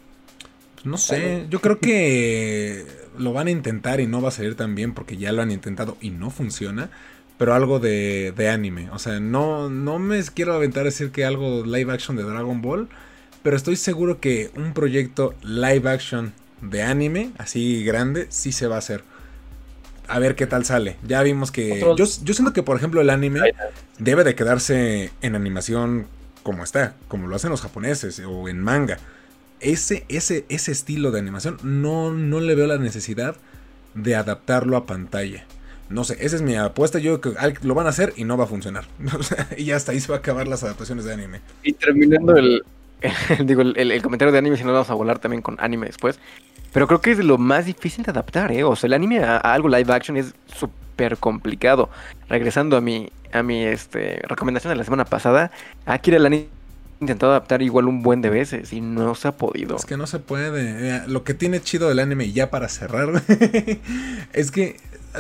No 0.84 0.98
sé. 0.98 1.46
Yo 1.50 1.62
creo 1.62 1.80
que 1.80 2.86
lo 3.18 3.34
van 3.34 3.48
a 3.48 3.52
intentar 3.52 4.00
y 4.00 4.08
no 4.08 4.22
va 4.22 4.30
a 4.30 4.32
salir 4.32 4.56
tan 4.56 4.76
bien 4.76 4.94
porque 4.94 5.18
ya 5.18 5.32
lo 5.32 5.42
han 5.42 5.52
intentado 5.52 5.98
y 6.02 6.10
no 6.10 6.30
funciona. 6.30 6.90
Pero 7.38 7.56
algo 7.56 7.80
de, 7.80 8.34
de 8.36 8.50
anime. 8.50 8.90
O 8.92 9.00
sea, 9.00 9.20
no, 9.20 9.70
no 9.70 10.00
me 10.00 10.22
quiero 10.24 10.54
aventar 10.54 10.82
a 10.82 10.86
decir 10.86 11.12
que 11.12 11.26
algo 11.26 11.66
live 11.66 11.92
action 11.92 12.16
de 12.16 12.24
Dragon 12.24 12.62
Ball. 12.62 12.90
Pero 13.42 13.58
estoy 13.58 13.76
seguro 13.76 14.20
que 14.20 14.52
un 14.56 14.74
proyecto 14.74 15.34
live 15.42 15.90
action 15.90 16.34
de 16.62 16.82
anime, 16.82 17.32
así 17.38 17.84
grande, 17.84 18.28
sí 18.30 18.52
se 18.52 18.68
va 18.68 18.76
a 18.76 18.80
hacer. 18.80 19.04
A 20.08 20.20
ver 20.20 20.36
qué 20.36 20.48
tal 20.48 20.66
sale. 20.66 20.98
Ya 21.06 21.22
vimos 21.24 21.52
que... 21.52 21.80
Yo, 21.80 21.96
yo 21.96 22.34
siento 22.34 22.54
que, 22.54 22.64
por 22.64 22.78
ejemplo, 22.78 23.02
el 23.02 23.10
anime 23.10 23.40
debe 24.00 24.24
de 24.24 24.36
quedarse 24.36 25.12
en 25.22 25.36
animación 25.36 26.08
como 26.44 26.64
está, 26.64 26.96
como 27.08 27.28
lo 27.28 27.36
hacen 27.36 27.50
los 27.50 27.62
japoneses 27.62 28.22
o 28.26 28.48
en 28.48 28.60
manga. 28.60 28.98
Ese, 29.64 30.06
ese, 30.10 30.46
ese 30.50 30.72
estilo 30.72 31.12
de 31.12 31.20
animación 31.20 31.58
no, 31.64 32.12
no 32.12 32.40
le 32.40 32.56
veo 32.56 32.68
la 32.68 32.78
necesidad 32.78 33.36
de 33.94 34.16
adaptarlo 34.16 34.78
a 34.78 34.86
pantalla. 34.86 35.46
No 35.90 36.04
sé, 36.04 36.18
esa 36.20 36.36
es 36.36 36.42
mi 36.42 36.56
apuesta. 36.56 37.00
Yo 37.00 37.22
creo 37.22 37.34
que 37.36 37.68
lo 37.68 37.76
van 37.76 37.86
a 37.86 37.90
hacer 37.90 38.14
y 38.16 38.24
no 38.24 38.38
va 38.38 38.46
a 38.46 38.48
funcionar. 38.48 38.86
Y 39.58 39.72
hasta 39.72 39.92
ahí 39.92 40.00
se 40.00 40.10
va 40.10 40.16
a 40.16 40.20
acabar 40.20 40.48
las 40.48 40.64
adaptaciones 40.64 41.06
de 41.06 41.14
anime. 41.14 41.42
Y 41.64 41.74
terminando 41.74 42.36
el, 42.36 42.64
digo, 43.46 43.62
el, 43.62 44.02
comentario 44.02 44.32
de 44.32 44.38
anime, 44.38 44.58
si 44.58 44.64
no 44.64 44.74
vamos 44.74 44.90
a 44.90 44.94
volar 44.94 45.20
también 45.20 45.42
con 45.42 45.58
anime 45.60 45.88
después. 45.88 46.20
Pero 46.72 46.88
creo 46.88 47.02
que 47.02 47.12
es 47.12 47.20
lo 47.20 47.38
más 47.38 47.66
difícil 47.66 48.04
de 48.04 48.12
adaptar, 48.12 48.52
¿eh? 48.52 48.64
O 48.64 48.76
sea, 48.76 48.88
el 48.88 48.94
anime 48.94 49.20
a, 49.20 49.38
a 49.38 49.54
algo 49.54 49.70
live 49.70 49.94
action 49.94 50.18
es 50.18 50.34
súper 50.48 51.18
complicado. 51.18 51.90
Regresando 52.30 52.78
a 52.78 52.82
mi, 52.82 53.12
a 53.32 53.44
mi 53.44 53.64
este, 53.64 54.22
recomendación 54.28 54.72
de 54.72 54.78
la 54.78 54.84
semana 54.84 55.06
pasada, 55.06 55.52
Akira 55.86 56.18
el 56.18 56.26
anime 56.26 56.48
intentado 57.04 57.32
adaptar 57.32 57.62
igual 57.62 57.88
un 57.88 58.02
buen 58.02 58.22
de 58.22 58.30
veces 58.30 58.74
y 58.74 58.82
no 58.82 59.16
se 59.16 59.28
ha 59.28 59.34
podido. 59.34 59.76
Es 59.76 59.86
que 59.86 59.98
no 59.98 60.08
se 60.08 60.20
puede. 60.20 61.08
Lo 61.08 61.24
que 61.24 61.34
tiene 61.34 61.62
chido 61.62 61.90
del 61.90 62.00
anime, 62.00 62.32
ya 62.32 62.50
para 62.50 62.70
cerrar, 62.70 63.24
es 64.34 64.52
que 64.52 64.78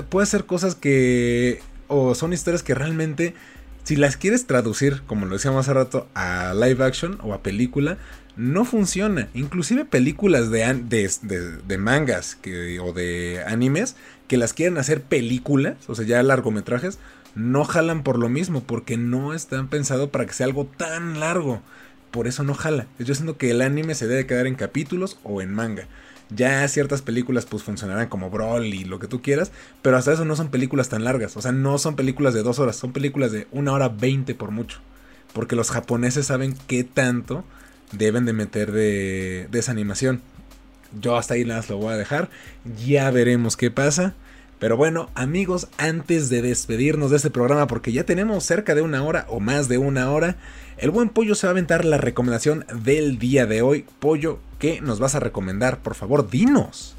puede 0.09 0.27
ser 0.27 0.45
cosas 0.45 0.75
que. 0.75 1.61
o 1.87 2.15
son 2.15 2.33
historias 2.33 2.63
que 2.63 2.75
realmente. 2.75 3.33
Si 3.83 3.97
las 3.97 4.15
quieres 4.15 4.47
traducir, 4.47 5.01
como 5.07 5.25
lo 5.25 5.33
decíamos 5.33 5.65
hace 5.65 5.73
rato, 5.73 6.07
a 6.13 6.53
live 6.53 6.85
action 6.85 7.17
o 7.21 7.33
a 7.33 7.43
película, 7.43 7.97
no 8.35 8.65
funciona. 8.65 9.27
Inclusive 9.33 9.85
películas 9.85 10.49
de, 10.49 10.63
de, 11.67 11.77
mangas 11.77 12.37
o 12.81 12.93
de 12.93 13.43
animes 13.45 13.95
que 14.27 14.37
las 14.37 14.53
quieren 14.53 14.77
hacer 14.77 15.01
películas, 15.01 15.75
o 15.87 15.95
sea, 15.95 16.05
ya 16.05 16.23
largometrajes, 16.23 16.97
no 17.35 17.63
jalan 17.65 18.03
por 18.03 18.19
lo 18.19 18.29
mismo, 18.29 18.63
porque 18.63 18.97
no 18.97 19.33
están 19.33 19.67
pensados 19.67 20.09
para 20.09 20.25
que 20.25 20.33
sea 20.33 20.45
algo 20.45 20.65
tan 20.65 21.19
largo. 21.19 21.61
Por 22.11 22.27
eso 22.27 22.43
no 22.43 22.53
jala. 22.53 22.87
Yo 22.99 23.15
siento 23.15 23.37
que 23.37 23.49
el 23.51 23.61
anime 23.61 23.95
se 23.95 24.07
debe 24.07 24.27
quedar 24.27 24.45
en 24.45 24.55
capítulos 24.55 25.17
o 25.23 25.41
en 25.41 25.53
manga. 25.53 25.87
Ya 26.29 26.67
ciertas 26.67 27.01
películas 27.01 27.45
pues 27.45 27.63
funcionarán 27.63 28.07
como 28.07 28.29
Brawl 28.29 28.65
y 28.65 28.85
lo 28.85 28.99
que 28.99 29.07
tú 29.07 29.21
quieras, 29.21 29.51
pero 29.81 29.97
hasta 29.97 30.13
eso 30.13 30.25
no 30.25 30.35
son 30.35 30.49
películas 30.49 30.89
tan 30.89 31.03
largas. 31.03 31.35
O 31.37 31.41
sea, 31.41 31.51
no 31.51 31.77
son 31.77 31.95
películas 31.95 32.33
de 32.33 32.43
dos 32.43 32.59
horas, 32.59 32.75
son 32.75 32.93
películas 32.93 33.31
de 33.31 33.47
una 33.51 33.71
hora 33.71 33.89
veinte 33.89 34.35
por 34.35 34.51
mucho. 34.51 34.79
Porque 35.33 35.55
los 35.55 35.71
japoneses 35.71 36.27
saben 36.27 36.55
qué 36.67 36.83
tanto 36.83 37.43
deben 37.91 38.25
de 38.25 38.33
meter 38.33 38.71
de, 38.71 39.47
de 39.51 39.59
esa 39.59 39.71
animación. 39.71 40.21
Yo 40.99 41.17
hasta 41.17 41.33
ahí 41.33 41.45
más 41.45 41.69
lo 41.69 41.77
voy 41.77 41.93
a 41.93 41.97
dejar. 41.97 42.29
Ya 42.85 43.09
veremos 43.09 43.57
qué 43.57 43.71
pasa. 43.71 44.13
Pero 44.63 44.77
bueno, 44.77 45.09
amigos, 45.13 45.67
antes 45.77 46.29
de 46.29 46.41
despedirnos 46.41 47.11
de 47.11 47.17
este 47.17 47.29
programa, 47.29 47.67
porque 47.67 47.91
ya 47.91 48.05
tenemos 48.05 48.45
cerca 48.45 48.75
de 48.75 48.81
una 48.81 49.03
hora 49.03 49.25
o 49.27 49.41
más 49.41 49.67
de 49.67 49.77
una 49.77 50.09
hora, 50.09 50.37
el 50.77 50.89
buen 50.89 51.09
Pollo 51.09 51.35
se 51.35 51.45
va 51.47 51.49
a 51.49 51.51
aventar 51.51 51.83
la 51.83 51.97
recomendación 51.97 52.65
del 52.73 53.19
día 53.19 53.45
de 53.45 53.61
hoy. 53.61 53.85
Pollo, 53.99 54.39
¿qué 54.59 54.79
nos 54.79 55.01
vas 55.01 55.15
a 55.15 55.19
recomendar? 55.19 55.79
Por 55.79 55.95
favor, 55.95 56.29
dinos. 56.29 56.95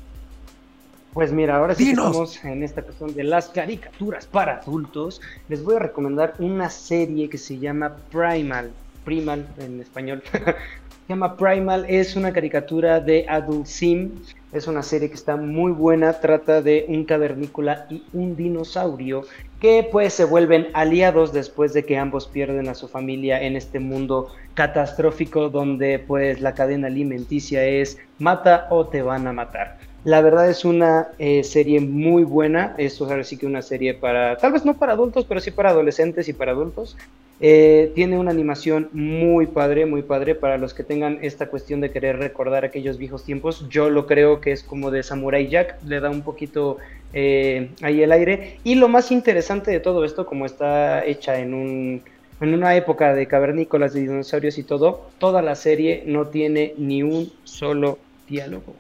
Pues 1.15 1.33
mira, 1.33 1.57
ahora 1.57 1.75
sí 1.75 1.87
que 1.87 1.93
estamos 1.93 2.45
en 2.45 2.63
esta 2.63 2.83
cuestión 2.83 3.15
de 3.15 3.25
las 3.25 3.49
caricaturas 3.49 4.27
para 4.27 4.59
adultos. 4.59 5.23
Les 5.49 5.65
voy 5.65 5.77
a 5.77 5.79
recomendar 5.79 6.35
una 6.41 6.69
serie 6.69 7.31
que 7.31 7.39
se 7.39 7.59
llama 7.59 7.97
Primal. 8.13 8.73
Primal 9.07 9.49
en 9.57 9.81
español. 9.81 10.23
se 11.07 11.13
llama 11.13 11.37
Primal, 11.37 11.85
es 11.87 12.17
una 12.17 12.33
caricatura 12.33 12.99
de 12.99 13.27
Adult 13.29 13.67
Sim. 13.67 14.13
Es 14.53 14.67
una 14.67 14.83
serie 14.83 15.09
que 15.09 15.15
está 15.17 15.37
muy 15.37 15.71
buena. 15.71 16.15
Trata 16.15 16.63
de 16.63 16.87
un 16.89 17.05
cavernícola 17.05 17.87
y 17.91 18.05
un 18.15 18.37
dinosaurio 18.37 19.23
que 19.61 19.87
pues 19.93 20.15
se 20.15 20.25
vuelven 20.25 20.69
aliados 20.73 21.35
después 21.35 21.75
de 21.75 21.85
que 21.85 21.99
ambos 21.99 22.27
pierden 22.27 22.69
a 22.69 22.75
su 22.75 22.89
familia 22.89 23.43
en 23.43 23.55
este 23.55 23.81
mundo 23.81 24.33
catastrófico 24.55 25.51
donde 25.51 25.99
pues 25.99 26.41
la 26.41 26.55
cadena 26.55 26.87
alimenticia 26.87 27.65
es 27.65 27.99
mata 28.19 28.67
o 28.71 28.87
te 28.87 29.03
van 29.03 29.27
a 29.27 29.35
matar. 29.35 29.77
La 30.05 30.21
verdad 30.21 30.51
es 30.51 30.67
una 30.67 31.09
eh, 31.19 31.43
serie 31.45 31.81
muy 31.81 32.25
buena. 32.25 32.75
Esto 32.77 33.07
es 33.07 33.11
ahora 33.11 33.25
sí 33.25 33.39
que 33.39 33.47
una 33.47 33.63
serie 33.63 33.95
para, 33.95 34.37
tal 34.37 34.53
vez 34.53 34.65
no 34.65 34.75
para 34.75 34.93
adultos, 34.93 35.25
pero 35.27 35.41
sí 35.41 35.51
para 35.51 35.71
adolescentes 35.71 36.29
y 36.29 36.35
para 36.35 36.53
adultos. 36.53 36.97
Eh, 37.41 37.91
tiene 37.95 38.19
una 38.19 38.31
animación 38.31 38.91
muy 38.93 39.47
padre, 39.47 39.87
muy 39.87 40.03
padre 40.03 40.35
para 40.35 40.59
los 40.59 40.75
que 40.75 40.85
tengan 40.85 41.19
esta 41.23 41.49
cuestión 41.49 41.81
de 41.81 41.91
querer 41.91 42.19
recordar 42.19 42.67
aquellos 42.67 42.99
viejos 42.99 43.25
tiempos. 43.25 43.67
Yo 43.71 43.89
lo 43.89 44.07
creo 44.07 44.43
que 44.43 44.53
es 44.53 44.63
como 44.63 44.91
de 44.91 45.03
Samurai 45.03 45.49
Jack, 45.49 45.79
le 45.85 46.01
da 46.01 46.11
un 46.11 46.23
poquito 46.23 46.77
eh, 47.15 47.71
ahí 47.81 48.03
el 48.03 48.13
aire. 48.13 48.59
Y 48.63 48.75
lo 48.75 48.89
más 48.89 49.11
interesante 49.11 49.71
de 49.71 49.81
todo 49.81 50.05
esto, 50.05 50.27
como 50.27 50.45
está 50.45 51.05
hecha 51.05 51.39
en 51.39 51.55
un 51.55 52.03
en 52.41 52.53
una 52.53 52.77
época 52.77 53.15
de 53.15 53.27
cavernícolas, 53.27 53.95
de 53.95 54.03
dinosaurios 54.03 54.59
y 54.59 54.65
todo, 54.65 55.09
toda 55.19 55.41
la 55.41 55.55
serie 55.55 56.03
no 56.05 56.27
tiene 56.27 56.75
ni 56.77 57.03
un 57.03 57.33
solo 57.45 57.99
diálogo. 58.29 58.75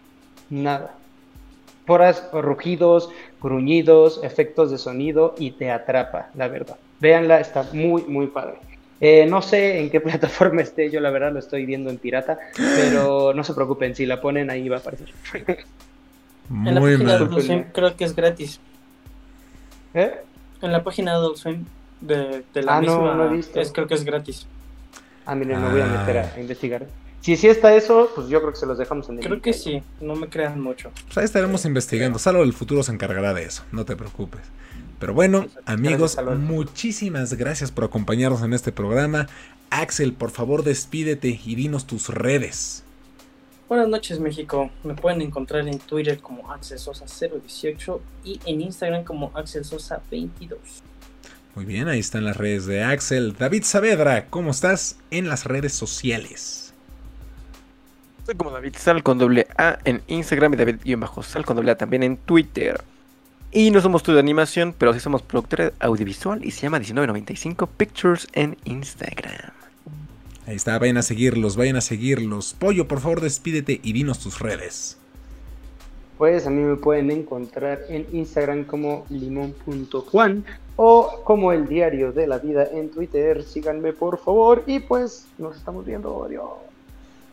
Nada. 0.50 0.96
Poras 1.87 2.28
rugidos, 2.32 3.11
gruñidos, 3.43 4.20
efectos 4.22 4.70
de 4.70 4.78
sonido 4.78 5.35
y 5.39 5.51
te 5.53 5.70
atrapa, 5.70 6.30
la 6.35 6.49
verdad. 6.49 6.76
Véanla, 7.01 7.41
está 7.41 7.68
muy, 7.72 8.03
muy 8.05 8.28
padre. 8.28 8.55
Eh, 9.01 9.26
no 9.28 9.43
sé 9.43 9.80
en 9.80 9.91
qué 9.91 10.01
plataforma 10.09 10.62
esté, 10.62 10.91
yo 10.91 11.01
la 11.01 11.11
verdad 11.11 11.32
lo 11.32 11.39
estoy 11.41 11.66
viendo 11.66 11.91
en 11.91 11.99
pirata, 11.99 12.39
pero 12.57 13.35
no 13.35 13.45
se 13.45 13.53
preocupen, 13.53 13.95
si 13.95 14.07
la 14.07 14.20
ponen 14.20 14.49
ahí 14.51 14.68
va 14.68 14.76
a 14.76 14.80
aparecer. 14.80 15.11
En 16.51 16.74
la 16.74 16.80
Muy 16.80 16.93
página 16.93 17.12
de 17.14 17.18
mal. 17.20 17.28
Adult 17.28 17.41
Swim 17.45 17.64
creo 17.72 17.97
que 17.97 18.05
es 18.05 18.14
gratis. 18.16 18.61
¿Eh? 19.95 20.12
En 20.62 20.72
la 20.72 20.82
página 20.82 21.12
de 21.12 21.16
Adult 21.18 21.37
Swim 21.37 21.64
de, 22.01 22.45
de 22.53 22.62
la 22.62 22.76
Ah, 22.78 22.80
no, 22.82 22.99
misma 22.99 23.14
no 23.14 23.24
he 23.26 23.37
visto. 23.37 23.61
es, 23.61 23.72
creo 23.72 23.87
que 23.87 23.95
es 23.95 24.05
gratis. 24.05 24.47
Ah, 25.26 25.35
miren, 25.35 25.61
me 25.62 25.70
voy 25.70 25.80
a 25.80 25.87
meter 25.87 26.18
Ah. 26.18 26.30
a, 26.35 26.37
a 26.37 26.41
investigar. 26.41 26.87
Si 27.24 27.38
sí 27.38 27.48
está 27.48 27.74
eso, 27.74 28.10
pues 28.14 28.28
yo 28.28 28.38
creo 28.40 28.52
que 28.52 28.58
se 28.58 28.66
los 28.66 28.76
dejamos 28.76 29.08
en 29.08 29.16
el 29.16 29.24
Creo 29.24 29.40
que 29.40 29.54
sí, 29.54 29.82
no 29.98 30.14
me 30.14 30.28
crean 30.28 30.60
mucho. 30.60 30.90
Pues 31.06 31.16
ahí 31.16 31.24
estaremos 31.24 31.64
investigando. 31.64 32.18
Salvo 32.18 32.42
el 32.42 32.52
futuro 32.52 32.82
se 32.82 32.92
encargará 32.92 33.32
de 33.32 33.44
eso, 33.44 33.62
no 33.72 33.86
te 33.86 33.96
preocupes. 33.96 34.42
Pero 35.00 35.14
bueno, 35.14 35.46
amigos, 35.64 36.18
muchísimas 36.36 37.32
gracias 37.32 37.70
por 37.70 37.84
acompañarnos 37.84 38.42
en 38.42 38.52
este 38.52 38.72
programa. 38.72 39.26
Axel, 39.70 40.12
por 40.12 40.32
favor, 40.32 40.64
despídete 40.64 41.40
y 41.42 41.54
dinos 41.54 41.86
tus 41.86 42.10
redes. 42.10 42.84
Buenas 43.70 43.88
noches 43.88 44.20
México, 44.20 44.70
me 44.82 44.92
pueden 44.92 45.22
encontrar 45.22 45.66
en 45.66 45.78
Twitter 45.78 46.18
como 46.18 46.52
Axel 46.52 46.78
Sosa 46.78 47.06
018 47.06 48.02
y 48.24 48.38
en 48.44 48.60
Instagram 48.60 49.02
como 49.04 49.32
Axel 49.34 49.64
Sosa 49.64 50.02
22. 50.10 50.58
Muy 51.54 51.64
bien, 51.64 51.88
ahí 51.88 52.00
están 52.00 52.24
las 52.24 52.36
redes 52.36 52.66
de 52.66 52.82
Axel. 52.82 53.34
David 53.38 53.62
Saavedra, 53.62 54.26
¿cómo 54.26 54.50
estás 54.50 54.98
en 55.10 55.30
las 55.30 55.46
redes 55.46 55.72
sociales? 55.72 56.63
Soy 58.24 58.36
como 58.36 58.50
David 58.50 58.74
Sal 58.78 59.02
con 59.02 59.18
doble 59.18 59.46
A 59.58 59.78
en 59.84 60.00
Instagram 60.06 60.54
y 60.54 60.56
David-Sal 60.56 61.44
con 61.44 61.56
doble 61.56 61.72
A 61.72 61.76
también 61.76 62.02
en 62.02 62.16
Twitter. 62.16 62.82
Y 63.52 63.70
no 63.70 63.82
somos 63.82 64.00
estudio 64.00 64.14
de 64.14 64.20
animación, 64.20 64.74
pero 64.78 64.94
sí 64.94 65.00
somos 65.00 65.20
productores 65.20 65.72
audiovisual 65.78 66.42
y 66.42 66.50
se 66.50 66.62
llama 66.62 66.78
1995 66.78 67.66
Pictures 67.66 68.26
en 68.32 68.56
Instagram. 68.64 69.52
Ahí 70.46 70.56
está, 70.56 70.78
vayan 70.78 70.96
a 70.96 71.02
seguirlos, 71.02 71.56
vayan 71.56 71.76
a 71.76 71.82
seguirlos. 71.82 72.56
Pollo, 72.58 72.88
por 72.88 73.00
favor, 73.00 73.20
despídete 73.20 73.78
y 73.82 73.92
dinos 73.92 74.20
tus 74.20 74.38
redes. 74.38 74.96
Pues 76.16 76.46
a 76.46 76.50
mí 76.50 76.62
me 76.62 76.76
pueden 76.76 77.10
encontrar 77.10 77.82
en 77.90 78.06
Instagram 78.10 78.64
como 78.64 79.04
limón.juan 79.10 80.46
o 80.76 81.20
como 81.24 81.52
el 81.52 81.68
diario 81.68 82.12
de 82.12 82.26
la 82.26 82.38
vida 82.38 82.66
en 82.72 82.90
Twitter. 82.90 83.42
Síganme 83.42 83.92
por 83.92 84.18
favor 84.18 84.64
y 84.66 84.80
pues 84.80 85.26
nos 85.36 85.56
estamos 85.56 85.84
viendo. 85.84 86.24
Adiós. 86.24 86.73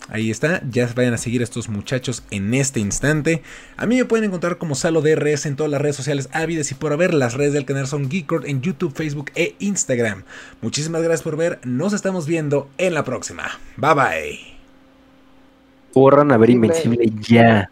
Ahí 0.09 0.29
está, 0.29 0.61
ya 0.69 0.89
vayan 0.93 1.13
a 1.13 1.17
seguir 1.17 1.41
a 1.41 1.43
estos 1.43 1.69
muchachos 1.69 2.23
en 2.31 2.53
este 2.53 2.79
instante. 2.79 3.43
A 3.77 3.85
mí 3.85 3.97
me 3.97 4.05
pueden 4.05 4.25
encontrar 4.25 4.57
como 4.57 4.75
Salo 4.75 5.01
DRS 5.01 5.45
en 5.45 5.55
todas 5.55 5.71
las 5.71 5.81
redes 5.81 5.95
sociales 5.95 6.29
ávidas 6.33 6.71
y 6.71 6.75
por 6.75 6.91
haber. 6.91 7.13
Las 7.13 7.33
redes 7.33 7.53
del 7.53 7.65
canal 7.65 7.87
son 7.87 8.09
Geekord 8.09 8.45
en 8.45 8.61
YouTube, 8.61 8.93
Facebook 8.93 9.31
e 9.35 9.55
Instagram. 9.59 10.23
Muchísimas 10.61 11.01
gracias 11.01 11.23
por 11.23 11.37
ver, 11.37 11.59
nos 11.63 11.93
estamos 11.93 12.27
viendo 12.27 12.69
en 12.77 12.93
la 12.93 13.03
próxima. 13.03 13.59
Bye 13.77 13.93
bye. 13.93 14.39
Corran 15.93 16.31
a 16.31 16.37
ver 16.37 16.49
Invencible. 16.49 17.03
Invencible 17.03 17.35
ya. 17.35 17.69